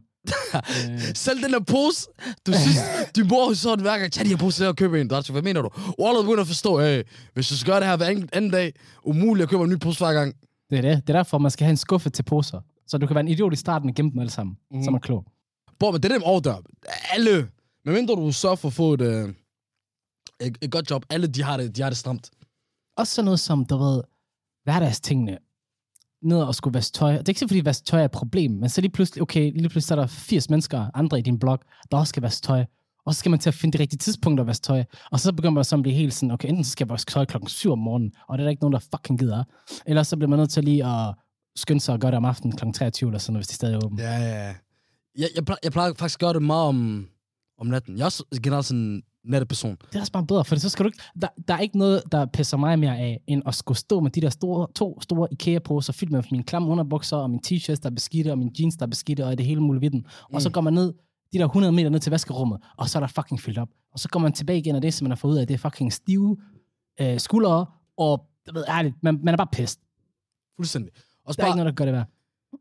øh, 0.55 0.99
Selv 1.25 1.43
den 1.43 1.53
der 1.53 1.59
pose, 1.59 2.07
du 2.47 2.53
synes, 2.53 2.77
din 3.15 3.27
mor 3.27 3.53
så 3.53 3.75
den 3.75 3.81
hver 3.81 3.97
gang, 3.97 4.11
tag 4.11 4.25
de 4.25 4.29
her 4.29 4.37
pose 4.37 4.67
og 4.67 4.75
købe 4.75 5.01
en. 5.01 5.07
Hvad 5.07 5.41
mener 5.41 5.61
du? 5.61 5.69
Wallet 5.99 6.23
begynder 6.25 6.41
at 6.41 6.47
forstå, 6.47 6.79
hey, 6.79 7.03
hvis 7.33 7.47
du 7.47 7.57
skal 7.57 7.71
gøre 7.71 7.79
det 7.79 7.87
her 7.87 7.97
hver 7.97 8.27
anden 8.33 8.51
dag, 8.51 8.73
umuligt 9.03 9.43
at 9.43 9.49
købe 9.49 9.63
en 9.63 9.69
ny 9.69 9.79
pose 9.79 9.99
hver 9.99 10.13
gang. 10.13 10.35
det 10.69 10.77
er 10.77 10.81
det. 10.81 11.07
Det 11.07 11.13
er 11.13 11.17
derfor, 11.17 11.37
man 11.37 11.51
skal 11.51 11.65
have 11.65 11.71
en 11.71 11.77
skuffe 11.77 12.09
til 12.09 12.23
poser. 12.23 12.59
Så 12.87 12.97
du 12.97 13.07
kan 13.07 13.15
være 13.15 13.23
en 13.23 13.27
idiot 13.27 13.53
i 13.53 13.55
starten 13.55 13.89
og 13.89 13.95
gemme 13.95 14.11
dem 14.11 14.19
alle 14.19 14.31
sammen. 14.31 14.57
Mm. 14.71 14.83
Så 14.83 14.89
er 14.89 14.91
man 14.91 15.01
klog. 15.01 15.25
Bro, 15.79 15.91
men 15.91 16.03
det 16.03 16.11
er 16.11 16.15
dem 16.15 16.23
overdør. 16.23 16.55
Alle, 17.13 17.49
medmindre 17.85 18.15
du 18.15 18.31
sørger 18.31 18.55
for 18.55 18.67
at 18.67 18.73
få 18.73 18.93
et, 18.93 19.01
øh, 19.01 19.29
et, 20.41 20.57
et 20.61 20.71
godt 20.71 20.91
job, 20.91 21.05
alle 21.09 21.27
de 21.27 21.43
har 21.43 21.57
det, 21.57 21.75
de 21.75 21.81
har 21.81 21.89
det 21.89 21.97
stramt. 21.97 22.31
Også 22.97 23.13
sådan 23.13 23.25
noget 23.25 23.39
som, 23.39 23.65
du 23.65 23.77
ved, 23.77 24.03
hverdagstingene. 24.63 25.37
Ned 26.21 26.41
og 26.41 26.55
skulle 26.55 26.73
vaske 26.73 26.93
tøj. 26.93 27.11
Det 27.11 27.19
er 27.19 27.29
ikke 27.29 27.39
så, 27.39 27.47
fordi 27.47 27.65
vaske 27.65 27.85
tøj 27.85 28.01
er 28.01 28.05
et 28.05 28.11
problem, 28.11 28.51
men 28.51 28.69
så 28.69 28.81
lige 28.81 28.91
pludselig, 28.91 29.21
okay, 29.21 29.51
lige 29.51 29.69
pludselig 29.69 29.97
er 29.97 30.01
der 30.01 30.07
80 30.07 30.49
mennesker, 30.49 30.85
andre 30.93 31.19
i 31.19 31.21
din 31.21 31.39
blog, 31.39 31.59
der 31.91 31.97
også 31.97 32.09
skal 32.09 32.21
vaske 32.23 32.45
tøj. 32.45 32.65
Og 33.05 33.13
så 33.13 33.19
skal 33.19 33.29
man 33.29 33.39
til 33.39 33.49
at 33.49 33.53
finde 33.53 33.73
det 33.73 33.79
rigtige 33.79 33.97
tidspunkt 33.97 34.39
at 34.39 34.47
vaske 34.47 34.63
tøj. 34.63 34.83
Og 35.11 35.19
så 35.19 35.33
begynder 35.33 35.53
man 35.53 35.63
så 35.63 35.75
at 35.75 35.81
blive 35.81 35.95
helt 35.95 36.13
sådan, 36.13 36.31
okay, 36.31 36.49
enten 36.49 36.63
så 36.63 36.71
skal 36.71 36.85
jeg 36.85 36.89
vaske 36.89 37.11
tøj 37.11 37.25
klokken 37.25 37.49
7 37.49 37.71
om 37.71 37.79
morgenen, 37.79 38.11
og 38.27 38.37
det 38.37 38.43
er 38.43 38.45
der 38.45 38.49
ikke 38.49 38.61
nogen, 38.61 38.73
der 38.73 38.79
fucking 38.79 39.19
gider. 39.19 39.43
Eller 39.85 40.03
så 40.03 40.15
bliver 40.17 40.29
man 40.29 40.39
nødt 40.39 40.49
til 40.49 40.63
lige 40.63 40.85
at 40.85 41.15
skynde 41.55 41.81
sig 41.81 41.93
og 41.93 41.99
gøre 41.99 42.11
det 42.11 42.17
om 42.17 42.25
aftenen 42.25 42.57
kl. 42.57 42.71
23 42.71 43.07
eller 43.07 43.19
sådan 43.19 43.33
noget, 43.33 43.39
hvis 43.39 43.47
det 43.47 43.55
stadig 43.55 43.75
er 43.75 43.85
åbent. 43.85 44.01
Ja, 44.01 44.17
ja, 44.17 44.47
ja. 44.47 44.53
Jeg, 45.17 45.29
jeg, 45.35 45.45
plejer, 45.45 45.57
jeg 45.63 45.71
plejer 45.71 45.93
faktisk 45.99 46.15
at 46.17 46.19
gøre 46.19 46.33
det 46.33 46.41
meget 46.41 46.67
om, 46.67 47.07
om 47.57 47.67
natten. 47.67 47.97
Jeg 47.97 48.01
er 48.01 48.05
også 48.05 48.23
generelt 48.43 48.65
sådan 48.65 48.81
en 48.81 49.03
natteperson. 49.23 49.71
Det 49.75 49.95
er 49.95 49.99
også 49.99 50.11
bare 50.11 50.25
bedre, 50.25 50.45
for 50.45 50.55
så 50.55 50.69
skal 50.69 50.83
du 50.83 50.87
ikke, 50.87 50.99
der, 51.21 51.27
der 51.47 51.53
er 51.53 51.59
ikke 51.59 51.77
noget, 51.77 52.03
der 52.11 52.25
pisser 52.25 52.57
mig 52.57 52.79
mere 52.79 52.97
af, 52.97 53.21
end 53.27 53.41
at 53.45 53.55
skulle 53.55 53.77
stå 53.77 53.99
med 53.99 54.11
de 54.11 54.21
der 54.21 54.29
store, 54.29 54.67
to 54.75 55.01
store 55.01 55.27
IKEA-poser, 55.31 55.93
fyldt 55.93 56.11
med 56.11 56.23
mine 56.31 56.43
klamme 56.43 56.67
underbukser, 56.67 57.17
og 57.17 57.29
mine 57.29 57.41
t-shirts, 57.47 57.75
der 57.83 57.89
er 57.89 57.93
beskidte, 57.93 58.31
og 58.31 58.37
mine 58.37 58.51
jeans, 58.59 58.75
der 58.77 58.85
er 58.85 58.89
beskidte, 58.89 59.25
og 59.25 59.37
det 59.37 59.45
hele 59.45 59.61
mulige 59.61 59.81
vidden. 59.81 60.05
Og 60.33 60.41
så 60.41 60.49
Mm. 60.49 60.53
går 60.53 60.61
man 60.61 60.73
ned, 60.73 60.93
de 61.33 61.37
der 61.37 61.45
100 61.45 61.71
meter 61.73 61.89
ned 61.89 61.99
til 61.99 62.09
vaskerummet, 62.09 62.59
og 62.77 62.89
så 62.89 62.97
er 62.97 62.99
der 62.99 63.07
fucking 63.07 63.39
fyldt 63.41 63.57
op. 63.57 63.69
Og 63.91 63.99
så 63.99 64.09
går 64.09 64.19
man 64.19 64.33
tilbage 64.33 64.59
igen, 64.59 64.75
og 64.75 64.81
det, 64.81 64.93
som 64.93 65.05
man 65.05 65.11
har 65.11 65.15
fået 65.15 65.31
ud 65.31 65.37
af, 65.37 65.47
det 65.47 65.53
er 65.53 65.57
fucking 65.57 65.93
stive 65.93 66.37
øh, 67.01 67.19
skuldre, 67.19 67.65
og 67.97 68.25
jeg 68.47 68.53
ved 68.55 68.63
ærligt, 68.67 68.95
man, 69.03 69.19
man 69.23 69.33
er 69.33 69.37
bare 69.37 69.47
pissed. 69.51 69.81
Fuldstændig. 70.55 70.91
Og 71.25 71.37
Der 71.37 71.43
er 71.43 71.47
ikke 71.47 71.57
noget, 71.57 71.65
der 71.65 71.75
gør 71.75 71.85
det 71.85 71.93
værd. 71.93 72.07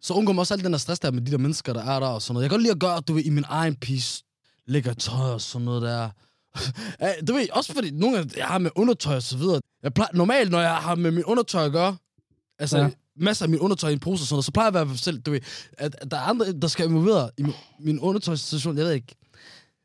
Så 0.03 0.15
undgår 0.15 0.33
man 0.33 0.39
også 0.41 0.55
alt 0.55 0.65
den 0.65 0.73
der 0.73 0.79
stress 0.79 1.01
der 1.01 1.11
med 1.11 1.23
de 1.23 1.31
der 1.31 1.39
mennesker, 1.39 1.73
der 1.73 1.85
er 1.85 2.01
der 2.01 2.07
og 2.07 2.23
sådan 2.23 2.35
noget. 2.35 2.43
Jeg 2.43 2.51
kan 2.51 2.55
godt 2.55 2.63
lide 2.63 2.73
at 2.73 2.79
gøre, 2.81 3.01
du 3.01 3.13
ved, 3.15 3.23
i 3.25 3.31
min 3.31 3.45
egen 3.49 3.77
piece, 3.77 4.25
lægger 4.67 4.95
tøj 4.95 5.19
og 5.31 5.41
sådan 5.41 5.65
noget 5.65 5.83
der. 5.83 6.11
Du 7.29 7.33
ved, 7.35 7.47
også 7.53 7.73
fordi 7.73 7.91
nogle 7.91 8.19
af 8.19 8.25
jeg 8.37 8.47
har 8.47 8.59
med 8.59 8.71
undertøj 8.75 9.17
og 9.17 9.23
så 9.23 9.37
videre. 9.37 9.61
Jeg 9.83 9.95
plejer, 9.95 10.09
normalt, 10.15 10.51
når 10.51 10.61
jeg 10.61 10.75
har 10.77 10.95
med 10.95 11.11
min 11.11 11.25
undertøj 11.25 11.65
at 11.65 11.73
gøre, 11.73 11.97
altså 12.59 12.79
Ja. 12.79 12.91
masser 13.17 13.45
af 13.45 13.49
min 13.49 13.61
undertøj 13.61 13.91
i 13.91 13.93
en 13.93 13.99
pose 14.01 14.23
og 14.23 14.27
sådan 14.27 14.35
noget, 14.35 14.45
så 14.45 14.53
plejer 14.53 14.71
jeg 14.73 14.81
at 14.81 14.89
være 14.89 14.97
selv, 14.97 15.21
du 15.21 15.31
ved, 15.31 15.41
at, 15.79 15.97
at 16.01 16.11
der 16.11 16.17
er 16.17 16.21
andre, 16.21 16.53
der 16.53 16.69
skal 16.69 16.87
involvere 16.87 17.31
i 17.39 17.43
min, 17.43 17.53
min 17.81 18.01
undertøjssituation. 18.01 18.77
Jeg 18.77 18.85
ved 18.85 18.93
ikke. 18.93 19.15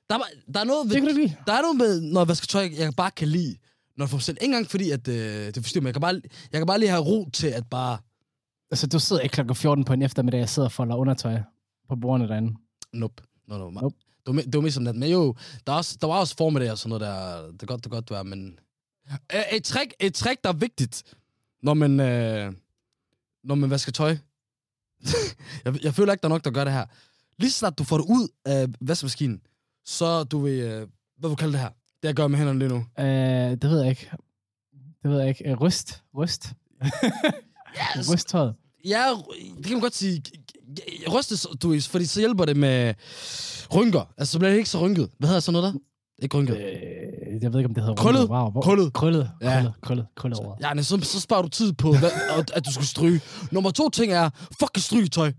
Der 0.10 0.16
er, 0.16 0.22
der 0.54 0.60
er 0.60 0.64
noget 0.64 0.90
ved, 0.90 0.96
Det 0.96 1.02
kan 1.02 1.04
du 1.04 1.10
ikke 1.10 1.22
lide. 1.22 1.36
der 1.48 1.54
er 1.54 1.62
noget 1.62 1.78
med, 1.78 2.02
når 2.02 2.22
jeg 2.22 2.28
vasker 2.28 2.48
tøj, 2.48 2.70
jeg 2.78 2.94
bare 2.98 3.12
kan 3.12 3.28
lide, 3.28 3.56
når 3.98 4.06
jeg 4.06 4.10
får 4.10 4.18
selv. 4.18 4.38
Ikke 4.42 4.46
engang 4.46 4.70
fordi, 4.70 4.92
at 4.92 5.08
øh, 5.08 5.16
det 5.56 5.64
forstyrrer 5.64 5.82
mig. 5.82 5.88
Jeg 5.88 5.94
kan, 5.94 6.02
bare, 6.02 6.22
jeg 6.52 6.60
kan 6.60 6.68
bare 6.68 6.80
lige 6.80 6.90
have 6.90 7.02
ro 7.02 7.30
til 7.34 7.48
at 7.48 7.64
bare... 7.72 7.98
Altså, 8.72 8.88
du 8.88 9.00
sidder 9.00 9.22
ikke 9.22 9.34
klokken 9.34 9.56
14 9.56 9.84
på 9.86 9.94
en 9.94 10.02
eftermiddag, 10.02 10.40
jeg 10.40 10.50
sidder 10.50 10.68
og 10.68 10.72
folder 10.72 10.96
undertøj 10.96 11.40
på 11.88 11.96
bordene 11.96 12.28
derinde. 12.28 12.56
Nope. 12.94 13.24
No, 13.48 13.58
no. 13.58 13.70
Nope. 13.70 13.96
Det 14.26 14.36
var, 14.36 14.42
det 14.42 14.56
var 14.56 14.62
mest 14.62 14.82
natten. 14.82 15.00
Men 15.00 15.12
jo, 15.12 15.36
der, 15.68 15.74
er 15.74 15.78
også, 15.78 15.98
der 16.02 16.08
var 16.08 16.20
også 16.20 16.36
formiddag 16.38 16.72
og 16.72 16.78
sådan 16.78 16.90
noget 16.90 17.02
der. 17.02 17.48
Det 17.52 17.62
er 17.62 17.66
godt, 17.66 17.84
det 17.84 17.86
er 17.86 17.90
godt, 17.90 18.10
du 18.10 18.14
er, 18.14 18.24
men... 18.24 18.60
Et 19.52 19.64
trick, 19.64 19.94
et 20.00 20.14
trick, 20.14 20.44
der 20.44 20.50
er 20.50 20.54
vigtigt, 20.54 21.04
når 21.64 21.74
man, 21.74 22.00
øh, 22.00 22.54
når 23.44 23.56
man 23.56 23.70
vasker 23.70 23.92
tøj. 23.92 24.18
jeg, 25.66 25.84
jeg 25.84 25.94
føler 25.94 26.14
ikke, 26.14 26.22
der 26.22 26.28
er 26.28 26.34
nok, 26.34 26.44
der 26.44 26.52
gør 26.52 26.64
det 26.64 26.74
her. 26.74 26.86
Lige 27.38 27.52
snart 27.52 27.78
du 27.78 27.84
får 27.84 27.98
det 27.98 28.06
ud 28.06 28.28
af 28.46 28.68
vaskemaskinen, 28.82 29.42
så 29.86 30.24
du 30.24 30.40
vil... 30.40 30.60
Øh, 30.60 30.88
hvad 31.18 31.30
vil 31.30 31.30
du 31.30 31.36
kalde 31.36 31.54
det 31.54 31.62
her? 31.62 31.70
Det 31.70 32.08
jeg 32.08 32.16
gør 32.16 32.28
med 32.28 32.38
hænderne 32.38 32.60
lige 32.60 32.70
nu. 32.70 32.86
Øh, 33.00 33.52
det 33.52 33.64
ved 33.64 33.80
jeg 33.80 33.90
ikke. 33.90 34.12
Det 35.04 35.12
ved 35.12 35.20
jeg 35.20 35.30
ikke. 35.30 35.52
Øh, 35.52 35.62
ryst. 35.62 36.04
Ryst. 36.18 36.54
Ja, 37.76 38.14
Ryst 38.14 38.28
tøjet. 38.28 38.56
Ja, 38.86 39.16
det 39.58 39.66
kan 39.66 39.72
man 39.74 39.82
godt 39.82 39.96
sige. 39.96 40.24
Rystes, 41.14 41.48
du 41.62 41.80
fordi 41.82 42.06
så 42.06 42.20
hjælper 42.20 42.46
det 42.46 42.58
med 42.58 42.94
rynker. 43.76 44.14
Altså, 44.18 44.32
så 44.32 44.40
bliver 44.40 44.52
det 44.52 44.58
ikke 44.58 44.70
så 44.70 44.80
rynket. 44.80 45.10
Hvad 45.18 45.30
hedder 45.30 45.40
sådan 45.40 45.62
noget 45.62 45.74
der? 45.74 45.80
Ikke 46.24 46.38
rynket. 46.38 46.58
Øh, 46.58 47.44
jeg 47.44 47.54
ved 47.54 47.60
ikke, 47.60 47.68
om 47.70 47.74
det 47.74 47.84
hedder 47.84 47.96
Krøllet. 47.96 48.22
rynket. 48.22 48.36
Wow, 48.36 48.52
hvor, 48.52 48.62
Krøllet. 48.62 48.94
Krøllet. 48.94 49.32
Ja. 49.42 49.50
Krøllet. 49.56 49.74
Krøllet. 49.82 50.06
Krøllet 50.16 50.40
over. 50.40 50.56
Ja, 50.62 50.74
men 50.74 50.84
så, 50.84 51.00
så 51.04 51.20
sparer 51.20 51.42
du 51.42 51.48
tid 51.48 51.74
på, 51.74 51.94
hvad, 51.98 52.12
at, 52.56 52.66
du 52.66 52.74
skal 52.74 52.86
stryge. 52.86 53.22
Nummer 53.52 53.72
to 53.72 53.90
ting 53.90 54.12
er, 54.12 54.30
fucking 54.60 54.84
strygetøj. 54.84 55.32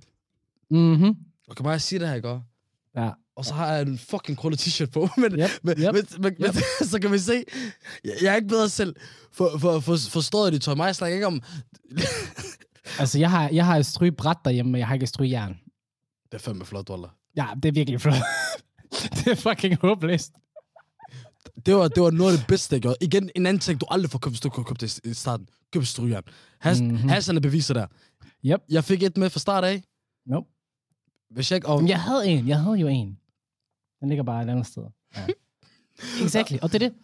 Mhm. 0.71 1.15
Og 1.49 1.57
kan 1.57 1.65
bare 1.65 1.79
sige 1.79 1.99
det 1.99 2.09
her, 2.09 2.15
ikke? 2.15 2.41
Ja. 2.97 3.11
Og 3.37 3.45
så 3.45 3.55
har 3.55 3.73
jeg 3.73 3.83
en 3.83 3.99
fucking 3.99 4.39
krøllet 4.39 4.61
t-shirt 4.67 4.91
på. 4.91 5.09
Men, 5.23 5.33
Yep, 5.33 5.51
men, 5.63 5.79
yep, 5.79 5.95
men, 5.95 6.05
men, 6.19 6.35
men 6.39 6.53
så 6.91 6.99
kan 7.01 7.13
vi 7.13 7.19
se, 7.19 7.45
jeg, 8.05 8.13
jeg 8.23 8.33
er 8.33 8.37
ikke 8.37 8.49
bedre 8.49 8.69
selv 8.69 8.97
for, 9.33 9.59
for, 9.59 9.81
for, 9.81 9.97
forstået 10.09 10.53
det 10.53 10.63
tøj. 10.63 10.75
Mig 10.75 10.95
snakker 10.97 11.15
ikke 11.15 11.27
om... 11.27 11.43
Altså, 12.99 13.19
jeg 13.19 13.31
har, 13.31 13.49
jeg 13.49 13.67
har 13.67 13.77
et 13.77 13.87
strygebræt 13.87 14.37
derhjemme, 14.45 14.73
men 14.73 14.79
jeg 14.79 14.87
har 14.87 14.95
ikke 14.95 15.05
et 15.05 15.09
strygejern. 15.09 15.61
Det 16.25 16.35
er 16.35 16.39
fandme 16.39 16.65
flot, 16.65 16.91
Waller. 16.91 17.09
Ja, 17.37 17.47
det 17.63 17.69
er 17.69 17.73
virkelig 17.73 18.01
flot. 18.01 18.15
det 19.17 19.27
er 19.27 19.35
fucking 19.35 19.77
håbløst. 19.81 20.33
Det 21.67 21.75
var, 21.77 21.89
det 21.89 22.03
var 22.03 22.11
noget 22.11 22.33
af 22.33 22.39
det 22.39 22.47
bedste, 22.47 22.75
jeg 22.75 22.83
gjorde. 22.83 22.97
Igen, 23.01 23.31
en 23.37 23.47
anden 23.47 23.61
ting, 23.61 23.81
du 23.81 23.87
aldrig 23.91 24.11
får 24.11 24.19
købt, 24.19 24.33
hvis 24.33 24.41
du 24.41 24.49
kunne 24.49 24.65
købe 24.65 24.79
det 24.81 25.01
i 25.05 25.15
starten. 25.15 25.49
Køb 25.73 25.85
strygejern. 25.85 26.23
Has, 26.59 26.81
Mhm. 26.81 26.91
mm-hmm. 26.91 27.09
Hasserne 27.09 27.41
beviser 27.41 27.75
der. 27.75 27.87
Yep. 28.45 28.61
Jeg 28.69 28.85
fik 28.85 29.03
et 29.03 29.17
med 29.17 29.31
fra 29.31 29.41
start 29.41 29.65
af. 29.65 29.83
Nope. 30.27 30.49
Hvis 31.31 31.51
jeg 31.51 31.57
ikke... 31.57 31.69
Og, 31.69 31.89
jeg 31.89 32.01
havde 32.03 32.27
en. 32.27 32.49
Jeg 32.49 32.61
havde 32.61 32.77
jo 32.77 32.89
en. 32.89 33.19
Den 34.01 34.09
ligger 34.09 34.25
bare 34.25 34.45
et 34.45 34.49
andet 34.51 34.67
sted. 34.67 34.83
Ja. 35.17 35.27
exactly. 36.25 36.57
Og 36.63 36.73
det 36.73 36.83
er 36.83 36.89
det. 36.89 36.97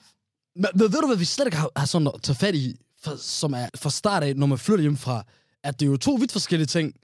Men, 0.57 0.67
men 0.75 0.81
ved 0.81 1.01
du, 1.01 1.07
hvad 1.07 1.17
vi 1.17 1.25
slet 1.25 1.47
ikke 1.47 1.57
har, 1.57 1.71
har 1.77 1.87
sådan 1.87 2.09
at 2.15 2.23
tage 2.23 2.37
fat 2.37 2.55
i, 2.55 2.77
for, 3.03 3.17
som 3.17 3.53
er 3.55 3.69
fra 3.77 3.91
start 3.91 4.23
af, 4.23 4.37
når 4.37 4.47
man 4.47 4.59
flytter 4.59 4.83
hjemmefra, 4.83 5.25
at 5.69 5.81
det 5.81 5.87
er 5.87 5.91
jo 5.91 5.97
to 5.97 6.13
vidt 6.13 6.33
forskellige 6.33 6.67
ting, 6.67 6.95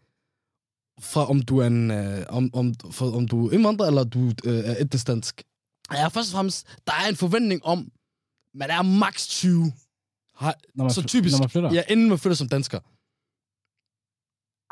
fra 1.01 1.31
om 1.31 1.43
du 1.43 1.59
er 1.59 1.67
en, 1.67 1.91
øh, 1.91 2.27
om, 2.29 2.51
om, 2.55 2.75
for, 2.91 3.17
om 3.17 3.29
du 3.29 3.49
er 3.49 3.53
indvandrer, 3.53 3.87
eller 3.87 4.05
du 4.05 4.33
øh, 4.45 4.65
er 4.65 4.77
etnisk 4.83 5.07
dansk. 5.07 5.43
Ja, 5.93 6.09
først 6.09 6.29
og 6.31 6.33
fremmest, 6.37 6.67
der 6.87 6.93
er 6.93 7.09
en 7.09 7.17
forventning 7.17 7.65
om, 7.65 7.93
man 8.55 8.71
er 8.71 8.83
max 8.83 9.29
20. 9.29 9.73
Har, 10.35 10.55
Når 10.75 10.85
man, 10.85 10.93
så 10.93 11.03
typisk, 11.03 11.35
Når 11.35 11.39
man 11.39 11.51
flytter. 11.51 11.73
ja, 11.73 11.83
inden 11.89 12.09
man 12.09 12.19
flytter 12.19 12.37
som 12.37 12.49
dansker. 12.49 12.81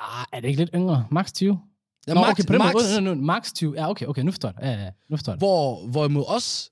Ah, 0.02 0.26
er 0.32 0.40
det 0.40 0.48
ikke 0.48 0.60
lidt 0.60 0.70
yngre? 0.74 1.06
Max 1.10 1.32
20? 1.32 1.60
Ja, 2.06 2.14
Nå, 2.14 2.20
max, 2.20 2.30
okay, 2.30 2.44
på 2.46 2.52
den 2.52 2.58
max, 2.58 2.74
måde. 2.74 3.16
Max 3.16 3.52
20. 3.52 3.74
Ja, 3.76 3.90
okay, 3.90 4.06
okay, 4.06 4.22
nu 4.22 4.30
forstår 4.30 4.48
jeg 4.48 4.56
det. 4.56 4.62
Ja, 4.62 4.72
ja, 4.72 4.84
ja, 4.84 4.90
nu 5.08 5.16
forstår 5.16 5.32
jeg 5.32 5.36
det. 5.36 5.46
hvor, 5.46 5.86
hvorimod 5.86 6.24
os, 6.26 6.70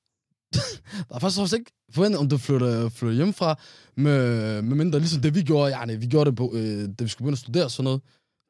der 0.54 1.14
er 1.14 1.18
faktisk 1.18 1.40
også 1.40 1.56
ikke 1.56 1.72
forventet, 1.94 2.20
om 2.20 2.28
du 2.28 2.38
flytter, 2.38 2.88
flytter 2.88 3.14
hjemmefra, 3.16 3.58
med, 3.96 4.62
med 4.62 4.76
mindre 4.76 4.98
ligesom 4.98 5.22
det, 5.22 5.34
vi 5.34 5.42
gjorde. 5.42 5.78
Ja, 5.78 5.84
nej, 5.84 5.96
vi 5.96 6.06
gjorde 6.06 6.30
det, 6.30 6.36
på, 6.36 6.52
øh, 6.54 6.88
da 6.98 7.04
vi 7.04 7.08
skulle 7.08 7.24
begynde 7.24 7.32
at 7.34 7.38
studere 7.38 7.64
og 7.64 7.70
sådan 7.70 7.84
noget. 7.84 8.00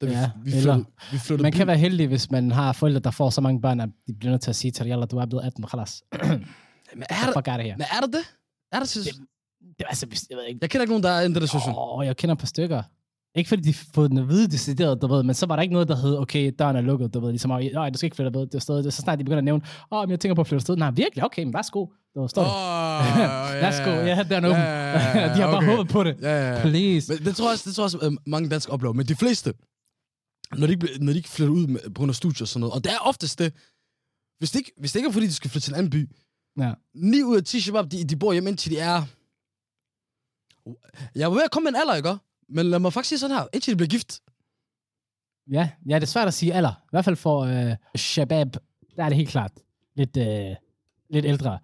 Da 0.01 0.07
vi, 0.07 0.13
Ja, 0.13 0.31
vi, 0.45 0.51
flyttede, 0.51 0.85
vi 1.13 1.19
flyttede 1.19 1.43
Man 1.43 1.53
by- 1.53 1.57
kan 1.57 1.67
være 1.67 1.77
heldig, 1.79 2.07
hvis 2.07 2.31
man 2.31 2.51
har 2.51 2.73
forældre, 2.73 3.01
der 3.01 3.11
får 3.11 3.31
så 3.31 3.41
mange 3.41 3.61
børn, 3.61 3.81
at 3.81 3.89
de 4.07 4.13
bliver 4.15 4.31
nødt 4.31 4.43
til 4.43 4.51
at 4.51 4.57
sige 4.57 4.71
til 4.71 4.85
dig, 4.85 4.91
"Yalla, 4.93 5.07
du 5.07 5.17
er 5.19 5.27
blevet 5.27 5.45
18, 5.45 5.65
khalas. 5.67 6.03
Men 6.95 7.03
er 7.11 7.25
der, 7.27 7.33
Fuck 7.33 7.47
here. 7.47 7.75
men 7.77 7.87
er 7.97 8.01
der 8.01 8.07
det? 8.07 8.25
Er 8.73 8.79
der 8.79 8.87
synes, 8.87 9.07
Det- 9.07 9.17
Det, 9.79 9.87
altså, 9.89 10.07
jeg 10.31 10.37
ved 10.37 10.45
ikke. 10.45 10.59
Jeg 10.63 10.71
kender 10.71 10.83
ikke 10.83 10.91
nogen, 10.93 11.03
der 11.05 11.11
er 11.11 11.21
i 11.21 11.25
den 11.25 11.35
situation. 11.35 11.75
Åh, 11.79 12.07
jeg 12.07 12.17
kender 12.17 12.33
et 12.35 12.39
par 12.39 12.47
stykker. 12.47 12.83
Ikke 13.39 13.49
fordi 13.49 13.63
de 13.63 13.75
fået 13.95 14.11
den 14.11 14.19
at 14.19 14.29
vide 14.29 14.49
decideret, 14.49 15.03
du 15.03 15.07
ved, 15.07 15.23
men 15.23 15.35
så 15.35 15.47
var 15.47 15.57
der 15.57 15.63
ikke 15.63 15.73
noget, 15.73 15.89
der 15.89 15.97
hed, 15.97 16.19
okay, 16.19 16.53
døren 16.59 16.77
er 16.77 16.81
lukket, 16.81 17.15
du 17.15 17.21
ved, 17.21 17.31
ligesom, 17.31 17.51
nej, 17.51 17.91
du 17.91 17.99
skal 17.99 18.07
ikke 18.07 18.17
flytte 18.17 18.39
ved 18.39 18.47
det 18.47 18.63
sted. 18.63 18.91
Så 18.91 19.03
snart 19.03 19.19
de 19.19 19.25
begynder 19.25 19.39
at 19.39 19.45
nævne, 19.45 19.63
åh, 19.91 20.01
men 20.01 20.11
jeg 20.11 20.21
tænker 20.21 20.35
på 20.35 20.41
at 20.41 20.47
flytte 20.47 20.61
sted. 20.63 20.77
Nej, 20.77 20.91
virkelig? 20.91 21.25
Okay, 21.25 21.45
men 21.45 21.55
værsgo. 21.55 21.87
Du 22.15 22.29
står 22.29 22.43
der. 22.43 23.61
Værsgo, 23.61 23.91
ja, 23.91 24.23
den 24.23 24.45
er 24.45 24.49
åben. 24.49 24.63
De 25.35 25.41
har 25.43 25.51
bare 25.51 25.65
håbet 25.65 25.93
på 25.93 26.05
det. 26.05 26.17
Ja, 26.23 26.29
ja, 26.29 26.55
ja. 26.55 26.61
Please. 26.61 27.13
Men 27.13 27.25
det 27.25 27.37
tror 27.37 27.47
jeg 27.47 27.53
også, 27.53 27.65
det 27.69 27.75
tror 27.77 27.83
jeg 27.83 27.85
også 27.85 27.99
øh, 28.03 28.13
mange 28.27 28.49
danskere 28.49 28.73
oplever. 28.75 28.93
Men 28.93 29.07
de 29.07 29.15
fleste, 29.17 29.55
når 30.57 30.67
de, 30.67 30.73
ikke, 30.73 30.89
når 31.01 31.13
de 31.13 31.19
ikke 31.19 31.29
flytter 31.29 31.55
ud 31.55 31.67
med, 31.67 31.81
på 31.81 31.93
grund 31.95 32.11
af 32.11 32.15
studier 32.15 32.43
og 32.45 32.49
sådan 32.49 32.61
noget, 32.61 32.75
og 32.75 32.85
det 32.85 32.93
er 32.93 32.99
oftest 32.99 33.39
det, 33.39 33.53
hvis 34.39 34.51
det 34.51 34.59
ikke, 34.59 34.73
hvis 34.79 34.93
det 34.93 34.99
ikke 34.99 35.09
er 35.09 35.13
fordi, 35.13 35.27
de 35.27 35.33
skal 35.35 35.51
flytte 35.51 35.67
til 35.67 35.73
en 35.73 35.79
anden 35.79 35.91
by, 35.91 36.09
Ja. 36.59 36.73
9 36.95 37.23
ud 37.23 37.37
af 37.37 37.45
10 37.45 37.61
shabab, 37.61 37.85
de, 37.91 38.05
de 38.05 38.17
bor 38.17 38.33
hjemme 38.33 38.51
indtil 38.51 38.71
de 38.71 38.79
er... 38.79 39.03
Jeg 41.15 41.29
var 41.31 41.35
ved 41.35 41.45
at 41.45 41.51
komme 41.51 41.65
med 41.65 41.73
en 41.73 41.81
alder, 41.81 41.95
ikke? 41.95 42.17
Men 42.49 42.67
lad 42.67 42.79
mig 42.79 42.93
faktisk 42.93 43.09
sige 43.09 43.19
sådan 43.19 43.37
her, 43.37 43.47
indtil 43.55 43.73
de 43.73 43.77
bliver 43.77 43.89
gift. 43.89 44.21
Ja, 45.51 45.71
ja, 45.89 45.95
det 45.95 46.03
er 46.03 46.07
svært 46.07 46.29
at 46.29 46.35
sige 46.35 46.55
alder. 46.55 46.71
I 46.71 46.91
hvert 46.91 47.05
fald 47.05 47.17
for 47.17 47.41
øh, 47.41 47.77
Shabab, 47.97 48.47
der 48.97 49.05
er 49.05 49.09
det 49.09 49.17
helt 49.17 49.29
klart 49.29 49.53
lidt, 49.97 50.17
øh, 50.17 50.57
lidt 51.11 51.25
ældre. 51.25 51.59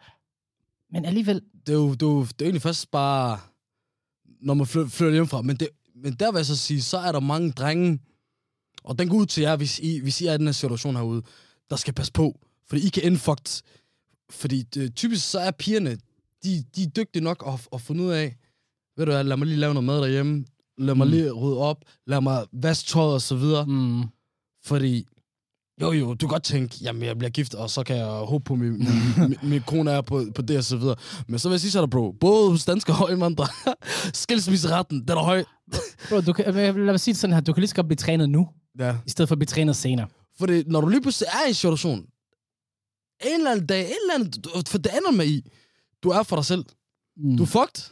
Men 0.90 1.04
alligevel, 1.04 1.42
Det 1.66 1.72
er 1.72 1.76
jo, 1.76 1.92
det 1.92 2.02
er 2.02 2.06
jo, 2.06 2.20
det 2.22 2.28
er 2.30 2.34
jo 2.40 2.44
egentlig 2.44 2.62
først 2.62 2.90
bare, 2.90 3.38
når 4.40 4.54
man 4.54 4.66
flytter, 4.66 4.90
flytter 4.90 5.12
hjemmefra. 5.12 5.42
Men, 5.42 5.56
det, 5.56 5.68
men 5.94 6.12
der 6.12 6.32
vil 6.32 6.38
jeg 6.38 6.46
så 6.46 6.56
sige, 6.56 6.82
så 6.82 6.98
er 6.98 7.12
der 7.12 7.20
mange 7.20 7.52
drenge, 7.52 7.98
og 8.84 8.98
den 8.98 9.08
går 9.08 9.16
ud 9.16 9.26
til 9.26 9.40
jer, 9.40 9.56
hvis 9.56 9.78
I, 9.78 9.98
hvis 10.00 10.20
I 10.20 10.26
er 10.26 10.34
i 10.34 10.38
den 10.38 10.46
her 10.46 10.52
situation 10.52 10.96
herude, 10.96 11.22
der 11.70 11.76
skal 11.76 11.94
passe 11.94 12.12
på. 12.12 12.40
Fordi 12.66 12.86
I 12.86 12.88
kan 12.88 13.02
ende 13.02 13.18
fucked. 13.18 13.62
Fordi 14.30 14.62
det, 14.62 14.96
typisk 14.96 15.30
så 15.30 15.38
er 15.38 15.50
pigerne, 15.50 15.98
de, 16.44 16.64
de 16.76 16.82
er 16.82 16.88
dygtige 16.90 17.24
nok 17.24 17.44
at, 17.46 17.68
at 17.72 17.80
finde 17.80 18.04
ud 18.04 18.10
af, 18.10 18.36
ved 18.96 19.06
du 19.06 19.12
hvad, 19.12 19.24
lad 19.24 19.36
mig 19.36 19.46
lige 19.46 19.58
lave 19.58 19.74
noget 19.74 19.84
mad 19.84 20.00
derhjemme. 20.00 20.44
Lad 20.78 20.94
mig 20.94 21.06
Mm. 21.06 21.10
lige 21.10 21.30
rydde 21.30 21.58
op. 21.58 21.76
Lad 22.06 22.20
mig 22.20 22.46
vaske 22.52 22.86
tøjet 22.88 23.14
og 23.14 23.22
så 23.22 23.36
videre. 23.36 23.66
Mm. 23.66 24.02
Fordi, 24.64 25.06
jo 25.80 25.92
jo, 25.92 26.08
du 26.14 26.26
kan 26.26 26.28
godt 26.28 26.42
tænke, 26.42 26.76
jamen 26.82 27.02
jeg 27.02 27.18
bliver 27.18 27.30
gift, 27.30 27.54
og 27.54 27.70
så 27.70 27.82
kan 27.82 27.96
jeg 27.96 28.06
håbe 28.06 28.44
på, 28.44 28.54
min, 28.54 28.72
min, 28.78 29.36
min, 29.50 29.60
kone 29.66 29.90
er 29.90 30.00
på, 30.00 30.24
på 30.34 30.42
det 30.42 30.56
og 30.58 30.64
så 30.64 30.76
videre. 30.76 30.96
Men 31.28 31.38
så 31.38 31.48
vil 31.48 31.54
jeg 31.54 31.60
sige 31.60 31.70
til 31.70 31.80
dig, 31.80 31.90
bro, 31.90 32.12
både 32.12 32.50
hos 32.50 32.64
danskere 32.64 33.04
og 33.04 33.12
indvandrere, 33.12 33.48
skilsmisseretten, 34.22 35.00
den 35.08 35.10
er 35.18 35.22
høj. 35.22 35.44
Bro, 36.08 36.20
du 36.20 36.32
kan, 36.32 36.54
lad 36.54 36.72
mig 36.72 37.00
sige 37.00 37.12
det 37.12 37.20
sådan 37.20 37.34
her, 37.34 37.40
du 37.40 37.52
kan 37.52 37.60
lige 37.60 37.68
så 37.68 37.74
godt 37.74 37.86
blive 37.86 37.96
trænet 37.96 38.30
nu, 38.30 38.48
Ja. 38.78 38.96
i 39.06 39.10
stedet 39.10 39.28
for 39.28 39.34
at 39.34 39.38
blive 39.38 39.46
trænet 39.46 39.76
senere. 39.76 40.06
Fordi 40.38 40.62
når 40.66 40.80
du 40.80 40.88
lige 40.88 41.00
pludselig 41.02 41.28
er 41.32 41.44
i 41.46 41.48
en 41.48 41.54
situation, 41.54 41.98
en 41.98 42.06
eller 43.38 43.50
anden 43.50 43.66
dag, 43.66 43.80
en 43.80 43.86
eller 44.02 44.14
anden, 44.14 44.30
du- 44.42 44.50
for 44.66 44.78
det 44.78 44.92
ender 44.98 45.10
med 45.10 45.26
i, 45.26 45.50
du 46.02 46.08
er 46.08 46.22
for 46.22 46.36
dig 46.36 46.44
selv. 46.44 46.64
Mm. 47.16 47.36
Du 47.36 47.42
er 47.42 47.46
fucked, 47.46 47.90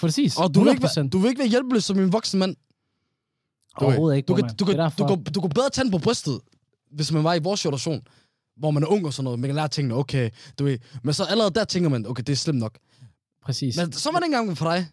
Præcis, 0.00 0.36
og 0.38 0.54
du 0.54 0.60
vil, 0.60 0.70
ikke, 0.70 0.86
100%. 0.86 0.96
være- 0.96 1.08
du 1.08 1.18
vil 1.18 1.28
ikke 1.28 1.38
være 1.38 1.48
hjælpeløs 1.48 1.84
som 1.84 1.98
en 1.98 2.12
voksen 2.12 2.38
mand. 2.40 2.56
Du, 3.80 3.84
Overhovedet 3.84 4.16
ikke, 4.16 4.26
du, 4.26 4.34
kan, 4.34 4.44
du, 4.58 4.64
kan, 4.64 4.90
du, 4.98 5.06
kan, 5.06 5.24
du 5.24 5.40
kan 5.40 5.50
bedre 5.50 5.70
tænde 5.70 5.90
på 5.90 5.98
brystet, 5.98 6.40
hvis 6.90 7.12
man 7.12 7.24
var 7.24 7.34
i 7.34 7.38
vores 7.42 7.60
situation, 7.60 8.00
hvor 8.56 8.70
man 8.70 8.82
er 8.82 8.86
ung 8.86 9.06
og 9.06 9.12
sådan 9.12 9.24
noget. 9.24 9.38
Man 9.38 9.48
kan 9.48 9.54
lære 9.54 9.68
tingene, 9.68 9.94
okay, 9.94 10.30
du 10.58 10.64
ved. 10.64 10.78
Men 11.02 11.14
så 11.14 11.24
allerede 11.24 11.54
der 11.54 11.64
tænker 11.64 11.88
man, 11.90 12.06
okay, 12.06 12.22
det 12.26 12.32
er 12.32 12.36
slemt 12.36 12.58
nok. 12.58 12.78
Præcis. 13.44 13.76
Men 13.76 13.92
så 13.92 14.10
var 14.12 14.18
det 14.18 14.26
ikke 14.26 14.36
engang 14.36 14.58
for 14.58 14.70
dig. 14.70 14.86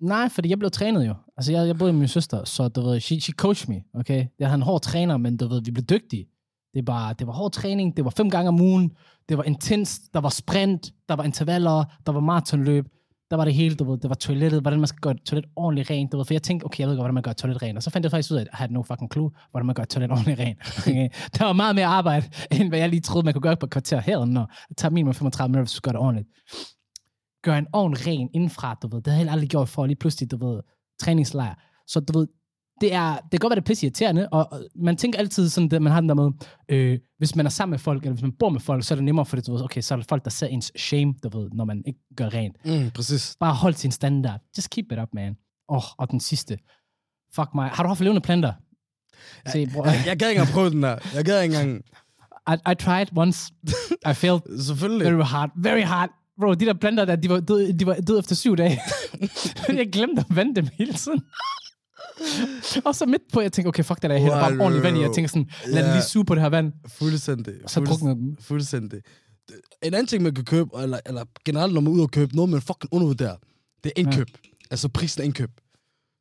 Nej, 0.00 0.28
fordi 0.28 0.48
jeg 0.48 0.58
blev 0.58 0.70
trænet 0.70 1.06
jo. 1.06 1.14
Altså, 1.36 1.52
jeg, 1.52 1.66
jeg 1.66 1.78
boede 1.78 1.92
med 1.92 1.98
min 1.98 2.08
søster, 2.08 2.44
så 2.44 2.68
du 2.68 2.80
ved, 2.82 3.00
she, 3.00 3.20
she 3.20 3.32
coached 3.32 3.68
me, 3.74 3.82
okay? 4.00 4.26
Jeg 4.38 4.48
havde 4.48 4.54
en 4.58 4.62
hård 4.62 4.82
træner, 4.82 5.16
men 5.16 5.36
du 5.36 5.48
ved, 5.48 5.62
vi 5.64 5.70
blev 5.70 5.84
dygtige. 5.84 6.26
Det 6.74 6.86
var, 6.86 7.12
det 7.12 7.26
var 7.26 7.32
hård 7.32 7.52
træning, 7.52 7.96
det 7.96 8.04
var 8.04 8.10
fem 8.10 8.30
gange 8.30 8.48
om 8.48 8.60
ugen, 8.60 8.92
det 9.28 9.36
var 9.36 9.44
intens, 9.44 10.00
der 10.14 10.20
var 10.20 10.28
sprint, 10.28 10.92
der 11.08 11.14
var 11.16 11.24
intervaller, 11.24 11.84
der 12.06 12.12
var 12.12 12.20
maratonløb, 12.20 12.86
der 13.30 13.36
var 13.36 13.44
det 13.44 13.54
hele, 13.54 13.74
du 13.74 13.90
ved, 13.90 13.98
det 13.98 14.08
var 14.08 14.14
toilettet, 14.14 14.60
hvordan 14.60 14.80
man 14.80 14.86
skal 14.86 15.00
gøre 15.00 15.14
et 15.14 15.22
toilet 15.22 15.50
ordentligt 15.56 15.90
rent, 15.90 16.12
du 16.12 16.16
ved, 16.16 16.24
for 16.24 16.34
jeg 16.34 16.42
tænkte, 16.42 16.64
okay, 16.64 16.80
jeg 16.80 16.88
ved 16.88 16.96
godt, 16.96 17.02
hvordan 17.02 17.14
man 17.14 17.22
gør 17.22 17.30
et 17.30 17.36
toilet 17.36 17.62
rent, 17.62 17.76
og 17.76 17.82
så 17.82 17.90
fandt 17.90 18.04
jeg 18.04 18.10
faktisk 18.10 18.30
ud 18.32 18.36
af, 18.36 18.40
at 18.40 18.48
jeg 18.52 18.56
havde 18.56 18.72
no 18.72 18.82
fucking 18.82 19.12
clue, 19.12 19.30
hvordan 19.50 19.66
man 19.66 19.74
gør 19.74 19.82
et 19.82 19.88
toilet 19.88 20.10
ordentligt 20.10 20.40
rent. 20.40 20.58
Okay? 20.78 21.08
der 21.38 21.44
var 21.44 21.52
meget 21.52 21.74
mere 21.74 21.86
arbejde, 21.86 22.26
end 22.50 22.68
hvad 22.68 22.78
jeg 22.78 22.88
lige 22.88 23.00
troede, 23.00 23.24
man 23.24 23.34
kunne 23.34 23.42
gøre 23.42 23.56
på 23.56 23.66
et 23.66 23.70
kvarter 23.70 24.00
herinde, 24.00 24.40
og 24.40 24.48
det 24.68 24.76
tager 24.76 24.92
minimum 24.92 25.14
35 25.14 25.48
minutter, 25.48 25.64
hvis 25.64 25.74
du 25.74 25.80
gør 25.80 25.92
det 25.92 26.00
ordentligt 26.00 26.28
gøre 27.42 27.58
en 27.58 27.66
ovn 27.72 27.94
ren 28.06 28.30
indenfra, 28.34 28.78
du 28.82 28.88
ved. 28.88 29.02
Det 29.02 29.12
havde 29.12 29.26
jeg 29.26 29.32
aldrig 29.32 29.48
gjort 29.48 29.68
for 29.68 29.86
lige 29.86 29.96
pludselig, 29.96 30.30
du 30.30 30.36
ved, 30.46 30.60
træningslejr. 31.00 31.54
Så 31.86 32.00
du 32.00 32.18
ved, 32.18 32.26
det, 32.80 32.94
er, 32.94 33.14
det 33.14 33.30
kan 33.30 33.38
godt 33.40 33.50
være, 33.50 33.56
det 33.56 33.62
er 33.62 33.66
pisse 33.66 33.86
irriterende, 33.86 34.28
og, 34.28 34.52
og 34.52 34.60
man 34.74 34.96
tænker 34.96 35.18
altid 35.18 35.48
sådan, 35.48 35.72
at 35.72 35.82
man 35.82 35.92
har 35.92 36.00
den 36.00 36.08
der 36.08 36.14
med, 36.14 36.30
øh, 36.68 36.98
hvis 37.18 37.36
man 37.36 37.46
er 37.46 37.50
sammen 37.50 37.70
med 37.70 37.78
folk, 37.78 38.02
eller 38.02 38.12
hvis 38.12 38.22
man 38.22 38.32
bor 38.32 38.48
med 38.48 38.60
folk, 38.60 38.84
så 38.84 38.94
er 38.94 38.96
det 38.96 39.04
nemmere 39.04 39.26
for 39.26 39.36
det, 39.36 39.46
du 39.46 39.52
ved, 39.52 39.64
okay, 39.64 39.80
så 39.80 39.94
er 39.94 39.96
der 39.96 40.04
folk, 40.08 40.24
der 40.24 40.30
ser 40.30 40.46
ens 40.46 40.72
shame, 40.76 41.14
du 41.22 41.38
ved, 41.38 41.50
når 41.50 41.64
man 41.64 41.82
ikke 41.86 42.00
gør 42.16 42.34
rent. 42.34 42.56
Mm, 42.64 42.90
præcis. 42.90 43.36
Bare 43.40 43.54
hold 43.54 43.74
sin 43.74 43.90
standard. 43.90 44.40
Just 44.56 44.70
keep 44.70 44.92
it 44.92 44.98
up, 44.98 45.08
man. 45.12 45.36
Åh, 45.68 45.76
oh, 45.76 45.82
og 45.98 46.10
den 46.10 46.20
sidste. 46.20 46.58
Fuck 47.34 47.48
mig. 47.54 47.70
Har 47.70 47.82
du 47.82 47.88
haft 47.88 48.00
levende 48.00 48.20
planter? 48.20 48.52
Se, 49.46 49.66
bror. 49.66 49.84
Jeg, 49.84 50.02
jeg 50.06 50.18
gad 50.18 50.28
ikke 50.28 50.40
engang 50.40 50.54
prøve 50.54 50.70
den 50.70 50.82
der. 50.82 50.98
Jeg 51.14 51.24
gad 51.24 51.42
ikke 51.42 51.54
engang... 51.54 51.82
I, 52.52 52.72
I 52.72 52.74
tried 52.74 53.06
once. 53.16 53.52
I 54.10 54.14
failed 54.14 54.60
Selvfølgelig. 54.60 55.12
Very 55.12 55.24
hard. 55.24 55.50
Very 55.56 55.82
hard. 55.82 56.10
Bro, 56.40 56.54
de 56.54 56.66
der 56.66 56.74
planter 56.74 57.04
der, 57.04 57.16
de 57.16 57.28
var 57.28 57.40
døde, 57.40 57.78
de 57.78 57.86
var 57.86 57.94
døde 57.94 58.18
efter 58.18 58.34
syv 58.34 58.56
dage. 58.56 58.80
jeg 59.68 59.88
glemte 59.92 60.20
at 60.20 60.36
vande 60.36 60.54
dem 60.54 60.68
hele 60.78 60.92
tiden. 60.92 61.22
Og 62.84 62.94
så 62.94 63.06
midt 63.06 63.22
på, 63.32 63.40
jeg 63.40 63.52
tænkte, 63.52 63.68
okay, 63.68 63.84
fuck 63.84 64.02
det 64.02 64.10
der, 64.10 64.16
jeg 64.16 64.22
hælder 64.22 64.40
bare 64.40 64.52
Wow, 64.52 64.60
ordentligt 64.60 64.84
vand 64.84 64.98
i. 64.98 65.00
Jeg 65.00 65.10
tænker 65.14 65.28
sådan, 65.28 65.50
lad 65.66 65.86
Ja. 65.86 65.92
lige 65.92 66.02
suge 66.02 66.24
på 66.24 66.34
det 66.34 66.42
her 66.42 66.48
vand. 66.48 66.72
Fuldstændig. 66.86 67.54
Og 67.64 67.70
så 67.70 67.80
druknede 67.80 68.14
den. 68.14 68.36
Fuldstændig. 68.40 69.00
En 69.82 69.94
anden 69.94 70.06
ting, 70.06 70.22
man 70.22 70.34
kan 70.34 70.44
købe, 70.44 70.70
eller, 70.82 70.98
eller 71.06 71.24
generelt, 71.44 71.74
når 71.74 71.80
man 71.80 71.90
er 71.90 71.94
ude 71.94 72.02
og 72.02 72.10
købe 72.10 72.36
noget, 72.36 72.50
man 72.50 72.60
fucking 72.60 72.92
undervurderer, 72.92 73.36
det 73.84 73.92
er 73.96 74.00
indkøb. 74.00 74.28
Ja. 74.44 74.48
Altså 74.70 74.88
prisen 74.88 75.20
af 75.22 75.26
indkøb. 75.26 75.50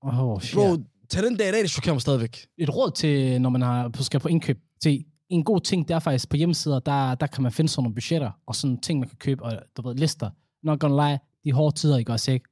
Oh, 0.02 0.42
shit. 0.42 0.56
Bro, 0.56 0.78
til 1.10 1.24
den 1.24 1.38
dag 1.38 1.50
i 1.50 1.52
dag, 1.52 1.62
det 1.62 1.72
chokerer 1.72 1.94
mig 1.94 2.02
stadigvæk. 2.02 2.48
Et 2.58 2.76
råd 2.76 2.92
til, 2.92 3.42
når 3.42 3.50
man 3.50 3.62
har, 3.62 4.04
skal 4.04 4.20
på 4.20 4.28
indkøb. 4.28 4.58
Til 4.84 5.06
en 5.30 5.44
god 5.44 5.62
ting, 5.62 5.88
det 5.88 5.94
er 5.94 6.00
faktisk 6.00 6.30
på 6.30 6.38
hjemmesider, 6.38 6.80
der, 6.80 7.16
der 7.16 7.28
kan 7.28 7.44
man 7.44 7.52
finde 7.52 7.70
sådan 7.70 7.84
nogle 7.84 7.96
budgetter, 7.96 8.32
og 8.48 8.56
sådan 8.56 8.78
ting, 8.82 9.00
man 9.00 9.10
kan 9.10 9.18
købe, 9.18 9.44
og 9.44 9.54
du 9.78 9.88
ved, 9.88 9.96
lister. 9.96 10.30
Not 10.64 10.80
gonna 10.80 11.10
lie, 11.10 11.20
de 11.44 11.52
hårde 11.52 11.76
tider, 11.76 11.98
ikke 11.98 12.12
også, 12.12 12.32
ikke? 12.32 12.46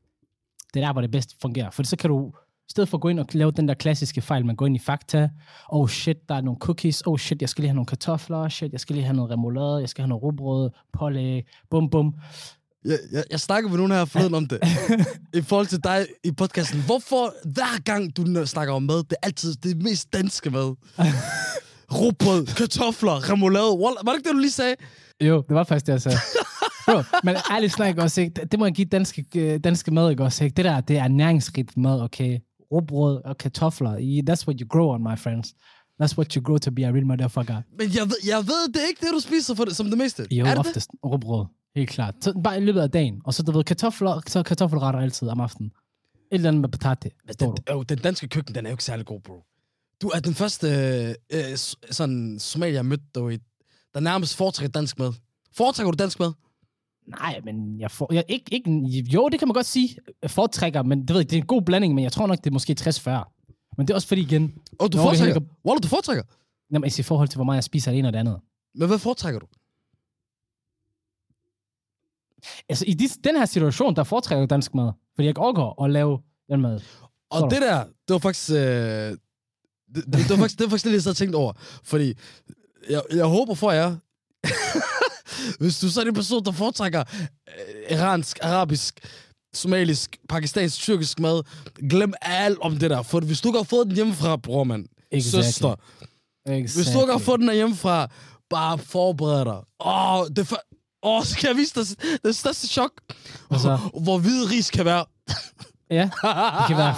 Det 0.73 0.81
er 0.81 0.85
der, 0.85 0.91
hvor 0.93 1.01
det 1.01 1.11
bedst 1.11 1.41
fungerer. 1.41 1.69
For 1.69 1.83
så 1.83 1.95
kan 1.97 2.09
du, 2.09 2.33
i 2.67 2.71
stedet 2.71 2.89
for 2.89 2.97
at 2.97 3.01
gå 3.01 3.07
ind 3.09 3.19
og 3.19 3.25
lave 3.33 3.51
den 3.51 3.67
der 3.67 3.73
klassiske 3.73 4.21
fejl, 4.21 4.45
man 4.45 4.55
går 4.55 4.65
ind 4.65 4.75
i 4.75 4.79
Fakta, 4.79 5.29
oh 5.69 5.89
shit, 5.89 6.17
der 6.29 6.35
er 6.35 6.41
nogle 6.41 6.59
cookies, 6.59 7.03
oh 7.05 7.17
shit, 7.17 7.41
jeg 7.41 7.49
skal 7.49 7.61
lige 7.61 7.69
have 7.69 7.75
nogle 7.75 7.85
kartofler, 7.85 8.49
shit, 8.49 8.71
jeg 8.71 8.79
skal 8.79 8.95
lige 8.95 9.05
have 9.05 9.15
noget 9.15 9.31
remoulade, 9.31 9.79
jeg 9.79 9.89
skal 9.89 10.01
have 10.01 10.09
noget 10.09 10.23
rugbrød, 10.23 10.69
pålæg, 10.93 11.45
bum 11.69 11.89
bum. 11.89 12.13
Jeg, 12.85 12.97
jeg, 13.11 13.23
jeg 13.31 13.39
snakker 13.39 13.69
med 13.69 13.77
nogen 13.77 13.91
her 13.91 14.05
forleden 14.05 14.33
om 14.33 14.47
det. 14.47 14.59
I 15.39 15.41
forhold 15.41 15.67
til 15.67 15.83
dig 15.83 16.05
i 16.23 16.31
podcasten. 16.31 16.81
Hvorfor 16.85 17.33
hver 17.53 17.81
gang, 17.83 18.17
du 18.17 18.45
snakker 18.45 18.73
om 18.73 18.83
mad, 18.83 18.97
det 18.97 19.11
er 19.11 19.25
altid 19.25 19.55
det 19.55 19.81
mest 19.83 20.13
danske 20.13 20.49
mad? 20.49 20.75
Rugbrød, 21.99 22.45
kartofler, 22.45 23.31
remoulade. 23.31 23.63
Var 23.65 24.11
det 24.11 24.17
ikke 24.17 24.27
det, 24.27 24.33
du 24.33 24.39
lige 24.39 24.51
sagde? 24.51 24.75
Jo, 25.23 25.43
det 25.47 25.55
var 25.55 25.63
faktisk 25.63 25.85
det, 25.87 25.93
jeg 25.93 26.01
sagde. 26.01 26.17
Bro, 26.85 27.01
men 27.23 27.35
ærligt 27.51 27.73
snak 27.73 27.97
også, 27.97 28.21
ikke? 28.21 28.33
Det- 28.41 28.51
Det 28.51 28.59
må 28.59 28.65
jeg 28.65 28.73
give 28.73 28.85
danske, 28.87 29.25
øh, 29.35 29.59
danske 29.63 29.91
mad, 29.91 30.09
ikke 30.11 30.23
også, 30.23 30.43
ikke? 30.43 30.55
Det 30.55 30.65
der, 30.65 30.81
det 30.81 30.97
er 30.97 31.07
næringsrigt 31.07 31.77
mad, 31.77 32.01
okay? 32.01 32.39
Rugbrød 32.71 33.21
og 33.25 33.37
kartofler. 33.37 33.91
That's 34.29 34.47
what 34.47 34.59
you 34.59 34.67
grow 34.67 34.89
on, 34.89 35.03
my 35.03 35.17
friends. 35.17 35.55
That's 36.01 36.17
what 36.17 36.33
you 36.33 36.41
grow 36.41 36.57
to 36.57 36.71
be 36.71 36.85
a 36.85 36.91
real 36.91 37.05
motherfucker. 37.05 37.61
Men 37.79 37.87
jeg 37.95 38.05
ved, 38.05 38.15
jeg 38.27 38.37
ved 38.47 38.73
det 38.73 38.83
er 38.83 38.87
ikke 38.87 39.05
det, 39.05 39.13
du 39.13 39.19
spiser 39.19 39.55
for 39.55 39.65
det, 39.65 39.75
som 39.75 39.89
det 39.89 39.97
meste. 39.97 40.27
Jo, 40.31 40.45
er 40.45 40.49
det 40.49 40.57
oftest 40.57 40.89
rugbrød. 41.05 41.45
Helt 41.75 41.89
klart. 41.89 42.15
Så 42.21 42.41
bare 42.43 42.57
i 42.57 42.65
løbet 42.65 42.81
af 42.81 42.91
dagen. 42.91 43.21
Og 43.25 43.33
så, 43.33 43.43
du 43.43 43.51
ved, 43.51 43.63
kartofler, 43.63 44.21
så 44.27 44.43
kartoffelretter 44.43 44.99
altid 44.99 45.27
om 45.27 45.39
aftenen. 45.39 45.71
Et 46.31 46.35
eller 46.35 46.47
andet 46.47 46.61
med 46.61 46.69
patate. 46.69 47.09
det? 47.27 47.39
Den, 47.39 47.57
jo, 47.69 47.83
den 47.83 47.97
danske 47.97 48.27
køkken, 48.27 48.55
den 48.55 48.65
er 48.65 48.69
jo 48.69 48.73
ikke 48.73 48.83
særlig 48.83 49.05
god, 49.05 49.21
bro. 49.21 49.43
Du 50.01 50.07
er 50.07 50.19
den 50.19 50.33
første 50.33 50.67
øh, 51.33 51.57
sådan 51.91 52.39
somalier, 52.39 52.75
jeg 52.75 52.85
mødte, 52.85 53.03
der 53.93 53.99
nærmest 53.99 54.35
foretrækker 54.35 54.71
dansk 54.71 54.99
mad. 54.99 55.13
Foretrækker 55.57 55.91
du 55.91 55.95
dansk 55.95 56.19
mad? 56.19 56.31
Nej, 57.07 57.41
men 57.43 57.79
jeg 57.79 57.91
får... 57.91 58.13
Jeg, 58.13 58.23
ikke, 58.27 58.53
ikke, 58.53 58.71
jo, 59.13 59.29
det 59.29 59.39
kan 59.39 59.47
man 59.47 59.53
godt 59.53 59.65
sige. 59.65 59.97
Jeg 60.21 60.31
foretrækker, 60.31 60.83
men 60.83 61.01
det 61.01 61.09
ved 61.09 61.17
jeg, 61.17 61.29
det 61.29 61.35
er 61.35 61.41
en 61.41 61.47
god 61.47 61.61
blanding, 61.61 61.95
men 61.95 62.03
jeg 62.03 62.11
tror 62.11 62.27
nok, 62.27 62.37
det 62.37 62.47
er 62.47 62.51
måske 62.51 62.75
60-40. 62.79 63.71
Men 63.77 63.87
det 63.87 63.93
er 63.93 63.95
også 63.95 64.07
fordi 64.07 64.21
igen... 64.21 64.53
Og 64.79 64.93
du 64.93 64.97
foretrækker? 64.97 65.41
Wallah, 65.65 65.83
du 65.83 65.87
foretrækker? 65.87 66.23
Jamen, 66.71 66.91
i 66.99 67.01
forhold 67.01 67.27
til, 67.27 67.37
hvor 67.37 67.45
meget 67.45 67.55
jeg 67.55 67.63
spiser 67.63 67.91
det 67.91 67.99
ene 67.99 68.07
og 68.07 68.13
det 68.13 68.19
andet. 68.19 68.39
Men 68.75 68.87
hvad 68.87 68.99
foretrækker 68.99 69.39
du? 69.39 69.47
Altså, 72.69 72.85
i 72.87 72.93
de, 72.93 73.09
den 73.23 73.35
her 73.35 73.45
situation, 73.45 73.95
der 73.95 74.03
foretrækker 74.03 74.41
jeg 74.41 74.49
dansk 74.49 74.75
mad. 74.75 74.91
Fordi 75.15 75.27
jeg 75.27 75.37
overgår 75.37 75.83
at 75.83 75.91
lave 75.91 76.19
den 76.49 76.61
mad. 76.61 76.79
Og 77.29 77.51
det 77.51 77.61
der, 77.61 77.83
det 77.83 78.13
var 78.13 78.17
faktisk... 78.17 78.51
Øh, 78.51 78.57
det, 78.57 79.17
det, 79.95 80.05
det, 80.05 80.29
var 80.29 80.37
faktisk, 80.37 80.59
det 80.59 80.65
var 80.65 80.69
faktisk 80.69 80.85
det, 80.85 80.93
jeg 80.93 81.01
sad 81.01 81.11
og 81.11 81.17
tænkte 81.17 81.35
over. 81.35 81.53
Fordi 81.83 82.13
jeg, 82.89 83.01
jeg 83.11 83.25
håber 83.25 83.53
for 83.53 83.71
jer, 83.71 83.95
hvis 85.59 85.79
du 85.79 85.89
så 85.89 86.01
er 86.01 86.05
en 86.05 86.13
person, 86.13 86.45
der 86.45 86.51
foretrækker 86.51 87.03
øh, 87.89 87.97
iransk, 87.97 88.39
arabisk, 88.41 88.99
somalisk, 89.53 90.17
pakistansk, 90.29 90.79
tyrkisk 90.79 91.19
mad, 91.19 91.41
glem 91.89 92.13
alt 92.21 92.57
om 92.61 92.77
det 92.77 92.89
der. 92.89 93.01
For 93.01 93.19
hvis 93.19 93.41
du 93.41 93.47
ikke 93.49 93.59
har 93.59 93.63
fået 93.63 93.87
den 93.87 93.95
hjemmefra, 93.95 94.35
bror 94.37 94.63
mand, 94.63 94.85
Exactly. 95.11 95.43
søster, 95.43 95.75
Exactly. 96.45 96.83
hvis 96.83 96.93
du 96.93 97.01
ikke 97.01 97.11
har 97.11 97.19
fået 97.19 97.39
den 97.39 97.53
hjemmefra, 97.53 98.07
bare 98.49 98.77
forbered 98.77 99.45
dig. 99.45 99.61
Åh, 99.79 100.19
oh, 100.19 100.27
det 100.35 100.47
for... 100.47 100.59
Åh, 101.03 101.17
oh, 101.17 101.25
så 101.25 101.37
kan 101.37 101.49
jeg 101.49 101.57
vise 101.57 101.73
dig 101.75 101.85
det 102.23 102.35
største 102.35 102.67
chok. 102.67 102.91
Hvad 103.49 103.59
så? 103.59 103.77
Hvor 104.03 104.17
hvide 104.17 104.49
ris 104.49 104.69
kan 104.71 104.85
være. 104.85 105.05
Ja, 105.89 106.03
det 106.59 106.67
kan 106.67 106.77
være... 106.77 106.95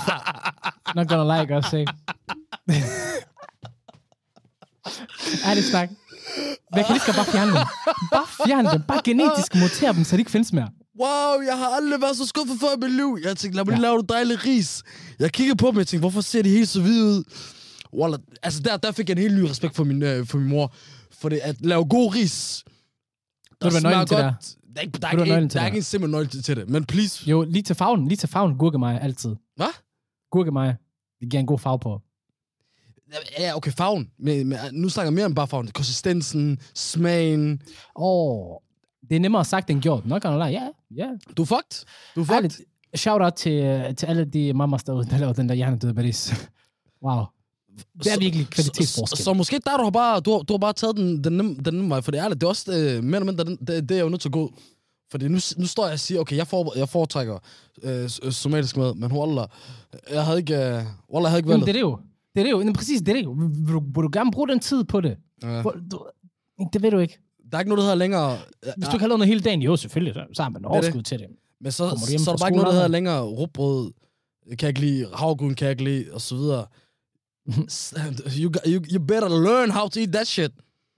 Not 0.96 1.08
gonna 1.10 1.42
like 1.42 1.56
også, 1.56 1.78
ikke? 1.78 1.94
Ærligt 5.46 5.66
snak. 5.66 5.90
Jeg 6.76 6.86
kan 6.86 6.96
lige 6.96 7.14
bare 7.16 7.26
fjerne 7.26 7.52
dem. 7.52 7.66
Bare 8.12 8.28
fjerne 8.48 8.72
dem. 8.72 8.82
Bare 8.88 9.02
genetisk 9.04 9.56
mutere 9.56 9.94
dem, 9.94 10.04
så 10.04 10.16
de 10.16 10.22
ikke 10.22 10.32
findes 10.32 10.54
mere. 10.54 10.70
Wow, 11.00 11.42
jeg 11.50 11.58
har 11.58 11.76
aldrig 11.76 12.02
været 12.02 12.18
så 12.18 12.26
skuffet 12.28 12.60
før 12.60 12.68
i 12.78 12.80
mit 12.82 12.92
liv. 12.92 13.18
Jeg 13.24 13.38
tænkte, 13.38 13.56
lad 13.56 13.66
mig 13.66 13.72
lige 13.72 13.82
Ja. 13.82 13.88
lave 13.88 13.94
noget 13.96 14.10
dejligt 14.10 14.46
ris. 14.46 14.84
Jeg 15.20 15.32
kiggede 15.32 15.58
på 15.58 15.68
dem, 15.68 15.78
jeg 15.78 15.88
tænkte, 15.88 16.02
hvorfor 16.02 16.22
ser 16.22 16.42
de 16.42 16.50
helt 16.50 16.70
så 16.70 16.82
hvide 16.82 17.06
ud? 17.06 17.24
Wallah, 17.94 18.20
altså 18.44 18.60
der, 18.62 18.78
der 18.78 18.92
fik 18.92 19.10
jeg 19.10 19.16
en 19.18 19.22
helt 19.22 19.36
ny 19.36 19.42
respekt 19.50 19.76
for 19.76 19.84
min, 19.84 20.04
øh, 20.04 20.26
for 20.28 20.38
min 20.38 20.48
mor. 20.50 20.74
For 21.12 21.30
det 21.30 21.40
at 21.44 21.56
lave 21.66 21.86
god 21.86 22.16
ris, 22.16 22.64
Ved 23.62 23.72
du, 23.72 23.74
hvad 23.74 23.82
nøglen 23.82 24.08
til 24.08 24.18
det 24.18 24.24
er? 24.26 24.34
Der 24.76 24.82
er 24.82 24.82
ikke, 24.82 25.00
der 25.00 25.08
er 25.08 25.12
ikke, 25.12 25.24
en, 25.24 25.30
der 25.30 25.60
er 25.60 25.64
det 25.64 25.66
ikke 25.66 25.78
en 25.78 25.84
simpel 25.84 26.10
nøgle 26.10 26.28
til 26.28 26.56
det. 26.56 26.70
Men 26.70 26.86
please. 26.86 27.30
Jo, 27.30 27.44
lige 27.44 27.64
til 27.64 27.76
farven. 27.76 28.08
Lige 28.08 28.18
til 28.18 28.30
farven. 28.30 28.58
Gurkemeje, 28.58 29.00
altid. 29.00 29.36
Hvad? 29.56 29.68
Gurkemeje. 30.32 30.78
Det 31.22 31.30
giver 31.32 31.40
en 31.40 31.48
god 31.48 31.60
farve 31.60 31.80
på. 31.80 32.02
Ja, 33.40 33.56
okay, 33.56 33.72
farven. 33.72 34.10
Men, 34.20 34.48
men 34.48 34.58
nu 34.72 34.90
snakker 34.90 35.08
jeg 35.08 35.14
mere 35.14 35.26
om 35.26 35.36
bare 35.36 35.48
farven. 35.48 35.68
Konsistensen, 35.68 36.60
smagen. 36.76 37.62
Åh, 37.96 38.04
oh, 38.06 38.58
det 39.10 39.16
er 39.16 39.20
nemmere 39.20 39.46
sagt 39.46 39.70
end 39.70 39.82
gjort. 39.82 40.06
Not 40.06 40.22
gonna 40.22 40.46
lie. 40.50 40.60
Ja, 40.60 40.68
ja. 40.96 41.08
Du 41.38 41.42
er 41.42 41.46
fucked. 41.46 41.86
Du 42.16 42.22
er 42.22 42.26
fucked. 42.26 42.36
Ærligt. 42.38 42.62
Shout 42.96 43.22
out 43.22 43.34
til, 43.34 43.52
øh, 43.64 43.96
til 43.96 44.06
alle 44.06 44.26
de 44.26 44.54
mamas 44.54 44.84
derude, 44.84 45.06
der 45.10 45.18
laver 45.18 45.34
den 45.34 45.50
der 45.50 45.56
hjernedøde 45.56 45.94
baris. 45.94 46.34
wow. 47.06 47.24
Det 48.04 48.08
er 48.08 48.14
Så- 48.14 48.20
virkelig 48.20 48.46
Så, 48.46 48.52
kvalitetsforskel. 48.52 49.24
så 49.24 49.34
måske 49.34 49.60
der, 49.66 49.78
du 49.78 49.84
har 49.84 49.90
bare, 49.90 50.20
du 50.20 50.32
har, 50.32 50.40
du 50.40 50.54
har 50.54 50.58
bare 50.58 50.74
taget 50.74 50.98
den, 50.98 51.24
den, 51.24 51.34
nemme, 51.34 51.56
den 51.66 51.74
nemme 51.74 51.90
vej, 51.90 52.02
for 52.02 52.12
det 52.12 52.18
er 52.20 52.24
ærligt, 52.26 52.42
det 52.42 52.48
er 52.48 52.50
også 52.50 52.72
øh, 52.72 53.04
mere 53.04 53.16
eller 53.22 53.26
mindre 53.32 53.44
den, 53.44 53.56
det, 53.68 53.90
det, 53.90 53.98
er 53.98 54.02
jo 54.02 54.10
nødt 54.10 54.22
til 54.22 54.30
at 54.30 54.34
gå 54.34 54.54
Fordi 55.12 55.28
nu, 55.28 55.40
nu 55.58 55.68
står 55.68 55.86
jeg 55.86 55.94
og 55.94 56.00
siger, 56.00 56.20
okay, 56.22 56.36
jeg, 56.36 56.48
for, 56.48 56.78
jeg 56.78 56.90
foretrækker 56.90 57.38
øh, 57.84 58.10
øh, 58.24 58.32
somalisk 58.32 58.78
mad, 58.78 58.94
men 58.96 59.12
wallah, 59.12 59.48
jeg 60.12 60.26
havde 60.26 60.40
ikke, 60.40 60.54
øh, 60.56 60.62
wallah, 60.64 60.84
jeg 61.24 61.30
havde 61.30 61.40
ikke 61.40 61.50
Jamen, 61.50 61.50
valget. 61.50 61.66
det 61.66 61.70
er 61.70 61.74
det 61.74 61.82
jo. 61.82 62.00
Det 62.38 62.42
er 62.42 62.46
det 62.46 62.52
jo. 62.52 62.60
Jamen, 62.60 62.74
præcis, 62.74 63.00
det 63.02 63.10
er 63.10 63.14
det 63.14 63.24
jo. 63.24 63.32
Vil 63.32 63.74
du, 63.74 63.80
vil 63.80 64.04
du 64.04 64.10
gerne 64.14 64.32
bruge 64.32 64.48
den 64.48 64.60
tid 64.60 64.84
på 64.84 65.02
det? 65.02 65.18
Ja. 65.44 65.62
Hvor- 65.62 65.76
Du, 65.92 66.06
det 66.74 66.82
ved 66.82 66.92
du 66.92 66.98
ikke. 67.00 67.20
Der 67.52 67.58
er 67.58 67.62
ikke 67.62 67.70
noget, 67.70 67.78
der 67.78 67.84
hedder 67.84 67.96
længere... 67.96 68.38
Hvis 68.78 68.88
du 68.88 68.96
ikke 68.96 69.00
har 69.04 69.08
lavet 69.08 69.20
noget 69.20 69.28
hele 69.28 69.40
dagen, 69.42 69.62
jo 69.62 69.76
selvfølgelig, 69.76 70.14
så, 70.14 70.26
så 70.34 70.44
har 70.44 70.50
man 70.50 70.62
det. 70.62 70.70
overskud 70.72 71.02
til 71.02 71.20
det. 71.20 71.28
Men 71.62 71.72
så, 71.72 71.84
hjem 72.10 72.20
så 72.20 72.32
er 72.32 72.36
der 72.36 72.40
bare 72.40 72.50
ikke 72.50 72.56
noget, 72.58 72.68
der 72.68 72.74
hedder 72.74 72.88
længere 72.88 73.22
rugbrød, 73.24 73.92
kan 74.50 74.58
jeg 74.62 74.68
ikke 74.70 74.80
lide, 74.82 75.08
havgryn 75.14 75.54
kan 75.54 75.66
jeg 75.66 75.72
ikke 75.72 75.84
lide, 75.84 76.06
og 76.14 76.22
så 76.22 76.36
videre. 76.36 76.66
You, 78.42 78.52
you, 78.68 78.82
you 78.94 79.00
better 79.00 79.30
learn 79.30 79.70
how 79.72 79.88
to 79.88 80.00
eat 80.00 80.12
that 80.14 80.28
shit. 80.28 80.52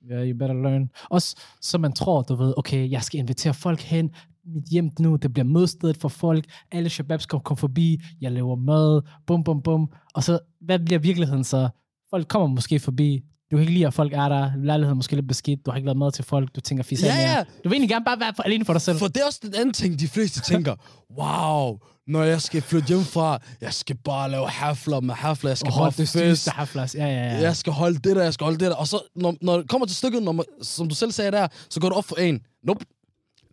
Ja, 0.10 0.14
yeah, 0.16 0.28
you 0.30 0.38
better 0.38 0.56
learn. 0.64 0.92
Også 1.10 1.36
så 1.62 1.78
man 1.78 1.94
tror, 1.94 2.22
du 2.22 2.36
ved, 2.36 2.54
okay, 2.58 2.92
jeg 2.92 3.04
skal 3.04 3.20
invitere 3.20 3.54
folk 3.54 3.82
hen, 3.82 4.12
mit 4.54 4.64
hjem 4.64 4.92
nu, 5.00 5.16
det 5.16 5.34
bliver 5.34 5.46
mødestedet 5.46 5.98
for 5.98 6.10
folk, 6.10 6.46
alle 6.72 6.90
shababs 6.90 7.26
kommer 7.26 7.44
kom 7.44 7.58
forbi, 7.58 8.02
jeg 8.22 8.32
laver 8.32 8.56
mad, 8.56 9.02
bum, 9.28 9.44
bum, 9.44 9.62
bum. 9.62 9.92
Og 10.14 10.24
så, 10.24 10.40
hvad 10.62 10.80
bliver 10.80 11.00
virkeligheden 11.00 11.44
så? 11.44 11.70
Folk 12.10 12.28
kommer 12.28 12.48
måske 12.48 12.80
forbi, 12.80 13.24
du 13.52 13.58
kan 13.58 13.60
ikke 13.60 13.74
lide, 13.74 13.88
at 13.88 13.94
folk 13.94 14.14
er 14.14 14.30
der, 14.30 14.52
lejligheden 14.58 14.92
er 14.92 14.96
måske 14.96 15.16
lidt 15.16 15.28
beskidt, 15.28 15.66
du 15.66 15.72
har 15.72 15.76
ikke 15.76 15.86
lavet 15.86 15.98
mad 15.98 16.12
til 16.12 16.24
folk, 16.26 16.56
du 16.56 16.62
tænker, 16.62 16.84
fis 16.84 17.04
Ja, 17.04 17.16
ja. 17.16 17.44
Du 17.64 17.70
vil 17.70 17.72
egentlig 17.72 17.90
gerne 17.90 18.06
bare 18.06 18.20
være 18.20 18.34
for, 18.36 18.44
alene 18.44 18.66
for 18.66 18.74
dig 18.74 18.82
selv. 18.82 18.98
For 18.98 19.08
det 19.08 19.18
er 19.18 19.26
også 19.26 19.40
den 19.44 19.56
anden 19.56 19.74
ting, 19.74 20.00
de 20.00 20.08
fleste 20.08 20.42
tænker. 20.42 20.76
Wow, 21.20 21.80
når 22.08 22.24
jeg 22.24 22.42
skal 22.42 22.62
flytte 22.62 22.88
hjemmefra, 22.88 23.40
jeg 23.62 23.74
skal 23.74 23.98
bare 23.98 24.32
lave 24.32 24.48
hafler 24.48 25.00
med 25.00 25.16
hafler, 25.16 25.50
jeg 25.50 25.58
skal 25.58 25.68
og 25.68 25.72
bare 25.72 25.80
hold 25.80 25.94
det 25.94 26.10
fest. 26.10 26.50
haflas. 26.50 26.96
Ja, 26.96 27.06
ja, 27.06 27.14
ja. 27.14 27.42
Jeg 27.42 27.56
skal 27.56 27.74
holde 27.74 28.00
det 28.00 28.16
der, 28.16 28.24
jeg 28.24 28.34
skal 28.34 28.46
holde 28.46 28.60
det 28.60 28.70
der. 28.72 28.76
Og 28.76 28.88
så, 28.88 29.02
når, 29.16 29.36
når 29.42 29.58
det 29.58 29.70
kommer 29.70 29.88
til 29.88 29.96
stykket, 29.96 30.24
når 30.24 30.32
man, 30.32 30.46
som 30.62 30.90
du 30.90 30.96
selv 30.96 31.12
sagde 31.12 31.32
der, 31.32 31.48
så 31.70 31.80
går 31.80 31.90
det 31.90 31.98
op 31.98 32.06
for 32.06 32.16
en. 32.16 32.40
Nope. 32.64 32.86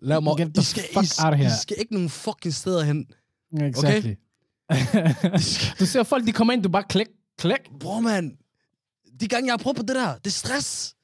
Lad 0.03 0.21
mig, 0.21 0.37
Get 0.37 0.55
the 0.55 0.61
I 0.61 0.65
skal, 0.65 0.83
fuck 0.95 1.05
I, 1.19 1.25
out 1.25 1.33
of 1.33 1.39
here. 1.39 1.49
I 1.49 1.57
skal 1.63 1.77
ikke 1.81 1.93
nogen 1.95 2.09
fucking 2.09 2.55
steder 2.55 2.83
hen. 2.85 3.07
Exactly. 3.63 4.15
du 5.81 5.87
ser 5.87 6.03
folk, 6.03 6.27
de 6.27 6.33
kommer 6.33 6.53
ind, 6.55 6.63
du 6.63 6.69
bare 6.69 6.85
klik, 6.89 7.07
klik. 7.39 7.61
Bror, 7.81 8.01
man. 8.01 8.37
De 9.21 9.29
gange, 9.29 9.47
jeg 9.47 9.53
har 9.53 9.59
prøvet 9.59 9.77
på 9.77 9.83
det 9.83 9.97
der, 9.97 10.15
det 10.15 10.27
er 10.27 10.31
stress. 10.31 10.95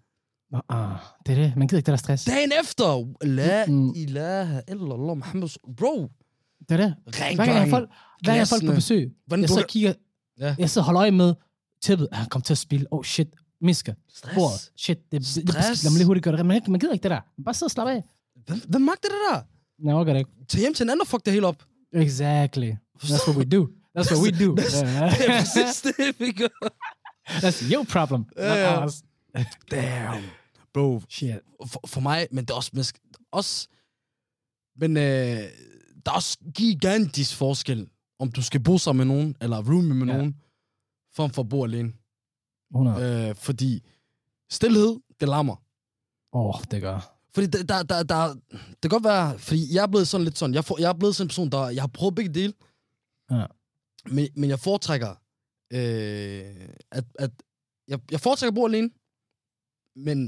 Ah, 0.69 0.97
det 1.27 1.33
er 1.33 1.43
det. 1.43 1.53
Man 1.57 1.69
gider 1.69 1.79
ikke 1.79 1.87
det 1.87 1.93
der 1.93 1.97
stress. 1.97 2.25
Dagen 2.25 2.53
efter. 2.61 3.13
La 3.27 3.67
Mm. 3.67 3.93
ilaha 3.97 4.61
illallah 4.69 5.17
Muhammad. 5.17 5.49
Bro. 5.77 6.09
Det 6.69 6.71
er 6.71 6.77
det. 6.77 6.95
Rengøring. 7.07 7.37
Hver 7.37 7.45
gang 7.47 7.55
jeg 7.57 7.63
har 7.63 7.71
folk, 7.71 7.91
hver 8.25 8.35
gang 8.37 8.49
folk 8.49 8.67
på 8.67 8.73
besøg, 8.73 9.13
Hvordan 9.27 9.43
jeg 9.43 9.49
så 9.49 9.65
kigger, 9.69 9.93
Ja. 10.41 10.55
jeg 10.59 10.71
og 10.77 10.83
holder 10.85 11.01
øje 11.01 11.11
med 11.11 11.35
tippet. 11.83 12.09
Han 12.13 12.27
kom 12.29 12.43
til 12.43 12.55
at 12.55 12.59
spille. 12.59 12.87
Oh 12.91 13.05
shit, 13.05 13.29
misker. 13.61 13.95
Stress. 14.15 14.35
Bordet. 14.35 14.71
Shit, 14.77 14.99
det, 15.13 15.21
det, 15.21 15.35
det, 15.35 15.47
det 15.47 15.55
Stress. 15.65 15.85
lad 15.85 15.91
mig 15.93 15.99
lige 15.99 16.07
hurtigt 16.07 16.25
gøre 16.25 16.37
det. 16.37 16.47
Man, 16.47 16.63
man 16.69 16.81
gider 16.81 16.93
ikke 16.93 17.03
det 17.03 17.11
der. 17.11 17.21
Bare 17.45 17.55
sidder 17.55 17.67
og 17.67 17.71
slapper 17.71 17.93
af. 17.95 18.03
Hvem, 18.47 18.61
hvem 18.69 18.83
magter 18.83 19.09
det 19.09 19.19
der? 19.31 19.43
Nej, 19.85 19.95
orker 19.95 20.13
det. 20.13 20.27
Tag 20.49 20.61
hjem 20.61 20.75
til 20.75 20.85
en 20.85 20.91
anden 20.91 21.01
og 21.01 21.07
fuck 21.07 21.25
det 21.25 21.33
hele 21.33 21.47
op. 21.47 21.65
Exactly. 21.93 22.73
That's 23.03 23.29
what 23.29 23.37
we 23.37 23.45
do. 23.45 23.69
That's 23.99 24.11
what 24.15 24.23
we 24.25 24.45
do. 24.47 24.57
That's- 24.61 24.87
Ja. 24.87 25.11
Det 25.11 25.29
er 25.29 25.39
præcis 25.41 25.83
det, 25.83 26.21
vi 26.21 26.33
gør. 26.33 26.69
That's 27.29 27.73
your 27.75 27.85
problem. 27.85 28.21
Not 28.37 28.79
ours. 28.83 29.03
Damn. 29.71 30.25
Bro, 30.75 31.01
Shit. 31.09 31.41
for, 31.67 31.81
for 31.87 32.01
mig, 32.01 32.27
men 32.31 32.45
det 32.45 32.51
er 32.51 32.55
også... 32.55 32.93
Også 33.33 33.69
men 34.77 34.97
øh, 34.97 35.03
der 36.07 36.11
er 36.11 36.15
også 36.15 36.39
gigantisk 36.55 37.37
forskel, 37.37 37.89
om 38.19 38.33
du 38.33 38.43
skal 38.43 38.61
bo 38.63 38.79
sammen 38.79 39.07
med 39.09 39.17
nogen, 39.17 39.37
eller 39.41 39.57
roomie 39.71 39.95
med 39.95 40.07
ja. 40.07 40.13
nogen, 40.17 40.37
frem 41.17 41.31
for 41.31 41.43
at 41.43 41.49
bo 41.49 41.65
alene. 41.65 41.93
100. 42.71 43.29
Øh, 43.31 43.35
fordi 43.37 43.83
stillhed, 44.51 45.01
det 45.21 45.29
larmer. 45.29 45.57
Åh, 46.33 46.47
oh, 46.57 46.63
det 46.71 46.83
gør. 46.83 47.19
Fordi 47.35 47.47
der, 47.47 47.62
der, 47.62 47.83
der, 47.83 48.03
der, 48.03 48.35
det 48.53 48.81
kan 48.83 48.90
godt 48.90 49.05
være, 49.05 49.38
fordi 49.38 49.75
jeg 49.75 49.83
er 49.83 49.87
blevet 49.87 50.09
sådan 50.09 50.25
lidt 50.25 50.38
sådan, 50.38 50.55
jeg, 50.55 50.64
for, 50.64 50.81
jeg 50.81 50.88
er 50.88 50.92
blevet 50.99 51.16
sådan 51.16 51.25
en 51.25 51.29
person, 51.29 51.51
der, 51.51 51.68
jeg 51.68 51.83
har 51.83 51.87
prøvet 51.88 52.14
begge 52.14 52.35
dele, 52.35 52.53
Ja. 53.31 53.45
men, 54.07 54.29
men 54.37 54.51
jeg 54.51 54.59
foretrækker, 54.59 55.11
øh, 55.73 56.68
at, 56.90 57.05
at 57.18 57.31
jeg, 57.88 57.99
jeg 58.11 58.21
foretrækker 58.21 58.51
at 58.51 58.55
bo 58.55 58.66
alene, 58.66 58.90
men 59.97 60.27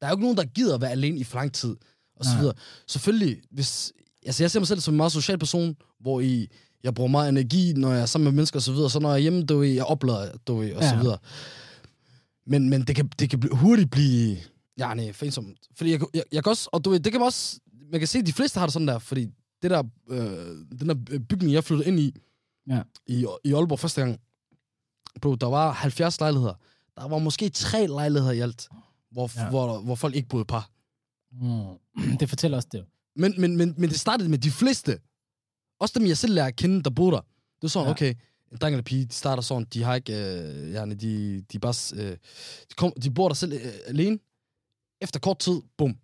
der 0.00 0.06
er 0.06 0.10
jo 0.10 0.14
ikke 0.16 0.22
nogen, 0.22 0.36
der 0.36 0.44
gider 0.44 0.74
at 0.74 0.80
være 0.80 0.90
alene 0.90 1.18
i 1.18 1.24
for 1.24 1.38
lang 1.38 1.52
tid, 1.52 1.76
og 2.16 2.24
så 2.24 2.30
Nej. 2.30 2.40
videre. 2.40 2.54
Selvfølgelig, 2.86 3.42
hvis, 3.50 3.92
altså 4.26 4.42
jeg 4.42 4.50
ser 4.50 4.60
mig 4.60 4.66
selv 4.68 4.80
som 4.80 4.94
en 4.94 4.96
meget 4.96 5.12
social 5.12 5.38
person, 5.38 5.76
hvor 6.00 6.20
i, 6.20 6.48
jeg 6.82 6.94
bruger 6.94 7.10
meget 7.10 7.28
energi, 7.28 7.72
når 7.72 7.92
jeg 7.92 8.00
er 8.02 8.06
sammen 8.06 8.24
med 8.24 8.32
mennesker 8.32 8.58
og 8.58 8.62
så 8.62 8.72
videre, 8.72 8.90
så 8.90 9.00
når 9.00 9.08
jeg 9.08 9.16
er 9.16 9.20
hjemme, 9.20 9.42
du 9.44 9.62
jeg 9.62 9.84
oplader, 9.84 10.36
du 10.46 10.56
og 10.62 10.82
så 10.82 10.88
Ja. 10.94 11.00
videre. 11.00 11.18
Men, 12.46 12.68
men 12.68 12.82
det 12.82 12.96
kan, 12.96 13.08
det 13.18 13.30
kan 13.30 13.48
hurtigt 13.52 13.90
blive, 13.90 14.36
ja, 14.80 14.94
nej, 14.94 15.12
for 15.12 15.24
ensomt. 15.24 15.58
Fordi 15.74 15.90
jeg, 15.90 16.00
jeg, 16.14 16.24
jeg 16.32 16.44
kan 16.44 16.50
også, 16.50 16.68
og 16.72 16.84
du 16.84 16.90
ved, 16.90 17.00
det 17.00 17.12
kan 17.12 17.20
man 17.20 17.26
også, 17.26 17.60
man 17.90 18.00
kan 18.00 18.08
se, 18.08 18.18
at 18.18 18.26
de 18.26 18.32
fleste 18.32 18.58
har 18.58 18.66
det 18.66 18.72
sådan 18.72 18.88
der, 18.88 18.98
fordi 18.98 19.26
det 19.62 19.70
der, 19.70 19.82
øh, 20.10 20.78
den 20.80 20.88
der 20.88 21.18
bygning, 21.28 21.52
jeg 21.52 21.64
flyttede 21.64 21.88
ind 21.88 22.00
i, 22.00 22.14
Ja. 22.68 22.82
i, 23.06 23.26
i 23.44 23.52
Aalborg 23.52 23.78
første 23.78 24.00
gang, 24.00 24.20
bro, 25.20 25.34
der 25.34 25.46
var 25.46 25.72
70 25.72 26.20
lejligheder. 26.20 26.54
Der 26.96 27.08
var 27.08 27.18
måske 27.18 27.48
tre 27.48 27.86
lejligheder 27.86 28.32
i 28.32 28.40
alt, 28.40 28.68
hvor, 29.12 29.30
Ja. 29.36 29.42
ja. 29.42 29.50
hvor, 29.50 29.80
hvor 29.80 29.94
folk 29.94 30.14
ikke 30.16 30.28
boede 30.28 30.44
par. 30.44 30.70
Mm. 31.32 32.16
Det 32.20 32.28
fortæller 32.28 32.56
også 32.56 32.68
det. 32.72 32.84
Men, 33.16 33.34
men, 33.40 33.56
men, 33.56 33.74
men 33.78 33.90
det 33.90 34.00
startede 34.00 34.28
med 34.28 34.38
de 34.38 34.50
fleste. 34.50 34.98
Også 35.80 35.98
dem, 35.98 36.06
jeg 36.08 36.18
selv 36.18 36.34
lærer 36.34 36.46
at 36.46 36.56
kende, 36.56 36.82
der 36.82 36.90
boede 36.90 37.12
der. 37.12 37.20
Det 37.62 37.64
er 37.64 37.68
sådan, 37.68 37.84
Ja. 37.84 37.88
ja. 37.88 37.92
okay, 37.92 38.14
en 38.52 38.58
dreng 38.60 38.74
eller 38.74 38.82
pige, 38.84 39.04
de 39.06 39.12
starter 39.14 39.42
sådan, 39.42 39.66
de 39.74 39.82
har 39.82 39.94
ikke, 39.94 40.12
øh, 40.40 40.72
yani, 40.74 40.94
de, 40.94 41.42
de, 41.52 41.58
bare, 41.58 41.74
øh, 42.04 42.10
de, 42.70 42.74
kom, 42.76 42.92
de 43.02 43.10
bor 43.10 43.28
der 43.28 43.34
selv 43.34 43.52
øh, 43.52 43.72
alene. 43.86 44.18
Efter 45.00 45.20
kort 45.20 45.38
tid, 45.38 45.60
bum. 45.78 45.96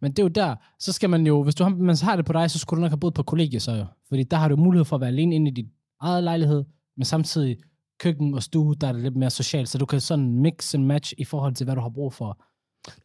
Men 0.00 0.10
det 0.10 0.18
er 0.18 0.22
jo 0.22 0.28
der, 0.28 0.54
så 0.78 0.92
skal 0.92 1.10
man 1.10 1.26
jo, 1.26 1.42
hvis 1.42 1.54
du 1.54 1.64
har, 1.64 1.70
man 1.70 1.96
har 2.02 2.16
det 2.16 2.24
på 2.24 2.32
dig, 2.32 2.50
så 2.50 2.58
skulle 2.58 2.78
du 2.78 2.80
nok 2.80 2.90
have 2.90 3.00
boet 3.00 3.14
på 3.14 3.22
kollegie 3.22 3.60
så 3.60 3.72
jo. 3.72 3.86
Fordi 4.08 4.22
der 4.22 4.36
har 4.36 4.48
du 4.48 4.56
mulighed 4.56 4.84
for 4.84 4.96
at 4.96 5.00
være 5.00 5.10
alene 5.10 5.34
inde 5.34 5.50
i 5.50 5.54
din 5.54 5.66
eget 6.00 6.24
lejlighed, 6.24 6.64
men 6.96 7.04
samtidig 7.04 7.56
køkken 8.00 8.34
og 8.34 8.42
stue, 8.42 8.74
der 8.74 8.88
er 8.88 8.92
det 8.92 9.02
lidt 9.02 9.16
mere 9.16 9.30
socialt, 9.30 9.68
så 9.68 9.78
du 9.78 9.86
kan 9.86 10.00
sådan 10.00 10.32
mix 10.32 10.74
and 10.74 10.84
match 10.84 11.12
i 11.18 11.24
forhold 11.24 11.54
til, 11.54 11.64
hvad 11.64 11.74
du 11.74 11.80
har 11.80 11.88
brug 11.88 12.12
for. 12.14 12.38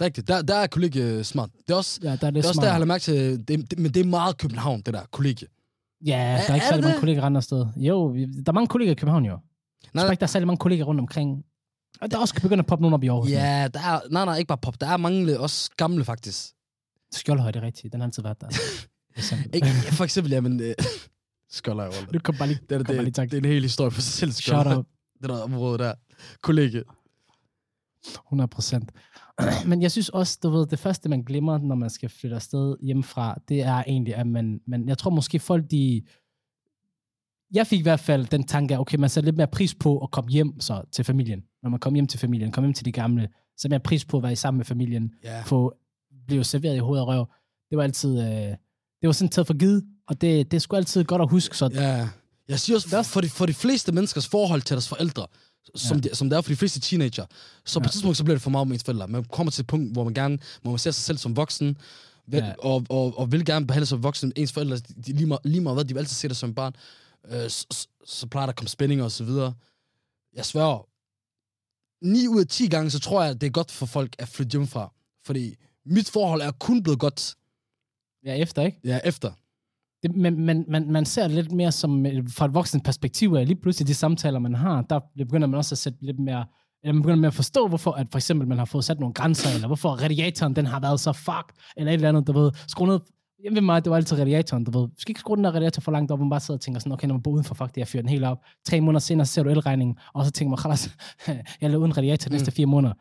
Rigtigt. 0.01 0.27
Der, 0.27 0.41
der 0.41 0.55
er 0.55 0.67
kollegie 0.67 1.23
smart. 1.23 1.49
Det 1.67 1.73
er 1.73 1.77
også, 1.77 1.99
Ja, 2.03 2.07
der 2.07 2.11
er 2.13 2.31
det, 2.31 2.35
det 2.35 2.45
er 2.45 2.47
også 2.47 2.47
der, 2.47 2.53
smart. 2.53 2.65
jeg 2.65 2.71
har 2.73 2.79
lagt 2.79 2.87
mærke 2.87 3.01
til, 3.01 3.47
det, 3.47 3.71
det, 3.71 3.79
men 3.79 3.91
det 3.93 3.97
er 4.05 4.05
meget 4.09 4.37
København, 4.37 4.81
det 4.81 4.93
der 4.93 5.01
kollegie. 5.11 5.47
Ja, 6.05 6.11
der 6.11 6.17
er, 6.17 6.37
ikke 6.39 6.51
er 6.51 6.59
særlig 6.59 6.71
det 6.71 6.81
mange 6.83 6.93
det? 6.93 6.99
kolleger 6.99 7.21
andre 7.23 7.41
steder. 7.41 7.67
Jo, 7.77 8.15
der 8.15 8.43
er 8.47 8.51
mange 8.51 8.67
kolleger 8.67 8.91
i 8.91 8.95
København 8.95 9.25
jo. 9.25 9.31
Jeg 9.31 9.39
Nej, 9.93 10.03
tror 10.03 10.11
ikke, 10.11 10.19
der 10.19 10.25
er 10.25 10.27
særlig 10.27 10.47
mange 10.47 10.57
kolleger 10.57 10.83
rundt 10.83 11.01
omkring. 11.01 11.43
Og 12.03 12.11
der 12.11 12.17
er 12.17 12.21
også 12.21 12.33
begyndt 12.41 12.59
at 12.59 12.65
poppe 12.65 12.81
nogen 12.81 12.93
op 12.93 13.03
i 13.03 13.07
Aarhus. 13.07 13.31
Ja, 13.31 13.67
der 13.73 13.79
er, 13.79 13.99
nej, 14.11 14.25
nej, 14.25 14.37
ikke 14.37 14.47
bare 14.47 14.57
pop. 14.57 14.81
Der 14.81 14.87
er 14.87 14.97
mange 14.97 15.39
også 15.39 15.71
gamle, 15.77 16.05
faktisk. 16.05 16.53
Skjoldhøj, 17.11 17.51
det 17.51 17.59
er 17.59 17.65
rigtigt. 17.65 17.93
Den 17.93 18.01
har 18.01 18.07
altid 18.07 18.23
været 18.23 18.41
der. 18.41 18.47
Ikke, 19.53 19.67
for 19.97 20.03
eksempel, 20.03 20.31
ja, 20.31 20.41
men... 20.41 20.59
Øh, 20.59 20.73
Skolder 21.49 21.83
jeg 21.83 21.93
Du 22.13 22.19
kan 22.19 22.35
bare 22.37 22.47
lige, 22.47 22.59
det, 22.69 22.75
er, 22.75 22.83
kom 22.83 22.85
bare 22.85 22.97
lige 22.97 23.05
det, 23.05 23.15
tak. 23.15 23.31
det, 23.31 23.37
er 23.37 23.41
en 23.41 23.45
hel 23.45 23.61
historie 23.61 23.91
for 23.91 24.01
sig 24.01 24.13
selv. 24.13 24.31
Shout 24.31 24.61
Skjold. 24.61 24.77
out. 24.77 24.85
Det 25.21 25.29
der 25.29 25.41
område 25.41 25.77
der. 25.77 25.93
Kollega. 26.41 26.81
100 28.27 28.47
procent. 28.47 28.91
Men 29.69 29.81
jeg 29.81 29.91
synes 29.91 30.09
også, 30.09 30.39
du 30.43 30.49
ved, 30.49 30.65
det 30.67 30.79
første, 30.79 31.09
man 31.09 31.23
glemmer, 31.23 31.57
når 31.57 31.75
man 31.75 31.89
skal 31.89 32.09
flytte 32.09 32.35
afsted 32.35 32.75
hjemmefra, 32.81 33.37
det 33.49 33.61
er 33.61 33.83
egentlig, 33.87 34.15
at 34.15 34.27
man, 34.27 34.61
man 34.67 34.87
jeg 34.87 34.97
tror 34.97 35.11
måske 35.11 35.39
folk, 35.39 35.71
de... 35.71 36.01
Jeg 37.53 37.67
fik 37.67 37.79
i 37.79 37.83
hvert 37.83 37.99
fald 37.99 38.25
den 38.27 38.43
tanke, 38.43 38.73
at 38.73 38.79
okay, 38.79 38.97
man 38.97 39.09
sætter 39.09 39.25
lidt 39.25 39.37
mere 39.37 39.47
pris 39.47 39.75
på 39.75 39.99
at 39.99 40.11
komme 40.11 40.31
hjem 40.31 40.59
så, 40.59 40.81
til 40.91 41.05
familien. 41.05 41.43
Når 41.63 41.69
man 41.69 41.79
kommer 41.79 41.97
hjem 41.97 42.07
til 42.07 42.19
familien, 42.19 42.51
kommer 42.51 42.67
hjem 42.67 42.73
til 42.73 42.85
de 42.85 42.91
gamle, 42.91 43.27
så 43.57 43.67
mere 43.69 43.79
pris 43.79 44.05
på 44.05 44.17
at 44.17 44.23
være 44.23 44.35
sammen 44.35 44.57
med 44.57 44.65
familien, 44.65 45.11
Ja. 45.23 45.41
få 45.41 45.73
blive 46.27 46.43
serveret 46.43 46.75
i 46.75 46.79
hoved 46.79 46.99
og 46.99 47.07
røv. 47.07 47.25
Det 47.69 47.77
var 47.77 47.83
altid, 47.83 48.19
øh, 48.19 48.25
det 48.25 48.57
var 49.07 49.11
sådan 49.11 49.29
taget 49.29 49.47
for 49.47 49.53
givet, 49.57 49.83
og 50.07 50.21
det, 50.21 50.51
det 50.51 50.57
er 50.57 50.61
sgu 50.61 50.75
altid 50.75 51.03
godt 51.03 51.21
at 51.21 51.29
huske, 51.29 51.57
så 51.57 51.69
Ja. 51.73 52.07
Jeg 52.47 52.59
siger 52.59 52.77
også, 52.77 52.87
Det 52.89 52.97
også- 52.97 53.11
for 53.11 53.21
de, 53.21 53.29
for 53.29 53.45
de 53.45 53.53
fleste 53.53 53.91
menneskers 53.91 54.27
forhold 54.27 54.61
til 54.61 54.73
deres 54.75 54.87
forældre, 54.87 55.27
som, 55.75 55.97
Ja. 55.97 56.01
ja. 56.03 56.09
de, 56.09 56.15
som 56.15 56.29
det 56.29 56.37
er 56.37 56.41
for 56.41 56.49
de 56.49 56.55
fleste 56.55 56.79
teenager, 56.79 57.25
så 57.65 57.79
på 57.79 57.83
Ja. 57.83 57.87
et 57.87 57.91
tidspunkt, 57.91 58.17
så 58.17 58.23
bliver 58.23 58.35
det 58.35 58.41
for 58.41 58.49
meget 58.49 58.67
med 58.67 58.75
ens 58.75 58.83
forældre. 58.83 59.07
Man 59.07 59.23
kommer 59.23 59.51
til 59.51 59.61
et 59.61 59.67
punkt, 59.67 59.93
hvor 59.93 60.03
man 60.03 60.13
gerne, 60.13 60.37
hvor 60.61 60.71
man 60.71 60.79
ser 60.79 60.91
sig 60.91 61.03
selv 61.03 61.17
som 61.17 61.35
voksen, 61.35 61.77
vil, 62.27 62.37
Ja. 62.37 62.53
og, 62.59 62.85
og, 62.89 63.19
og, 63.19 63.31
vil 63.31 63.45
gerne 63.45 63.67
behandle 63.67 63.85
sig 63.85 63.89
som 63.89 64.03
voksen. 64.03 64.33
Ens 64.35 64.51
forældre, 64.51 64.75
de, 64.77 64.93
de, 65.05 65.13
lige, 65.13 65.25
meget, 65.27 65.41
lige 65.43 65.61
meget 65.61 65.75
hvad, 65.75 65.85
de 65.85 65.93
vil 65.93 65.99
altid 65.99 66.15
se 66.15 66.27
dig 66.27 66.35
som 66.37 66.53
barn. 66.53 66.73
Øh, 67.31 67.49
så, 67.49 67.87
så, 68.05 68.27
plejer 68.27 68.45
der 68.45 68.51
at 68.51 68.57
komme 68.57 68.69
spændinger 68.69 69.05
og 69.05 69.11
så 69.11 69.23
videre. 69.23 69.53
Jeg 70.33 70.45
sværger, 70.45 70.89
9 72.05 72.27
ud 72.27 72.39
af 72.39 72.47
10 72.47 72.67
gange, 72.67 72.91
så 72.91 72.99
tror 72.99 73.23
jeg, 73.23 73.41
det 73.41 73.47
er 73.47 73.51
godt 73.51 73.71
for 73.71 73.85
folk 73.85 74.15
at 74.19 74.27
flytte 74.27 74.51
hjemmefra. 74.51 74.93
Fordi 75.25 75.55
mit 75.85 76.09
forhold 76.09 76.41
er 76.41 76.51
kun 76.51 76.83
blevet 76.83 76.99
godt 76.99 77.35
ja, 78.25 78.35
efter, 78.35 78.61
ikke? 78.61 78.79
ja, 78.83 78.99
efter. 79.03 79.31
Det, 80.03 80.15
men 80.15 80.45
man, 80.45 80.65
man, 80.67 80.91
man 80.91 81.05
ser 81.05 81.23
det 81.27 81.35
lidt 81.35 81.51
mere 81.51 81.71
som 81.71 82.05
øh, 82.05 82.29
fra 82.29 82.45
et 82.45 82.53
voksen 82.53 82.81
perspektiv 82.81 83.33
lige 83.33 83.55
pludselig 83.55 83.87
de 83.87 83.93
samtaler, 83.93 84.39
man 84.39 84.55
har, 84.55 84.81
der 84.81 84.99
begynder 85.17 85.47
man 85.47 85.57
også 85.57 85.73
at 85.73 85.79
sætte 85.79 85.99
lidt 86.01 86.19
mere, 86.19 86.45
eller 86.83 86.93
man 86.93 87.01
begynder 87.01 87.19
med 87.19 87.27
at 87.27 87.33
forstå, 87.33 87.67
hvorfor 87.67 87.91
at 87.91 88.07
for 88.11 88.17
eksempel 88.17 88.47
man 88.47 88.57
har 88.57 88.65
fået 88.65 88.85
sat 88.85 88.99
nogle 88.99 89.13
grænser, 89.13 89.49
eller 89.55 89.67
hvorfor 89.67 89.89
radiatoren 89.89 90.55
den 90.55 90.65
har 90.65 90.79
været 90.79 90.99
så 90.99 91.13
fuck, 91.13 91.53
eller 91.77 91.91
et 91.91 91.93
eller 91.93 92.09
andet, 92.09 92.27
du 92.27 92.33
ved, 92.33 92.51
skru 92.67 92.85
ned. 92.85 92.99
Jeg 93.43 93.55
ved 93.55 93.61
mig, 93.61 93.83
det 93.85 93.89
var 93.89 93.95
altid 93.97 94.19
radiatoren, 94.19 94.63
du 94.63 94.79
ved. 94.79 94.87
Du 94.87 94.93
skal 94.97 95.11
ikke 95.11 95.19
skrue 95.19 95.35
den 95.37 95.43
der 95.43 95.51
radiator 95.51 95.81
for 95.81 95.91
langt 95.91 96.11
op, 96.11 96.19
og 96.19 96.25
man 96.25 96.29
bare 96.29 96.39
sidder 96.39 96.57
og 96.57 96.61
tænker 96.61 96.79
sådan, 96.79 96.91
okay, 96.91 97.07
når 97.07 97.13
man 97.15 97.21
bor 97.21 97.31
udenfor, 97.31 97.55
fuck 97.55 97.69
det, 97.69 97.77
jeg 97.77 97.87
fyrer 97.87 98.01
den 98.01 98.09
helt 98.09 98.23
op. 98.23 98.37
Tre 98.65 98.81
måneder 98.81 98.99
senere, 98.99 99.25
så 99.25 99.33
ser 99.33 99.43
du 99.43 99.49
elregningen, 99.49 99.97
og 100.13 100.25
så 100.25 100.31
tænker 100.31 100.49
man, 100.49 100.57
"Khalas, 100.57 100.89
jeg 101.61 101.69
laver 101.69 101.77
uden 101.77 101.97
radiator 101.97 102.29
de 102.29 102.33
næste 102.35 102.51
fire 102.51 102.65
måneder. 102.65 102.93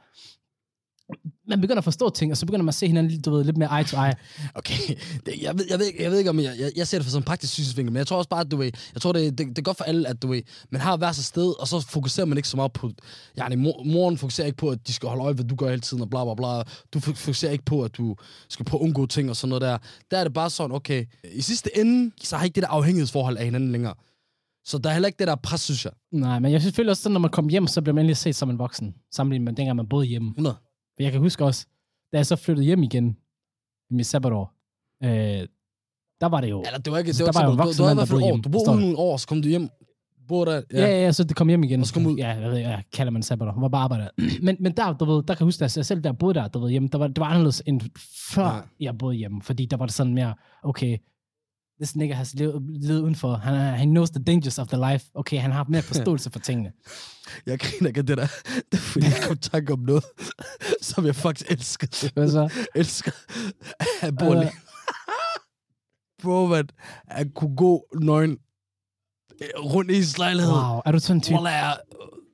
Man 1.48 1.60
begynder 1.60 1.78
at 1.78 1.84
forstå 1.84 2.10
ting, 2.10 2.32
og 2.32 2.36
så 2.36 2.46
begynder 2.46 2.62
man 2.62 2.68
at 2.68 2.74
se 2.74 2.86
hinanden 2.86 3.20
du 3.20 3.30
ved, 3.30 3.44
lidt 3.44 3.56
mere 3.56 3.78
eye 3.80 3.84
to 3.84 3.96
eye. 3.96 4.12
Okay, 4.54 4.94
det, 5.26 5.42
jeg, 5.42 5.58
ved, 5.58 5.66
jeg, 5.70 5.78
ved, 5.78 5.86
ikke- 5.86 6.02
jeg 6.02 6.10
ved 6.10 6.18
ikke, 6.18 6.30
om 6.30 6.40
jeg, 6.40 6.54
jeg, 6.58 6.72
jeg 6.76 6.88
ser 6.88 6.98
det 6.98 7.04
fra 7.04 7.10
sådan 7.10 7.20
en 7.22 7.24
praktisk 7.24 7.52
synsvinkel, 7.52 7.92
men 7.92 7.98
jeg 7.98 8.06
tror 8.06 8.16
også 8.16 8.28
bare, 8.28 8.40
at 8.40 8.50
du 8.50 8.56
ved, 8.56 8.70
jeg 8.94 9.02
tror, 9.02 9.12
det, 9.12 9.38
det, 9.38 9.46
det 9.48 9.58
er 9.58 9.62
godt 9.62 9.76
for 9.76 9.84
alle, 9.84 10.08
at 10.08 10.22
du 10.22 10.28
ved, 10.28 10.42
man 10.70 10.80
har 10.80 10.96
hver 10.96 11.12
sit 11.12 11.24
sted, 11.24 11.60
og 11.60 11.68
så 11.68 11.80
fokuserer 11.80 12.26
man 12.26 12.36
ikke 12.38 12.48
så 12.48 12.56
meget 12.56 12.72
på, 12.72 12.90
yani, 13.38 13.54
mor, 13.56 13.82
moren 13.84 14.18
fokuserer 14.18 14.46
ikke 14.46 14.56
på, 14.56 14.70
at 14.70 14.86
de 14.86 14.92
skal 14.92 15.08
holde 15.08 15.22
øje, 15.24 15.32
hvad 15.34 15.44
du 15.44 15.54
gør 15.54 15.68
hele 15.68 15.80
tiden, 15.80 16.02
og 16.02 16.10
bla 16.10 16.24
bla 16.24 16.34
bla. 16.34 16.62
Du 16.94 16.98
fok- 16.98 17.16
fokuserer 17.16 17.52
ikke 17.52 17.64
på, 17.64 17.82
at 17.82 17.96
du 17.96 18.16
skal 18.48 18.64
prøve 18.66 18.80
at 18.80 18.84
undgå 18.84 19.06
ting 19.06 19.30
og 19.30 19.36
sådan 19.36 19.48
noget 19.48 19.62
der. 19.62 19.78
Der 20.10 20.18
er 20.18 20.24
det 20.24 20.32
bare 20.32 20.50
sådan, 20.50 20.76
okay, 20.76 21.04
i 21.34 21.40
sidste 21.40 21.78
ende, 21.78 22.10
så 22.22 22.36
har 22.36 22.44
ikke 22.44 22.54
det 22.54 22.62
der 22.62 22.68
afhængighedsforhold 22.68 23.36
af 23.36 23.44
hinanden 23.44 23.72
længere. 23.72 23.94
Så 24.64 24.78
der 24.78 24.88
er 24.90 24.92
heller 24.94 25.06
ikke 25.06 25.18
det 25.18 25.26
der 25.26 25.34
pres, 25.34 25.60
synes 25.60 25.84
jeg. 25.84 25.92
Nej, 26.12 26.38
men 26.38 26.52
jeg 26.52 26.60
synes 26.60 26.64
selvfølgelig 26.70 26.90
også, 26.90 27.02
sådan, 27.02 27.12
når 27.12 27.20
man 27.20 27.30
kommer 27.30 27.50
hjem, 27.50 27.66
så 27.66 27.82
bliver 27.82 27.94
man 27.94 28.02
endelig 28.04 28.16
set 28.16 28.36
som 28.36 28.50
en 28.50 28.58
voksen, 28.58 28.94
sammenlignet 29.14 29.44
med 29.44 29.52
dengang 29.52 29.76
man 29.76 29.88
boede 29.88 30.06
hjemme. 30.06 30.28
100. 30.28 30.56
Jeg 31.02 31.12
kan 31.12 31.20
huske 31.20 31.44
også, 31.44 31.66
da 32.12 32.16
jeg 32.16 32.26
så 32.26 32.36
flyttede 32.36 32.64
hjem 32.66 32.82
igen 32.82 33.16
i 33.90 33.94
mit 33.94 34.06
sabbatår, 34.06 34.54
øh, 35.04 35.10
der 36.20 36.26
var 36.28 36.40
det 36.40 36.50
jo... 36.50 36.62
Eller 36.66 36.78
det 36.78 36.92
var 36.92 36.98
ikke, 36.98 37.12
det 37.12 37.18
der 37.18 37.24
var, 37.24 37.42
var 37.42 37.50
jo 37.50 37.56
voksen 37.56 37.84
du, 37.84 37.90
du, 37.90 37.94
mand, 37.94 37.98
der 37.98 38.06
boede 38.14 38.24
hjemme. 38.24 38.42
Du 38.42 38.48
boede 38.48 38.80
nogle 38.80 38.96
år, 38.98 39.16
så 39.16 39.26
kom 39.28 39.42
du 39.42 39.48
hjem. 39.48 39.68
Boede 40.28 40.50
der, 40.50 40.62
Ja, 40.72 40.80
ja, 40.86 41.02
ja, 41.04 41.12
så 41.12 41.24
det 41.24 41.36
kom 41.36 41.48
hjem 41.48 41.64
igen. 41.64 41.80
Og 41.80 41.86
så 41.86 41.94
kom 41.94 42.06
ud. 42.06 42.16
Ja, 42.16 42.28
jeg 42.28 42.50
ved, 42.50 42.58
jeg 42.58 42.84
kalder 42.92 43.10
man 43.10 43.22
sabbatår. 43.22 43.52
Hun 43.52 43.62
var 43.62 43.68
bare 43.68 43.82
arbejder. 43.82 44.08
men, 44.42 44.56
men 44.60 44.76
der, 44.76 44.92
du 44.92 45.04
ved, 45.04 45.14
der 45.22 45.34
kan 45.34 45.40
jeg 45.40 45.44
huske, 45.46 45.64
at 45.64 45.76
jeg 45.76 45.86
selv 45.86 46.00
der 46.04 46.12
boede 46.12 46.34
der, 46.34 46.48
du 46.48 46.58
ved, 46.60 46.70
hjemme, 46.70 46.88
der 46.92 46.98
var, 46.98 47.06
det 47.08 47.18
var 47.20 47.26
anderledes 47.26 47.62
end 47.66 47.80
før 48.30 48.46
Ja. 48.46 48.60
jeg 48.80 48.98
boede 48.98 49.16
hjemme. 49.16 49.42
Fordi 49.42 49.66
der 49.66 49.76
var 49.76 49.86
det 49.86 49.94
sådan 49.94 50.14
mere, 50.14 50.34
okay, 50.62 50.98
this 51.80 51.96
nigga 51.96 52.14
has 52.14 52.34
levet, 52.34 52.62
levet 52.68 53.00
udenfor. 53.00 53.34
Han, 53.34 53.54
er- 53.54 53.74
he 53.76 53.84
knows 53.84 54.10
the 54.10 54.22
dangers 54.24 54.58
of 54.58 54.66
the 54.68 54.92
life. 54.92 55.06
Okay, 55.14 55.38
han 55.40 55.52
har 55.52 55.66
mere 55.68 55.82
forståelse 55.82 56.30
for 56.30 56.38
tingene. 56.38 56.72
Jeg 57.46 57.58
griner 57.58 57.88
ikke 57.88 58.02
det 58.02 58.16
der. 58.18 58.26
Det 58.54 58.62
er 58.72 58.76
fordi, 58.76 59.06
jeg 59.06 59.14
kom 59.28 59.36
tanke 59.36 59.72
om 59.72 59.78
noget, 59.78 60.04
som 60.90 61.06
jeg 61.06 61.16
faktisk 61.16 61.50
elskede. 61.50 62.10
Hvad 62.14 62.30
så? 62.30 62.48
elsker 62.74 63.10
at 64.02 64.16
bo 64.18 64.24
Øh. 64.24 64.30
alene. 64.30 64.50
Bro, 66.22 66.46
man, 66.46 66.68
at 67.06 67.26
kunne 67.34 67.56
gå 67.56 67.84
nøgen 68.00 68.38
øh, 69.42 69.48
rundt 69.64 69.90
i 69.90 69.94
hans 69.94 70.18
lejlighed. 70.18 70.52
Wow, 70.52 70.80
er 70.84 70.92
du 70.92 70.98
sådan 70.98 71.16
en 71.16 71.20
type? 71.20 71.34
Wallah, 71.34 71.52
jeg- 71.54 71.76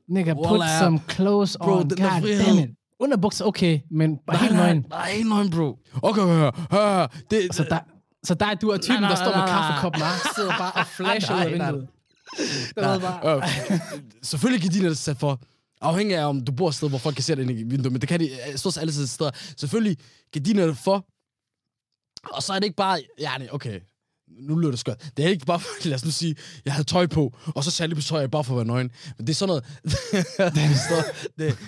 Nigga, 0.08 0.34
put 0.34 0.46
Wallah. 0.50 0.78
some 0.80 1.00
clothes 1.10 1.56
Bro, 1.60 1.72
on. 1.72 1.88
God 1.88 1.96
damn 1.96 2.58
it. 2.58 2.70
Underbukser, 3.00 3.44
okay, 3.44 3.80
men 3.90 4.16
bare 4.26 4.36
nej, 4.36 4.42
helt 4.42 4.54
nej, 4.56 4.66
nøgen. 4.66 4.86
nej, 4.90 5.10
helt 5.10 5.28
nøgen, 5.28 5.50
bro. 5.50 5.78
Okay, 6.02 6.22
hør, 6.22 6.66
hør, 6.70 7.06
det, 7.30 7.54
Så 7.54 7.64
der, 7.70 7.78
så 8.24 8.34
der 8.34 8.46
er 8.46 8.54
du 8.54 8.68
er 8.68 8.78
typen, 8.78 8.92
Nej, 8.94 9.00
nej, 9.00 9.08
der 9.10 9.16
står 9.16 9.24
med 9.24 9.34
nej, 9.34 9.46
nej. 9.46 9.66
kaffekoppen 9.68 10.02
og 10.02 10.08
sidder 10.36 10.50
bare 10.58 10.72
og 10.72 10.86
flasher 10.86 11.34
ud 11.36 11.40
af 11.40 11.46
Nej, 11.50 11.56
nej. 11.58 11.70
vinduet. 11.70 11.88
Du 12.76 12.80
ved 12.90 13.00
bare, 13.00 13.36
øh, 13.36 13.42
selvfølgelig 14.22 14.62
kan 14.62 14.70
dine 14.70 14.94
sat 14.94 15.16
for, 15.16 15.40
afhængig 15.80 16.16
af 16.16 16.26
om 16.26 16.40
du 16.44 16.52
bor 16.52 16.68
et 16.68 16.74
sted, 16.74 16.88
hvor 16.88 16.98
folk 16.98 17.14
kan 17.16 17.24
se 17.24 17.36
dig 17.36 17.42
ind 17.42 17.50
i 17.50 17.62
vinduet, 17.62 17.92
men 17.92 18.00
det 18.00 18.08
kan 18.08 18.20
de 18.20 18.30
øh, 18.30 18.56
stort 18.56 18.74
set 18.74 18.80
alle 18.80 19.06
steder. 19.08 19.30
Selvfølgelig 19.56 19.96
kan 20.32 20.42
dine 20.42 20.74
for, 20.74 21.06
og 22.34 22.42
så 22.42 22.52
er 22.52 22.58
det 22.58 22.64
ikke 22.64 22.76
bare, 22.76 23.00
ja, 23.20 23.38
nej, 23.38 23.48
okay, 23.52 23.80
nu 24.40 24.56
lyder 24.58 24.70
det 24.70 24.80
skørt. 24.80 25.10
Det 25.16 25.24
er 25.24 25.28
ikke 25.28 25.46
bare, 25.46 25.60
lad 25.84 25.94
os 25.94 26.04
nu 26.04 26.10
sige, 26.10 26.36
jeg 26.64 26.72
havde 26.72 26.86
tøj 26.86 27.06
på, 27.06 27.34
og 27.54 27.64
så 27.64 27.70
særligt 27.70 27.96
på 27.96 28.02
tøj 28.02 28.26
bare 28.26 28.44
for 28.44 28.52
at 28.52 28.56
være 28.56 28.66
nøgen. 28.66 28.90
Men 29.18 29.26
det 29.26 29.32
er 29.32 29.36
sådan 29.36 29.48
noget, 29.48 29.64
det, 30.54 30.64
det, 31.38 31.58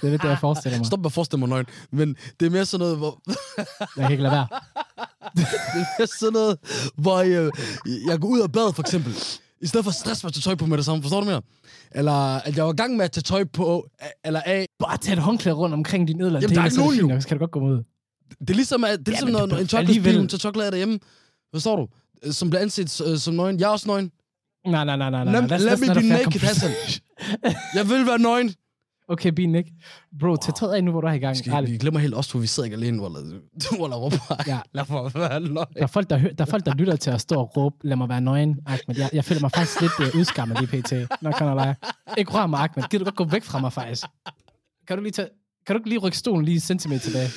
det 0.00 0.06
er 0.06 0.10
lidt 0.10 0.22
det, 0.22 0.28
jeg 0.28 0.38
forestiller 0.40 0.78
mig. 0.78 0.86
stop 0.86 0.98
med 0.98 1.06
at 1.06 1.12
forestille 1.12 1.40
mig 1.40 1.48
nøgen, 1.48 1.66
men 1.90 2.16
det 2.40 2.46
er 2.46 2.50
mere 2.50 2.66
sådan 2.66 2.84
noget, 2.84 2.96
hvor, 2.96 3.22
Jeg 3.96 4.02
kan 4.04 4.10
ikke 4.10 4.22
lade 4.22 4.32
være. 4.32 4.46
det 5.36 5.42
er 5.42 5.98
mere 5.98 6.06
sådan 6.06 6.32
noget, 6.32 6.58
hvor 6.96 7.20
jeg, 7.20 7.50
jeg 8.08 8.20
går 8.20 8.28
ud 8.28 8.40
af 8.40 8.52
badet, 8.52 8.74
for 8.74 8.82
eksempel. 8.82 9.14
I 9.60 9.66
stedet 9.66 9.84
for 9.84 9.90
at 9.90 9.94
stresse 9.94 10.26
mig 10.26 10.32
til 10.32 10.42
tøj 10.42 10.54
på 10.54 10.66
med 10.66 10.76
det 10.76 10.84
samme. 10.84 11.02
Forstår 11.02 11.20
du 11.20 11.26
mere? 11.26 11.42
Eller 11.94 12.12
at 12.12 12.56
jeg 12.56 12.64
var 12.64 12.72
i 12.72 12.76
gang 12.76 12.96
med 12.96 13.04
at 13.04 13.12
tage 13.12 13.22
tøj 13.22 13.44
på, 13.44 13.88
eller 14.24 14.40
af. 14.40 14.66
Bare 14.78 14.96
tag 14.98 15.12
et 15.12 15.18
håndklæde 15.18 15.56
rundt 15.56 15.72
omkring 15.74 16.08
din 16.08 16.20
yderland. 16.20 16.42
Jamen, 16.42 16.54
der 16.56 16.60
er 16.62 16.64
ikke 16.66 16.78
nogen 16.78 16.96
jo. 17.14 17.20
Så 17.20 17.28
kan 17.28 17.36
du 17.36 17.42
godt 17.42 17.50
gå 17.50 17.60
ud. 17.60 17.82
Det 18.40 18.50
er 18.50 18.54
ligesom, 18.54 18.84
at, 18.84 18.98
det 18.98 19.08
er 19.08 19.10
ligesom 19.10 19.26
men 19.28 19.32
når 19.32 19.46
bør- 19.46 19.56
en 19.56 19.68
chokolade 19.68 19.88
alligevel- 19.88 20.28
tager 20.28 20.38
chokolade 20.38 20.70
derhjemme. 20.70 20.98
Forstår 21.54 21.76
du? 21.76 21.88
Som 22.32 22.50
bliver 22.50 22.62
anset 22.62 23.00
øh, 23.06 23.18
som 23.18 23.34
nøgen. 23.34 23.60
Jeg 23.60 23.66
er 23.66 23.70
også 23.70 23.88
nøgen. 23.88 24.10
Nej, 24.66 24.84
nej, 24.84 24.96
nej, 24.96 25.10
nej. 25.10 25.24
nej. 25.24 25.32
Lad, 25.46 25.58
lad 25.58 25.76
be 25.78 25.86
fair 25.86 26.02
naked. 26.02 26.40
Hassan. 26.40 26.70
Jeg 27.74 27.88
vil 27.88 28.06
være 28.06 28.18
nøgen. 28.18 28.54
Okay, 29.08 29.30
be 29.30 29.46
Nick. 29.46 29.68
Bro, 30.20 30.36
tag 30.36 30.54
tøjet 30.54 30.74
af 30.74 30.84
nu, 30.84 30.90
hvor 30.90 31.00
du 31.00 31.06
er 31.06 31.12
i 31.12 31.18
gang. 31.18 31.36
Skal, 31.36 31.66
vi 31.66 31.76
glemmer 31.78 32.00
helt 32.00 32.14
os 32.14 32.28
to, 32.28 32.38
vi 32.38 32.46
sidder 32.46 32.64
ikke 32.64 32.74
alene, 32.76 32.98
hvor 32.98 33.08
du 33.08 33.76
holder 33.80 33.96
råber. 34.04 34.42
Ja. 34.46 34.58
Lad 34.74 34.84
mig 34.90 35.14
være 35.14 35.40
løgn. 35.40 35.66
Der 35.76 35.82
er, 35.82 35.86
folk, 35.86 36.10
der, 36.10 36.18
hø- 36.18 36.32
der 36.38 36.44
er 36.44 36.50
folk, 36.50 36.66
der 36.66 36.74
lytter 36.74 36.96
til 36.96 37.10
at 37.10 37.20
stå 37.20 37.34
og 37.40 37.56
råbe, 37.56 37.76
lad 37.84 37.96
mig 37.96 38.08
være 38.08 38.20
nøgen, 38.20 38.58
Ahmed. 38.66 38.96
Jeg, 38.98 39.10
jeg 39.12 39.24
føler 39.24 39.40
mig 39.40 39.50
faktisk 39.50 39.80
lidt 39.80 39.92
uh, 40.14 40.20
udskammet 40.20 40.60
lige 40.60 40.82
pt. 40.82 40.92
Nå, 41.22 41.30
kan 41.30 41.46
jeg 41.46 41.54
lege. 41.56 41.74
Ikke 42.18 42.30
rør 42.32 42.46
mig, 42.46 42.60
Ahmed. 42.60 42.84
Gider 42.90 43.04
du 43.04 43.10
godt 43.10 43.16
gå 43.16 43.24
væk 43.24 43.42
fra 43.42 43.58
mig, 43.60 43.72
faktisk? 43.72 44.06
Kan 44.88 44.96
du 44.96 45.02
lige, 45.02 45.12
tage, 45.12 45.28
kan 45.66 45.74
du 45.76 45.80
ikke 45.80 45.88
lige 45.88 45.98
rykke 45.98 46.18
stolen 46.18 46.44
lige 46.44 46.54
en 46.54 46.60
centimeter 46.60 47.00
tilbage? 47.00 47.28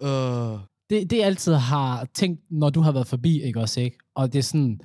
Uh, 0.00 0.58
Det, 0.90 1.10
det 1.10 1.16
jeg 1.18 1.26
altid 1.26 1.54
har 1.54 2.06
tænkt, 2.14 2.40
når 2.50 2.70
du 2.70 2.80
har 2.80 2.92
været 2.92 3.06
forbi, 3.06 3.42
ikke 3.42 3.60
også, 3.60 3.80
ikke? 3.80 3.98
Og 4.14 4.32
det 4.32 4.38
er 4.38 4.42
sådan, 4.42 4.80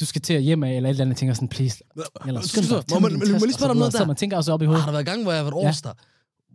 du 0.00 0.06
skal 0.06 0.20
til 0.22 0.34
at 0.34 0.42
hjem 0.42 0.64
af, 0.64 0.72
eller 0.76 0.88
et 0.88 0.90
eller 0.90 1.04
andet, 1.04 1.16
tænker 1.16 1.34
sådan, 1.34 1.48
please. 1.48 1.84
Eller 2.26 2.40
skynd 2.40 2.64
du, 2.66 2.74
dig, 2.74 2.84
må 2.90 2.98
man- 2.98 3.12
må 3.12 3.18
lige 3.24 3.52
spørge 3.52 3.54
dig 3.58 3.70
om 3.70 3.76
så 3.76 3.78
noget 3.78 3.92
der? 3.92 3.98
Så 3.98 4.04
man 4.04 4.16
tænker 4.16 4.36
også 4.36 4.52
op 4.52 4.62
i 4.62 4.64
hovedet. 4.64 4.82
har 4.84 4.90
der 4.90 4.92
været 4.96 5.06
gange, 5.06 5.22
hvor 5.22 5.32
jeg 5.32 5.38
har 5.38 5.44
været 5.44 5.60
Ja. 5.62 5.64
overstar, 5.64 5.96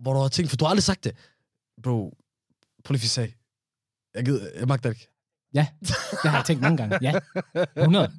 hvor 0.01 0.13
du 0.13 0.19
har 0.19 0.27
tænkt, 0.27 0.49
for 0.49 0.58
du 0.58 0.65
har 0.65 0.69
aldrig 0.69 0.84
sagt 0.84 1.03
det. 1.03 1.12
Bro, 1.84 2.17
prøv 2.86 2.93
lige 2.93 3.08
sige. 3.10 3.36
Jeg, 4.15 4.25
gider, 4.25 4.45
jeg 4.60 4.67
magter 4.67 4.89
ikke. 4.89 5.08
Ja, 5.53 5.67
det 5.82 5.95
har 6.32 6.38
jeg 6.38 6.45
tænkt 6.45 6.62
mange 6.62 6.77
gange. 6.77 6.97
Ja, 7.01 7.13
100. 7.77 8.12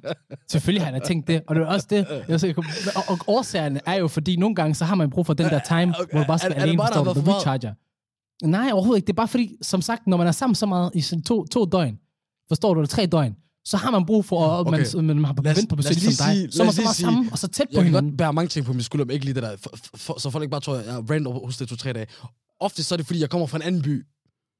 Selvfølgelig 0.51 0.85
har 0.85 0.91
jeg 0.91 1.03
tænkt 1.03 1.27
det. 1.27 1.43
Og 1.47 1.55
det 1.55 1.61
er 1.61 1.65
også 1.67 1.87
det. 1.89 2.23
Jeg 2.27 2.39
så, 2.39 2.53
og, 2.95 3.03
og 3.07 3.17
årsagerne 3.27 3.79
er 3.85 3.93
jo, 3.95 4.07
fordi 4.07 4.35
nogle 4.35 4.55
gange, 4.55 4.75
så 4.75 4.85
har 4.85 4.95
man 4.95 5.09
brug 5.09 5.25
for 5.25 5.33
den 5.33 5.45
der 5.45 5.59
time, 5.79 5.93
Okay, 5.99 6.11
hvor 6.11 6.19
du 6.21 6.27
bare 6.27 6.39
skal 6.39 6.51
er- 6.51 6.55
er 6.55 6.59
det 6.59 6.63
alene 6.63 6.77
bare, 6.77 6.87
der 6.87 7.03
forstå 7.03 7.21
har 7.21 7.25
du, 7.25 7.31
recharger. 7.37 7.73
Nej, 8.47 8.69
overhovedet 8.73 8.97
ikke. 8.97 9.07
Det 9.07 9.13
er 9.13 9.15
bare 9.15 9.27
fordi, 9.27 9.57
som 9.61 9.81
sagt, 9.81 10.07
når 10.07 10.17
man 10.17 10.27
er 10.27 10.31
sammen 10.31 10.55
så 10.55 10.65
meget 10.65 10.91
i 10.95 11.21
to, 11.21 11.45
to 11.45 11.65
døgn, 11.65 11.99
forstår 12.47 12.73
du 12.73 12.81
det, 12.81 12.89
tre 12.89 13.05
døgn, 13.05 13.35
så 13.65 13.77
har 13.77 13.91
man 13.91 14.05
brug 14.05 14.25
for, 14.25 14.47
at 14.47 14.59
Okay. 14.67 14.85
man, 14.95 15.05
man 15.05 15.25
har 15.25 15.35
Lad 15.43 15.55
vendt 15.55 15.69
på 15.69 15.75
besøg 15.75 15.95
som 15.95 16.03
dig. 16.03 16.15
sige- 16.35 16.51
så 16.51 16.61
er 16.61 16.65
man 16.65 16.73
så 16.73 16.81
meget 16.81 16.95
sige- 16.95 17.05
sammen, 17.05 17.29
og 17.31 17.37
så 17.37 17.47
tæt 17.47 17.67
på 17.67 17.69
Jeg 17.71 17.77
kan 17.77 17.85
hinanden. 17.85 18.11
godt 18.11 18.17
bære 18.17 18.33
mange 18.33 18.49
ting 18.49 18.65
på 18.65 18.73
min 18.73 18.83
skulder, 18.83 19.05
men 19.05 19.13
ikke 19.13 19.25
lige 19.25 19.35
det 19.35 19.43
der. 19.43 19.55
For, 19.57 19.69
for, 19.95 20.19
så 20.19 20.29
folk 20.29 20.41
ikke 20.43 20.51
bare 20.51 20.61
tror, 20.61 20.75
at 20.75 20.85
jeg 20.85 20.95
er 20.95 21.01
random 21.11 21.33
hos 21.45 21.57
det 21.57 21.67
to-tre 21.69 21.93
dage. 21.93 22.07
Ofte 22.59 22.83
så 22.83 22.95
er 22.95 22.97
det, 22.97 23.05
fordi 23.05 23.19
jeg 23.21 23.29
kommer 23.29 23.47
fra 23.47 23.57
en 23.57 23.61
anden 23.61 23.81
by. 23.81 24.05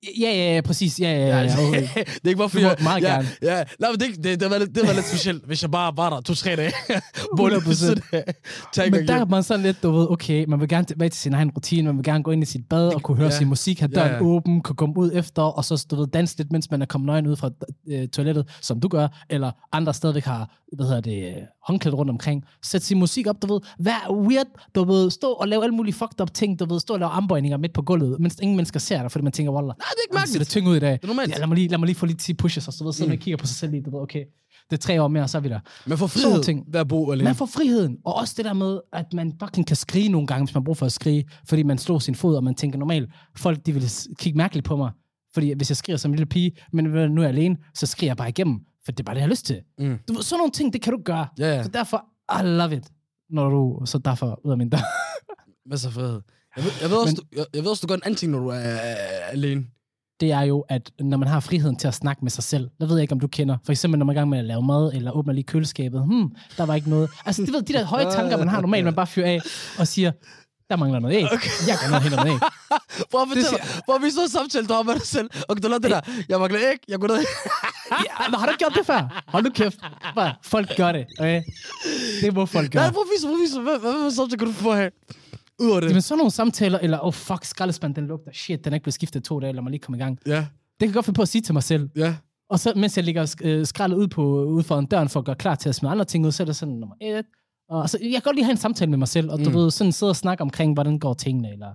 Ja, 0.04 0.32
ja, 0.32 0.56
ja, 0.56 0.62
præcis. 0.62 1.00
Ja, 1.00 1.12
ja, 1.12 1.28
ja. 1.28 1.42
ja, 1.42 1.68
okay. 1.68 1.82
det 1.96 2.26
er 2.26 2.30
ikke 2.30 2.42
må 2.42 2.50
jeg, 2.60 2.76
meget 2.84 3.04
ja, 3.04 3.08
gerne. 3.08 3.28
Ja, 3.42 3.64
nej, 3.80 3.90
men 3.92 4.00
det, 4.00 4.24
det, 4.24 4.40
det, 4.40 4.50
var 4.50 4.58
lidt, 4.58 4.76
det 4.76 4.88
var 4.88 4.94
lidt 4.94 5.06
specielt, 5.06 5.46
hvis 5.46 5.62
jeg 5.62 5.72
bare 5.72 5.98
var 5.98 6.10
der 6.10 6.22
to-tre 6.22 6.56
dage. 6.56 6.72
100%. 7.40 8.90
Men 8.92 9.08
der 9.08 9.16
er 9.16 9.26
man 9.26 9.44
sådan 9.44 9.64
lidt, 9.64 9.84
du 9.84 9.92
ved, 9.92 10.08
okay, 10.10 10.46
man 10.48 10.60
vil 10.60 10.70
gerne 10.70 10.86
tilbage 10.86 11.10
til 11.10 11.22
sin 11.22 11.34
egen 11.34 11.50
rutine, 11.50 11.84
man 11.84 11.98
vil 11.98 12.04
gerne 12.04 12.24
gå 12.24 12.32
ind 12.32 12.44
i 12.44 12.46
sit 12.46 12.70
bad 12.70 12.88
og 12.88 13.04
kunne 13.04 13.18
høre 13.18 13.30
ja. 13.32 13.38
sin 13.38 13.48
musik, 13.48 13.80
have 13.80 13.90
Ja, 13.94 14.00
døren 14.00 14.12
ja. 14.12 14.22
åben, 14.22 14.62
kunne 14.62 14.76
komme 14.76 14.98
ud 14.98 15.12
efter, 15.14 15.42
og 15.42 15.66
så 15.66 15.86
du 15.92 15.96
ved, 15.96 16.08
danse 16.08 16.38
lidt, 16.38 16.52
mens 16.52 16.72
man 16.72 16.82
er 16.82 16.86
kommet 16.86 17.06
nøgen 17.06 17.28
ud 17.28 17.36
fra 17.36 17.50
øh, 17.88 18.08
toilettet, 18.08 18.50
som 18.62 18.80
du 18.80 18.88
gør, 18.88 19.08
eller 19.30 19.52
andre 19.72 19.94
stadigvæk 19.94 20.26
har, 20.26 20.50
hvad 20.76 20.86
hedder 20.86 21.02
det, 21.02 21.28
øh, 21.28 21.42
håndklæde 21.66 21.96
rundt 21.96 22.10
omkring. 22.10 22.44
Sæt 22.64 22.84
sin 22.84 23.00
musik 23.00 23.28
op, 23.28 23.42
du 23.42 23.54
ved, 23.54 23.62
vær 23.80 24.12
weird, 24.12 24.48
du 24.76 24.84
ved, 24.84 25.12
stå 25.12 25.32
og 25.32 25.48
lave 25.48 25.64
alle 25.64 25.76
mulige 25.76 25.94
fucked 25.94 26.22
up 26.22 26.34
ting, 26.34 26.60
du 26.60 26.66
ved, 26.66 26.80
stå 26.80 26.94
og 26.94 27.00
lave 27.00 27.10
armbøjninger 27.10 27.58
midt 27.58 27.74
på 27.74 27.82
gulvet, 27.82 28.20
mens 28.20 28.38
ingen 28.42 28.56
mennesker 28.58 28.80
ser 28.80 29.02
dig, 29.02 29.12
fordi 29.12 29.24
man 29.24 29.32
tænker, 29.32 29.54
wallah, 29.54 29.68
Nej, 29.68 29.88
det 29.92 29.98
er 29.98 30.04
ikke 30.08 30.16
mærkeligt. 30.16 30.40
det 30.40 30.48
tyng 30.48 30.68
ud 30.68 30.76
i 30.76 30.80
dag. 30.80 30.92
Det 30.92 31.04
er 31.04 31.08
normalt. 31.08 31.32
Ja, 31.32 31.38
lad 31.38 31.48
mig 31.48 31.58
lige, 31.58 31.68
lad 31.68 31.78
mig 31.78 31.86
lige 31.86 31.96
få 31.96 32.06
lige 32.06 32.18
10 32.18 32.34
pushes, 32.34 32.68
og 32.68 32.74
så, 32.74 32.84
ved, 32.84 32.94
så 32.94 33.04
mm. 33.04 33.10
man 33.10 33.18
kigger 33.18 33.38
på 33.38 33.48
sig 33.48 33.56
selv 33.56 33.72
lige, 33.72 33.84
du 33.84 33.90
ved, 33.92 34.00
okay, 34.00 34.24
det 34.70 34.78
er 34.78 34.82
tre 34.82 35.02
år 35.04 35.08
mere, 35.08 35.24
og 35.24 35.30
så 35.30 35.38
er 35.38 35.42
vi 35.42 35.50
der. 35.50 35.60
Men 35.86 35.98
for 35.98 36.08
Sådan 36.08 36.24
frihed, 36.24 36.44
ting. 36.44 36.66
ved 36.68 36.80
at 36.80 36.88
bo 36.88 37.12
alene. 37.12 37.24
Man 37.24 37.36
får 37.36 37.46
friheden, 37.46 37.98
og 38.06 38.16
også 38.16 38.34
det 38.38 38.46
der 38.46 38.54
med, 38.54 38.80
at 38.94 39.06
man 39.14 39.34
fucking 39.44 39.68
kan 39.68 39.76
skrige 39.76 40.10
nogle 40.10 40.28
gange, 40.28 40.46
hvis 40.46 40.54
man 40.54 40.64
bruger 40.64 40.76
for 40.76 40.86
at 40.86 40.92
skrige, 40.92 41.24
fordi 41.48 41.64
man 41.64 41.78
slår 41.78 42.00
sin 42.00 42.16
fod, 42.16 42.36
og 42.36 42.44
man 42.44 42.56
tænker 42.56 42.80
normalt, 42.80 43.10
folk 43.38 43.66
de 43.66 43.72
vil 43.72 43.92
kigge 44.20 44.38
mærkeligt 44.38 44.66
på 44.66 44.76
mig, 44.76 44.92
fordi 45.34 45.54
hvis 45.58 45.70
jeg 45.70 45.78
skriger 45.78 45.98
som 45.98 46.12
en 46.12 46.16
lille 46.16 46.26
pige, 46.26 46.52
men 46.74 46.86
nu 46.86 47.22
er 47.22 47.26
jeg 47.26 47.36
alene, 47.36 47.58
så 47.74 47.86
skriger 47.86 48.10
jeg 48.10 48.18
bare 48.18 48.30
igennem, 48.30 48.60
for 48.86 48.92
det 48.92 49.00
er 49.00 49.04
bare 49.04 49.16
det, 49.16 49.20
jeg 49.22 49.26
har 49.28 49.30
lyst 49.30 49.46
til. 49.46 49.62
Mm. 49.80 49.98
Du 50.08 50.14
sådan 50.22 50.38
nogle 50.40 50.52
ting, 50.52 50.74
det 50.74 50.82
kan 50.82 50.94
du 50.94 51.00
gøre. 51.06 51.28
Ja, 51.40 51.56
ja. 51.56 51.64
Så 51.64 51.70
derfor, 51.70 52.06
I 52.40 52.44
love 52.44 52.76
it, 52.78 52.84
når 53.30 53.50
du 53.50 53.82
så 53.86 53.98
derfor 53.98 54.40
ud 54.46 54.52
af 54.52 54.58
min 54.58 54.70
dør. 54.70 54.78
Masser 55.70 55.90
af 55.90 55.94
frihed. 55.94 56.22
Jeg 56.56 56.64
ved, 56.64 56.72
jeg 56.82 56.90
ved, 56.90 56.98
også, 56.98 57.16
Men- 57.16 57.16
du, 57.16 57.40
jeg, 57.40 57.46
jeg 57.56 57.64
ved 57.64 57.70
også, 57.72 57.82
du 57.82 57.88
gør 57.88 57.96
en 57.96 58.02
anden 58.06 58.18
ting, 58.18 58.32
når 58.32 58.40
du 58.40 58.48
er 58.48 58.74
øh, 58.74 59.32
alene. 59.32 59.66
det 60.20 60.32
er 60.32 60.42
jo, 60.42 60.66
at 60.70 60.92
når 61.00 61.18
man 61.18 61.28
har 61.28 61.40
friheden 61.40 61.76
til 61.76 61.88
at 61.88 61.94
snakke 61.94 62.20
med 62.26 62.32
sig 62.32 62.44
selv, 62.44 62.70
der 62.80 62.86
ved 62.88 62.96
jeg 62.96 63.02
ikke, 63.02 63.12
om 63.12 63.20
du 63.20 63.28
kender, 63.28 63.58
for 63.66 63.72
eksempel 63.72 63.98
når 64.00 64.06
man 64.06 64.16
er 64.16 64.20
i 64.20 64.20
gang 64.22 64.30
med 64.30 64.40
at 64.40 64.46
lave 64.46 64.64
mad, 64.64 64.92
eller 64.94 65.12
åbner 65.12 65.34
lige 65.34 65.44
køleskabet, 65.44 66.02
hmm, 66.06 66.36
der 66.58 66.66
var 66.66 66.76
ikke 66.76 66.90
noget. 66.90 67.10
Altså, 67.26 67.42
det 67.42 67.54
ved 67.54 67.62
de 67.62 67.74
der 67.74 67.86
høje 67.96 68.12
tanker, 68.12 68.38
man 68.38 68.48
har 68.48 68.62
normalt, 68.62 68.86
man 68.86 68.96
bare 68.96 69.08
fyrer 69.08 69.28
af, 69.28 69.40
og 69.80 69.88
siger, 69.88 70.12
der 70.70 70.76
mangler 70.76 71.00
noget 71.00 71.16
æg. 71.16 71.24
Okay. 71.26 71.50
Jeg 71.68 71.78
ned 71.88 71.96
og 71.96 72.02
henter 72.02 72.18
noget 72.24 72.34
æg. 72.36 72.40
Prøv 73.12 73.22
at 73.22 73.28
fortælle 73.28 73.64
hvor 73.86 73.98
vi 74.06 74.10
så 74.10 74.32
samtale, 74.32 74.68
du 74.68 74.74
har 74.74 74.84
med 74.84 74.94
dig 74.94 75.02
selv. 75.08 75.30
Okay, 75.50 75.62
du 75.64 75.68
lavede 75.68 75.84
det 75.84 75.92
der. 75.92 76.02
Jeg 76.30 76.40
mangler 76.40 76.60
ikke. 76.72 76.84
Jeg 76.88 77.00
går 77.00 77.08
ned. 77.08 77.26
Ja, 77.92 78.30
men 78.30 78.40
har 78.40 78.46
du 78.48 78.54
gjort 78.60 78.74
det 78.78 78.86
før? 78.86 79.24
Hold 79.28 79.44
nu 79.44 79.50
kæft. 79.50 79.78
Bare, 80.16 80.34
folk 80.44 80.78
gør 80.78 80.92
det, 80.92 81.06
okay? 81.20 81.42
Det 82.22 82.34
må 82.34 82.46
folk 82.46 82.72
gøre. 82.72 82.84
Nej, 82.84 82.94
vise, 83.14 83.28
prøv 83.28 83.36
at 83.36 83.42
vise. 83.42 83.60
Hvad, 83.62 83.80
hvad, 83.80 84.02
hvad 84.02 84.12
samtale 84.12 84.38
kan 84.38 84.48
du 84.48 84.54
få 84.54 84.74
her? 84.76 84.90
Udover 85.60 85.80
det. 85.80 85.92
Men 85.94 86.02
sådan 86.02 86.18
nogle 86.18 86.32
samtaler, 86.32 86.80
eller, 86.80 87.00
oh 87.06 87.14
fuck, 87.14 87.46
skraldespand, 87.46 87.96
den 87.96 88.08
lugter. 88.08 88.32
Shit, 88.34 88.64
den 88.66 88.74
er 88.74 88.76
ikke 88.76 88.84
blevet 88.84 88.94
skiftet 88.94 89.24
to 89.24 89.40
dage, 89.40 89.54
lad 89.54 89.62
mig 89.62 89.72
lige 89.72 89.80
komme 89.82 89.98
i 89.98 90.02
gang. 90.02 90.20
Ja, 90.28 90.46
Det 90.80 90.88
kan 90.88 90.92
godt 90.92 91.06
finde 91.06 91.16
på 91.18 91.22
at 91.22 91.28
sige 91.30 91.42
til 91.42 91.54
mig 91.54 91.64
selv. 91.64 91.90
ja. 91.96 92.16
Og 92.50 92.60
så, 92.60 92.74
mens 92.76 92.98
jeg 92.98 93.06
ligger 93.06 93.36
øh, 93.44 93.66
skraldet 93.66 93.98
ud, 93.98 94.08
på, 94.08 94.44
ude 94.44 94.64
foran 94.64 94.86
døren 94.86 95.10
for 95.10 95.20
at 95.20 95.26
gøre 95.26 95.36
klar 95.36 95.56
til 95.56 95.70
at 95.70 95.76
smide 95.76 95.92
andre 95.92 96.06
ting 96.06 96.26
ud, 96.26 96.32
så 96.32 96.44
er 96.44 96.46
det 96.46 96.56
sådan 96.56 96.74
nummer 96.74 96.96
et. 97.02 97.26
Og 97.70 97.90
så, 97.90 97.98
jeg 98.02 98.12
kan 98.12 98.22
godt 98.22 98.36
lige 98.36 98.46
have 98.46 98.52
en 98.52 98.58
samtale 98.58 98.90
med 98.90 98.98
mig 98.98 99.08
selv, 99.08 99.32
og 99.32 99.40
du 99.40 99.50
Mm. 99.50 99.56
ved, 99.56 99.72
sådan 99.72 99.92
sidde 99.92 100.10
og 100.10 100.16
snakke 100.16 100.42
omkring, 100.42 100.74
hvordan 100.74 101.00
går 101.00 101.14
tingene, 101.14 101.52
eller 101.52 101.68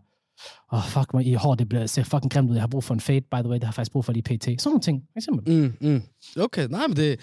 oh, 0.72 0.84
fuck 0.88 1.14
mig, 1.14 1.26
i 1.26 1.34
hår, 1.34 1.54
det 1.54 1.68
bliver, 1.68 1.86
ser 1.86 2.02
fucking 2.04 2.32
grimt 2.32 2.50
ud. 2.50 2.54
Jeg 2.54 2.62
har 2.62 2.68
brug 2.68 2.84
for 2.84 2.94
en 2.94 3.00
fade, 3.00 3.20
by 3.20 3.36
the 3.36 3.48
way. 3.48 3.54
Det 3.54 3.64
har 3.64 3.72
faktisk 3.72 3.92
brug 3.92 4.04
for 4.04 4.12
lige 4.12 4.22
pt. 4.22 4.44
Sådan 4.44 4.58
nogle 4.64 4.80
ting, 4.80 5.02
for 5.12 5.18
eksempel. 5.18 5.54
Mm, 5.54 5.88
mm. 5.88 6.02
Okay, 6.42 6.66
nej, 6.70 6.86
men 6.86 6.96
det... 6.96 7.20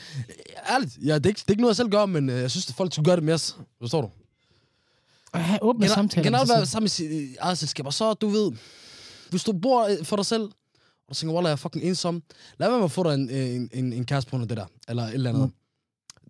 Ærligt, 0.69 0.97
ja, 1.05 1.15
det, 1.15 1.25
er 1.25 1.29
ikke, 1.29 1.39
det 1.39 1.47
er 1.47 1.51
ikke 1.51 1.61
noget, 1.61 1.71
jeg 1.71 1.75
selv 1.75 1.89
gør, 1.89 2.05
men 2.05 2.29
øh, 2.29 2.41
jeg 2.41 2.51
synes, 2.51 2.69
at 2.69 2.75
folk 2.75 2.93
skulle 2.93 3.05
gøre 3.05 3.15
det 3.15 3.23
mere. 3.23 3.39
Forstår 3.81 4.01
du? 4.01 4.09
At 5.33 5.43
have 5.43 5.63
åbne 5.63 5.85
Gener- 5.85 5.93
samtaler. 5.93 6.23
Generelt 6.23 6.49
være 6.49 6.65
sammen 6.65 6.89
sit 6.89 7.35
eget 7.39 7.57
selskab, 7.57 7.85
og 7.85 7.93
så, 7.93 8.13
du 8.13 8.27
ved, 8.27 8.51
hvis 9.29 9.43
du 9.43 9.53
bor 9.53 9.83
øh, 9.85 10.05
for 10.05 10.15
dig 10.15 10.25
selv, 10.25 10.43
og 10.43 11.09
du 11.09 11.13
tænker, 11.13 11.35
Wallah, 11.35 11.49
jeg 11.49 11.51
er 11.51 11.55
fucking 11.55 11.83
ensom, 11.85 12.23
lad 12.59 12.69
være 12.69 12.77
med 12.77 12.85
at 12.85 12.91
få 12.91 13.03
dig 13.03 13.13
en, 13.13 13.29
en, 13.29 13.69
en, 13.73 13.93
en 13.93 14.05
kæreste 14.05 14.31
på 14.31 14.37
af 14.37 14.47
det 14.47 14.57
der, 14.57 14.65
eller 14.89 15.03
et 15.03 15.13
eller 15.13 15.29
andet. 15.29 15.43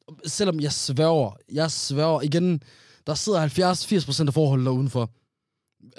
Mm. 0.09 0.17
Selvom 0.25 0.59
jeg 0.59 0.71
sværger, 0.71 1.31
jeg 1.51 1.71
sværger, 1.71 2.21
igen, 2.21 2.61
der 3.07 3.13
sidder 3.13 3.47
70-80% 4.23 4.27
af 4.27 4.33
forhold 4.33 4.65
der 4.65 4.71
udenfor. 4.71 5.09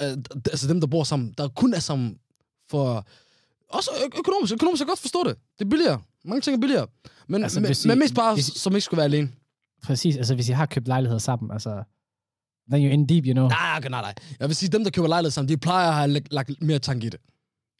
Øh, 0.02 0.16
altså 0.46 0.68
dem, 0.68 0.80
der 0.80 0.86
bor 0.86 1.04
sammen, 1.04 1.34
der 1.38 1.48
kun 1.48 1.74
er 1.74 1.78
sammen 1.80 2.18
for... 2.70 3.06
Også 3.68 3.90
ø- 4.04 4.18
økonomisk, 4.18 4.52
økonomisk, 4.54 4.80
jeg 4.80 4.88
godt 4.88 4.98
forstå 4.98 5.24
det. 5.26 5.36
Det 5.58 5.64
er 5.64 5.68
billigere. 5.68 6.00
Mange 6.24 6.40
ting 6.40 6.56
er 6.56 6.60
billigere. 6.60 6.86
Men, 7.28 7.42
Altså, 7.42 7.60
men, 7.60 7.70
I- 7.70 7.88
men 7.88 7.98
mest 7.98 8.14
bare, 8.14 8.34
hvis 8.34 8.48
I- 8.48 8.58
som 8.58 8.72
ikke 8.72 8.80
skulle 8.80 8.98
være 8.98 9.04
alene. 9.04 9.30
Præcis, 9.82 10.16
altså 10.16 10.34
hvis 10.34 10.48
I 10.48 10.52
har 10.52 10.66
købt 10.66 10.88
lejligheder 10.88 11.18
sammen, 11.18 11.50
altså, 11.52 11.82
then 12.72 12.86
you're 12.88 12.92
in 12.92 13.06
deep, 13.06 13.24
you 13.26 13.32
know. 13.32 13.48
Nej, 13.48 13.80
nej, 13.80 13.88
nej. 13.90 14.14
Jeg 14.40 14.48
vil 14.48 14.56
sige, 14.56 14.68
dem, 14.70 14.84
der 14.84 14.90
køber 14.90 15.08
lejlighed 15.08 15.30
sammen, 15.30 15.48
de 15.48 15.56
plejer 15.56 15.88
at 15.88 15.94
have 15.94 16.08
lagt, 16.08 16.32
lagt 16.32 16.62
mere 16.62 16.78
tanke 16.78 17.06
i 17.06 17.10
det. 17.10 17.20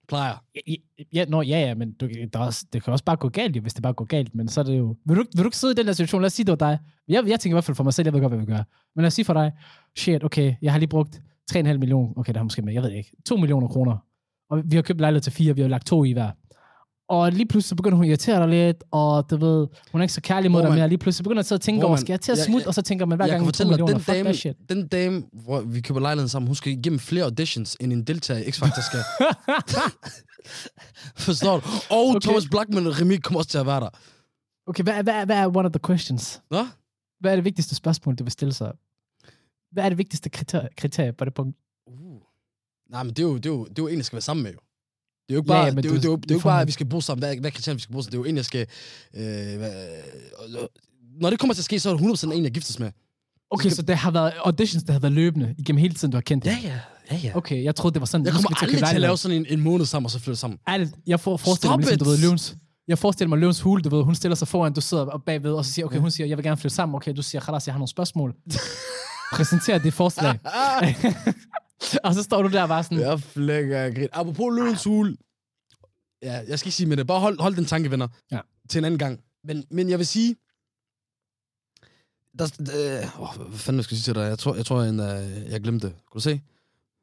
Plejer. 0.09 0.44
Ja, 0.68 0.74
ja, 1.12 1.24
nå, 1.24 1.42
ja, 1.42 1.61
ja, 1.61 1.74
men 1.74 1.92
du, 1.92 2.09
der 2.32 2.38
er 2.38 2.44
også, 2.44 2.64
det 2.72 2.82
kan 2.84 2.92
også 2.92 3.05
bare 3.05 3.16
gå 3.16 3.28
galt, 3.28 3.57
jo, 3.57 3.61
hvis 3.62 3.74
det 3.74 3.82
bare 3.82 3.92
går 3.92 4.05
galt, 4.05 4.34
men 4.34 4.49
så 4.49 4.61
er 4.61 4.64
det 4.64 4.78
jo... 4.78 4.96
Vil 5.07 5.16
du, 5.16 5.24
vil 5.34 5.44
du 5.44 5.49
ikke 5.49 5.57
sidde 5.57 5.72
i 5.72 5.74
den 5.74 5.86
der 5.86 5.92
situation? 5.92 6.20
Lad 6.22 6.26
os 6.26 6.32
sige, 6.32 6.46
det 6.46 6.51
var 6.61 6.68
dig. 6.68 6.78
Jeg, 7.09 7.28
jeg 7.28 7.40
tænker 7.40 7.55
i 7.55 7.57
hvert 7.57 7.64
fald 7.64 7.74
for 7.74 7.84
mig 7.84 7.94
selv, 7.94 8.07
jeg 8.07 8.12
ved 8.14 8.20
godt, 8.20 8.32
hvad 8.32 8.40
vi 8.46 8.46
gør. 8.53 8.62
Men 8.94 9.03
lad 9.03 9.07
os 9.07 9.14
sige 9.14 9.24
for 9.24 9.34
dig, 9.34 9.53
shit, 9.96 10.24
okay, 10.24 10.55
jeg 10.62 10.72
har 10.72 10.78
lige 10.78 10.88
brugt 10.88 11.20
3,5 11.53 11.62
millioner, 11.62 12.12
okay, 12.16 12.32
der 12.32 12.38
har 12.38 12.44
måske 12.44 12.62
med, 12.62 12.72
jeg 12.72 12.82
ved 12.82 12.92
ikke, 12.92 13.12
2 13.26 13.36
millioner 13.36 13.68
kroner. 13.68 13.96
Og 14.51 14.62
vi 14.64 14.76
har 14.76 14.82
købt 14.82 15.01
lejlighed 15.01 15.22
til 15.22 15.32
fire, 15.32 15.55
vi 15.55 15.61
har 15.61 15.68
lagt 15.68 15.86
to 15.86 16.05
i 16.05 16.12
hver. 16.12 16.30
Og 17.09 17.32
lige 17.32 17.46
pludselig 17.46 17.76
begynder 17.76 17.96
hun 17.96 18.05
at 18.05 18.09
irritere 18.09 18.40
dig 18.40 18.49
lidt, 18.49 18.84
og 18.90 19.30
du 19.30 19.36
ved, 19.36 19.66
hun 19.92 20.01
er 20.01 20.03
ikke 20.03 20.12
så 20.12 20.20
kærlig 20.20 20.51
mod 20.51 20.62
dig 20.62 20.70
mere. 20.72 20.88
Lige 20.88 20.99
pludselig 20.99 21.24
begynder 21.24 21.40
at 21.40 21.46
sidde 21.46 21.59
og 21.59 21.62
tænke 21.62 21.86
over, 21.86 21.96
skal 21.96 22.12
jeg 22.12 22.20
til 22.20 22.32
at 22.32 22.38
smutte? 22.38 22.66
Og 22.66 22.74
så 22.74 22.82
tænker 22.82 23.07
man 23.07 23.18
hver 23.18 23.26
gang 23.26 23.38
kan 23.38 23.44
2 23.44 23.46
fortælle 23.46 23.70
dig, 23.70 23.80
millioner, 23.80 23.92
den 23.92 24.03
fuck 24.03 24.16
dame, 24.16 24.34
shit. 24.34 24.57
den 24.68 24.88
dame, 24.88 25.22
hvor 25.32 25.61
vi 25.61 25.80
køber 25.80 26.01
lejligheden 26.01 26.28
sammen, 26.28 26.46
hun 26.46 26.55
skal 26.55 26.72
igennem 26.72 26.99
flere 26.99 27.24
auditions, 27.24 27.76
end 27.80 27.92
en 27.92 28.05
deltager 28.05 28.40
i 28.40 28.42
X-Factor 28.42 28.82
skal. 28.90 29.01
Forstår 31.26 31.57
du? 31.61 31.66
Og 31.90 32.09
Okay. 32.09 32.20
Thomas 32.20 32.46
Blackman 32.51 32.86
og 32.86 33.01
Remy 33.01 33.16
kommer 33.22 33.38
også 33.38 33.51
til 33.51 33.59
at 33.59 33.66
være 33.66 33.80
der. 33.80 33.88
Okay, 34.66 34.82
hvad, 34.82 35.03
hvad, 35.03 35.26
hvad 35.26 35.36
er 35.36 35.46
one 35.46 35.64
of 35.66 35.72
the 35.72 35.80
questions? 35.86 36.42
Nå? 36.51 36.66
Hvad 37.20 37.30
er 37.32 37.36
det 37.36 37.44
vigtigste 37.44 37.74
spørgsmål, 37.74 38.14
du 38.14 38.24
vil 38.24 38.30
stille 38.30 38.55
sig? 38.55 38.72
Hvad 39.72 39.84
er 39.84 39.88
det 39.88 39.98
vigtigste 39.98 40.28
kriterie, 40.30 40.68
kriterie 40.76 41.12
på 41.12 41.24
det 41.24 41.34
punkt? 41.34 41.56
Uh. 41.86 42.20
Nej, 42.90 43.02
men 43.02 43.14
det 43.14 43.18
er, 43.18 43.22
jo, 43.26 43.36
det, 43.36 43.46
er 43.46 43.50
jo, 43.50 43.64
det 43.64 43.78
er 43.78 43.82
jo 43.82 43.86
en, 43.88 43.96
jeg 43.96 44.04
skal 44.04 44.16
være 44.16 44.22
sammen 44.22 44.42
med, 44.42 44.52
jo. 44.52 44.58
Det 45.28 45.34
er 45.34 45.34
jo 45.34 45.40
ikke 45.40 45.52
Ja, 45.52 45.56
bare, 45.58 45.64
ja, 45.66 45.72
ja, 45.74 45.76
det 45.76 45.84
er, 45.84 45.88
du- 45.90 45.94
det 45.96 46.04
er, 46.04 46.16
det 46.16 46.30
er 46.30 46.34
jo 46.34 46.38
ikke 46.38 46.42
bare, 46.44 46.60
at 46.60 46.66
vi 46.66 46.72
skal 46.72 46.86
bo 46.86 47.00
sammen. 47.00 47.20
Hvad, 47.22 47.36
hvad 47.36 47.50
er 47.50 47.54
kriterierne, 47.54 47.76
vi 47.76 47.82
skal 47.82 47.92
bo 47.92 48.02
sammen? 48.02 48.12
Det 48.12 48.18
er 48.18 48.22
jo 48.22 48.30
en, 48.30 48.36
jeg 48.36 48.44
skal... 48.44 48.66
Øh, 49.14 49.58
hvad, 49.58 49.72
når 51.20 51.30
det 51.30 51.38
kommer 51.38 51.54
til 51.54 51.60
at 51.60 51.64
ske, 51.64 51.80
så 51.80 51.90
er 51.90 51.96
det 51.96 52.24
100% 52.24 52.32
en, 52.32 52.44
jeg 52.44 52.52
giftes 52.52 52.78
med. 52.78 52.90
Okay, 53.50 53.70
så 53.70 53.82
det 53.82 53.96
har 53.96 54.10
været 54.10 54.32
auditions, 54.44 54.84
der 54.84 54.92
har 54.92 55.00
været 55.00 55.12
løbende 55.12 55.54
igennem 55.58 55.80
hele 55.80 55.94
tiden, 55.94 56.12
du 56.12 56.16
har 56.16 56.22
kendt 56.22 56.44
det. 56.44 56.50
ja. 56.64 56.80
ja, 57.10 57.16
ja. 57.16 57.36
Okay, 57.36 57.64
jeg 57.64 57.74
troede, 57.76 57.94
det 57.94 58.00
var 58.00 58.06
sådan, 58.06 58.24
Jeg 58.26 58.32
kommer 58.34 58.50
skal 58.56 58.66
aldrig 58.68 58.88
til 58.88 58.94
at 58.94 59.00
lave 59.00 59.16
sådan 59.16 59.36
en, 59.36 59.46
en 59.48 59.60
måned 59.60 59.86
sammen, 59.86 60.04
og 60.06 60.10
så 60.10 60.18
flytte 60.18 60.40
sammen. 60.40 60.58
Ærligt, 60.68 60.90
jeg 61.06 61.20
får, 61.20 61.36
forestiller 61.36 61.70
Stop 61.70 61.78
mig 61.80 61.86
ligesom, 61.88 61.98
du 61.98 62.04
ved, 62.10 62.18
løvens, 62.18 62.56
jeg 62.88 62.98
forestiller 62.98 63.28
mig 63.28 63.38
løvens 63.38 63.60
hule, 63.60 63.82
du 63.82 63.96
ved, 63.96 64.04
hun 64.04 64.14
stiller 64.14 64.34
sig 64.34 64.48
foran, 64.48 64.72
du 64.72 64.80
sidder 64.80 65.22
bagved, 65.26 65.52
og 65.52 65.64
så 65.64 65.72
siger, 65.72 65.86
okay, 65.86 65.98
hun 65.98 66.10
siger, 66.10 66.26
jeg 66.26 66.36
vil 66.36 66.44
gerne 66.44 66.56
flytte 66.56 66.74
sammen, 66.74 66.96
okay, 66.96 67.12
du 67.16 67.22
siger, 67.22 67.40
Khalas, 67.40 67.66
jeg 67.66 67.74
har 67.74 67.78
nogle 67.78 67.88
spørgsmål. 67.88 68.34
Præsenterer 69.33 69.79
det 69.79 69.95
forslag. 69.95 70.39
og 72.05 72.14
så 72.14 72.22
står 72.22 72.43
du 72.43 72.49
der 72.49 72.66
bare 72.66 72.83
sådan, 72.85 73.01
Jeg 73.01 73.20
flækker 73.20 73.79
af 73.81 73.95
grin. 73.95 74.09
Apropos 74.12 74.55
løvens 74.57 74.85
hule. 74.85 75.16
Ja, 76.22 76.33
jeg 76.49 76.59
skal 76.59 76.68
ikke 76.68 76.76
sige 76.76 76.87
med 76.87 76.97
det. 76.97 77.07
Bare 77.07 77.20
hold, 77.20 77.41
hold 77.41 77.57
den 77.57 77.64
tanke, 77.64 77.91
venner. 77.91 78.09
Ja. 78.31 78.41
Til 78.68 78.79
en 78.79 78.85
anden 78.85 78.99
gang. 78.99 79.20
Men, 79.45 79.64
men 79.70 79.91
jeg 79.91 79.99
vil 79.99 80.07
sige... 80.07 80.37
Der, 82.39 82.45
øh, 83.05 83.22
åh, 83.22 83.49
hvad 83.49 83.59
fanden 83.59 83.83
skal 83.83 83.95
jeg 83.95 84.03
sige 84.03 84.14
til 84.14 84.14
dig? 84.14 84.29
Jeg 84.29 84.39
tror, 84.39 84.55
jeg, 84.55 84.66
tror 84.66 84.83
jeg, 84.83 84.95
øh, 84.95 85.51
jeg 85.51 85.61
glemte 85.61 85.87
det. 85.87 85.97
Kunne 86.07 86.18
du 86.18 86.22
se? 86.22 86.31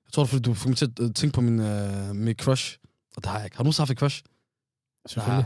Jeg 0.05 0.11
tror, 0.13 0.25
fordi 0.25 0.41
du 0.41 0.53
fik 0.53 0.67
mig 0.67 0.77
til 0.77 0.85
at 0.85 0.99
øh, 0.99 1.13
tænke 1.13 1.33
på 1.33 1.41
min, 1.41 1.59
øh, 1.59 2.15
min 2.15 2.35
crush. 2.35 2.77
Og 3.15 3.23
det 3.23 3.31
har 3.31 3.37
jeg 3.37 3.45
ikke. 3.45 3.57
Har 3.57 3.63
du 3.63 3.65
nogensinde 3.65 3.81
haft 3.81 3.91
et 3.91 3.99
crush? 3.99 4.23
selvfølgelig. 5.07 5.45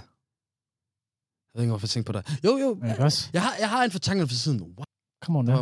Jeg 1.53 1.59
ved 1.59 1.63
ikke, 1.63 1.71
hvorfor 1.71 1.85
jeg 1.85 1.89
tænkte 1.89 2.13
på 2.13 2.19
dig. 2.19 2.23
Jo, 2.43 2.57
jo. 2.57 2.81
Også? 2.99 3.29
Jeg 3.33 3.41
har, 3.41 3.55
jeg 3.59 3.69
har 3.69 3.83
en 3.83 3.91
for 3.91 3.99
tankerne 3.99 4.27
for 4.27 4.35
siden. 4.35 4.61
What? 4.61 4.87
Come 5.23 5.39
on, 5.39 5.47
Ja. 5.47 5.55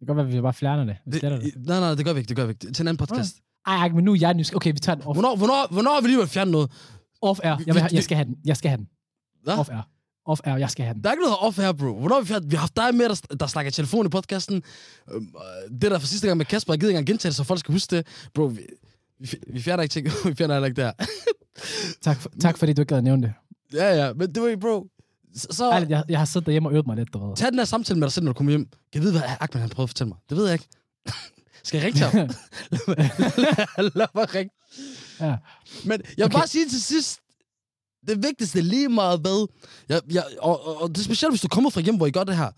Det 0.00 0.06
kan 0.06 0.16
godt 0.16 0.16
være, 0.16 0.26
at 0.26 0.32
vi 0.32 0.40
bare 0.40 0.52
fjerner 0.52 0.84
det. 0.84 0.96
Vi 1.06 1.18
Det, 1.18 1.22
det. 1.42 1.66
nej, 1.66 1.80
nej, 1.80 1.94
det 1.94 2.04
gør 2.04 2.12
vi 2.12 2.18
ikke. 2.18 2.28
Det 2.28 2.36
gør 2.36 2.44
vi 2.46 2.50
ikke. 2.50 2.72
Til 2.72 2.82
en 2.82 2.88
anden 2.88 3.06
podcast. 3.06 3.36
Ej, 3.66 3.76
ej, 3.76 3.88
men 3.88 4.04
nu 4.04 4.12
er 4.12 4.16
jeg 4.20 4.34
nysgerrig. 4.34 4.56
Okay, 4.56 4.72
vi 4.72 4.78
tager 4.78 4.96
den 4.96 5.04
off, 5.06 5.14
Hvornår, 5.16 5.36
hvornår, 5.36 5.66
hvornår 5.70 5.94
har 5.94 6.00
vi 6.00 6.06
lige 6.06 6.18
været 6.18 6.30
fjernet 6.30 6.52
noget? 6.52 6.70
off 7.22 7.40
air. 7.42 7.56
Jeg, 7.66 7.74
vil, 7.74 7.82
jeg 7.92 8.02
skal 8.04 8.16
have 8.16 8.24
den. 8.24 8.36
Jeg 8.44 8.56
skal 8.56 8.68
have 8.68 8.76
den. 8.78 8.88
Hvad? 9.42 9.54
Off 9.58 9.68
air. 9.70 9.88
Off 10.26 10.40
air, 10.44 10.56
jeg 10.56 10.70
skal 10.70 10.84
have 10.84 10.94
den. 10.94 11.02
Der 11.02 11.08
er 11.08 11.12
ikke 11.12 11.22
noget 11.22 11.36
off 11.40 11.56
her, 11.58 11.72
bro. 11.72 11.98
Hvornår 11.98 12.14
har 12.14 12.20
vi 12.20 12.26
fjernet? 12.26 12.50
Vi 12.50 12.56
har 12.56 12.60
haft 12.60 12.76
dig 12.76 12.94
med, 12.94 13.08
der, 13.08 13.36
der 13.40 13.46
snakker 13.46 13.70
telefon 13.72 14.06
i 14.06 14.08
podcasten. 14.08 14.62
Øhm, 15.12 15.26
øh, 15.36 15.80
Det 15.80 15.90
der 15.90 15.98
for 15.98 16.06
sidste 16.06 16.26
gang 16.26 16.36
med 16.38 16.46
Kasper, 16.46 16.72
jeg 16.72 16.80
gider 16.80 16.90
ikke 16.90 16.98
engang 16.98 17.06
gentage 17.06 17.30
det, 17.30 17.36
så 17.36 17.44
folk 17.44 17.60
skal 17.60 17.72
huske 17.72 17.96
det. 17.96 18.06
Bro, 18.34 18.44
vi, 18.44 18.60
vi, 19.20 19.28
vi 19.52 19.60
fjerner 19.60 19.82
ikke 19.82 19.92
ting. 19.92 20.06
vi 20.28 20.34
fjerner 20.34 20.54
heller 20.54 20.66
ikke 20.66 20.82
der. 20.82 20.92
Tak, 22.02 22.16
for, 22.16 22.30
tak 22.40 22.58
fordi 22.58 22.72
du 22.72 22.82
ikke 22.82 22.88
gad 22.88 22.98
at 22.98 23.04
nævne 23.04 23.22
det. 23.22 23.32
ja, 23.74 24.04
ja, 24.06 24.12
men 24.12 24.34
det 24.34 24.42
var 24.42 24.48
ikke, 24.48 24.60
bro. 24.60 24.86
Så, 25.34 25.46
så 25.50 25.72
Ærligt, 25.72 25.90
jeg, 25.90 26.04
jeg 26.08 26.18
har 26.18 26.24
siddet 26.24 26.46
derhjemme 26.46 26.68
og 26.68 26.72
øvet 26.72 26.86
mig 26.86 26.96
lidt, 26.96 27.12
du 27.12 27.26
ved. 27.28 27.36
tag 27.36 27.50
den 27.50 27.58
her 27.58 27.64
samtale 27.64 27.98
med 27.98 28.06
dig 28.06 28.12
selv, 28.12 28.24
når 28.24 28.32
du 28.32 28.36
kommer 28.36 28.50
hjem. 28.50 28.64
Kan 28.64 28.78
jeg 28.94 29.02
vide, 29.02 29.12
hvad 29.12 29.22
Ahmed 29.40 29.60
han 29.60 29.70
prøvede 29.70 29.84
at 29.84 29.90
fortælle 29.90 30.08
mig? 30.08 30.18
Det 30.28 30.36
ved 30.36 30.44
jeg 30.44 30.52
ikke. 30.52 30.68
skal 31.64 31.78
jeg 31.78 31.86
ringe 31.86 31.98
til 31.98 32.06
ham? 32.06 32.28
Lad 33.98 34.06
mig 34.14 34.34
ringe. 34.34 34.50
Ja. 35.20 35.36
Men 35.84 35.90
jeg 35.90 36.00
vil 36.16 36.24
Okay. 36.24 36.34
bare 36.38 36.46
sige 36.46 36.68
til 36.68 36.82
sidst, 36.82 37.20
det 38.08 38.22
vigtigste 38.22 38.60
lige 38.60 38.88
meget 38.88 39.20
hvad, 39.20 39.46
jeg, 39.88 40.00
jeg, 40.10 40.24
og, 40.40 40.66
og, 40.66 40.82
og, 40.82 40.88
det 40.88 40.98
er 40.98 41.02
specielt, 41.04 41.32
hvis 41.32 41.40
du 41.40 41.48
kommer 41.48 41.70
fra 41.70 41.80
hjem, 41.80 41.96
hvor 41.96 42.06
I 42.06 42.10
gør 42.10 42.24
det 42.24 42.36
her, 42.36 42.50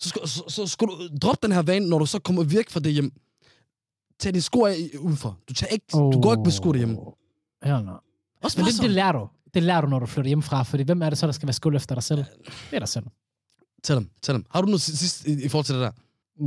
så 0.00 0.08
skal, 0.08 0.28
så, 0.28 0.42
så 0.48 0.66
skal 0.66 0.86
du 0.88 1.08
droppe 1.22 1.46
den 1.46 1.52
her 1.54 1.62
vane, 1.62 1.86
når 1.88 1.98
du 1.98 2.06
så 2.06 2.18
kommer 2.18 2.44
væk 2.44 2.70
fra 2.70 2.80
det 2.80 2.92
hjem. 2.92 3.12
Tag 4.20 4.32
dine 4.32 4.42
sko 4.42 4.64
af 4.64 4.76
udenfor. 4.98 5.38
Du, 5.48 5.54
tager 5.54 5.70
ikke, 5.70 5.86
oh. 5.94 6.12
du 6.12 6.20
går 6.20 6.32
ikke 6.32 6.42
med 6.42 6.50
sko 6.52 6.72
derhjemme. 6.72 6.96
Hell 7.64 7.84
no. 7.84 7.92
Også 8.42 8.58
Men 8.58 8.64
det, 8.64 8.72
det 8.72 8.74
sådan. 8.76 8.90
lærer 8.90 9.12
du. 9.12 9.28
Det 9.54 9.62
lærer 9.62 9.80
du, 9.80 9.86
når 9.86 9.98
du 9.98 10.06
flytter 10.06 10.28
hjemmefra, 10.28 10.62
fordi 10.62 10.82
hvem 10.82 11.02
er 11.02 11.10
det 11.10 11.18
så, 11.18 11.26
der 11.26 11.32
skal 11.32 11.46
være 11.46 11.52
skuld 11.52 11.76
efter 11.76 11.94
dig 11.94 12.04
selv? 12.04 12.24
Det 12.44 12.76
er 12.76 12.78
dig 12.78 12.88
selv. 12.88 13.04
Tag 13.84 13.96
dem, 13.96 14.10
tag 14.22 14.34
dem. 14.34 14.44
Har 14.50 14.60
du 14.60 14.66
noget 14.66 14.80
si- 14.80 14.96
sidst 14.96 15.24
i, 15.26 15.44
i 15.44 15.48
forhold 15.48 15.64
til 15.64 15.74
det 15.74 15.82
der? 15.82 15.90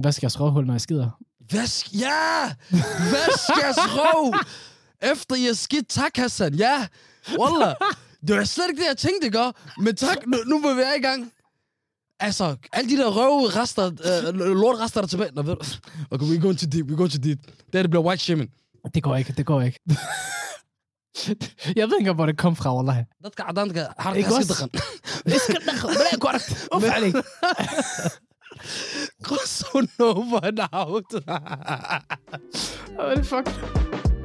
Hvad 0.01 0.12
skal 0.12 0.26
jeg 0.26 0.32
skrøvhul, 0.32 0.66
når 0.66 0.74
jeg 0.74 0.82
skider? 0.82 1.10
Vask, 1.51 1.93
ja! 1.93 2.53
Vask 3.12 3.49
jeres 3.64 3.78
rov! 3.78 4.34
Efter 5.12 5.36
I 5.36 5.47
er 5.47 5.53
skidt, 5.53 5.88
tak 5.89 6.18
Hassan, 6.18 6.53
ja! 6.53 6.88
Wallah! 7.39 7.76
Det 8.28 8.36
var 8.36 8.43
slet 8.43 8.66
ikke 8.70 8.82
det, 8.82 8.88
jeg 8.88 8.97
tænkte, 8.97 9.26
ikke? 9.26 9.51
Men 9.82 9.95
tak, 9.95 10.18
nu, 10.28 10.38
nu 10.47 10.60
må 10.60 10.74
vi 10.74 10.78
være 10.78 10.97
i 10.97 11.01
gang. 11.01 11.32
Altså, 12.20 12.55
alle 12.74 12.89
de 12.89 12.97
der 12.97 13.08
røvrester, 13.10 13.86
øh, 13.86 14.34
lortrester 14.36 15.01
der 15.01 15.05
er 15.05 15.08
tilbage. 15.10 15.32
Nå, 15.34 15.41
ved 15.41 15.55
du, 15.55 15.66
okay, 16.12 16.26
we 16.26 16.39
going 16.41 16.60
too 16.60 16.70
deep, 16.72 16.86
we 16.89 16.95
going 16.97 17.12
too 17.12 17.22
deep. 17.24 17.39
Det 17.45 17.53
her, 17.74 17.82
det 17.82 17.89
bliver 17.89 18.03
white 18.03 18.24
shaming. 18.24 18.49
Det 18.93 19.03
går 19.03 19.16
ikke, 19.16 19.34
det 19.38 19.45
går 19.45 19.62
ikke. 19.62 19.80
jeg 21.80 21.89
ved 21.89 21.99
ikke 21.99 22.13
hvor 22.13 22.26
det 22.30 22.38
kom 22.38 22.55
fra, 22.55 22.74
wallahi. 22.76 23.03
det 23.24 23.34
caddaanka 23.38 23.88
xarka 24.01 24.20
iska 24.20 24.43
dhaqan. 24.51 24.70
Iska 25.38 25.59
dhaqan, 25.68 25.89
balaa 25.97 26.20
ku 26.22 26.28
aragta. 26.32 26.55
Uf 26.76 26.84
calay. 26.84 27.11
Qosu 29.28 29.86
nova 29.99 30.41
dhaawt. 30.51 31.11
Holy 32.97 33.24
fuck. 33.24 34.16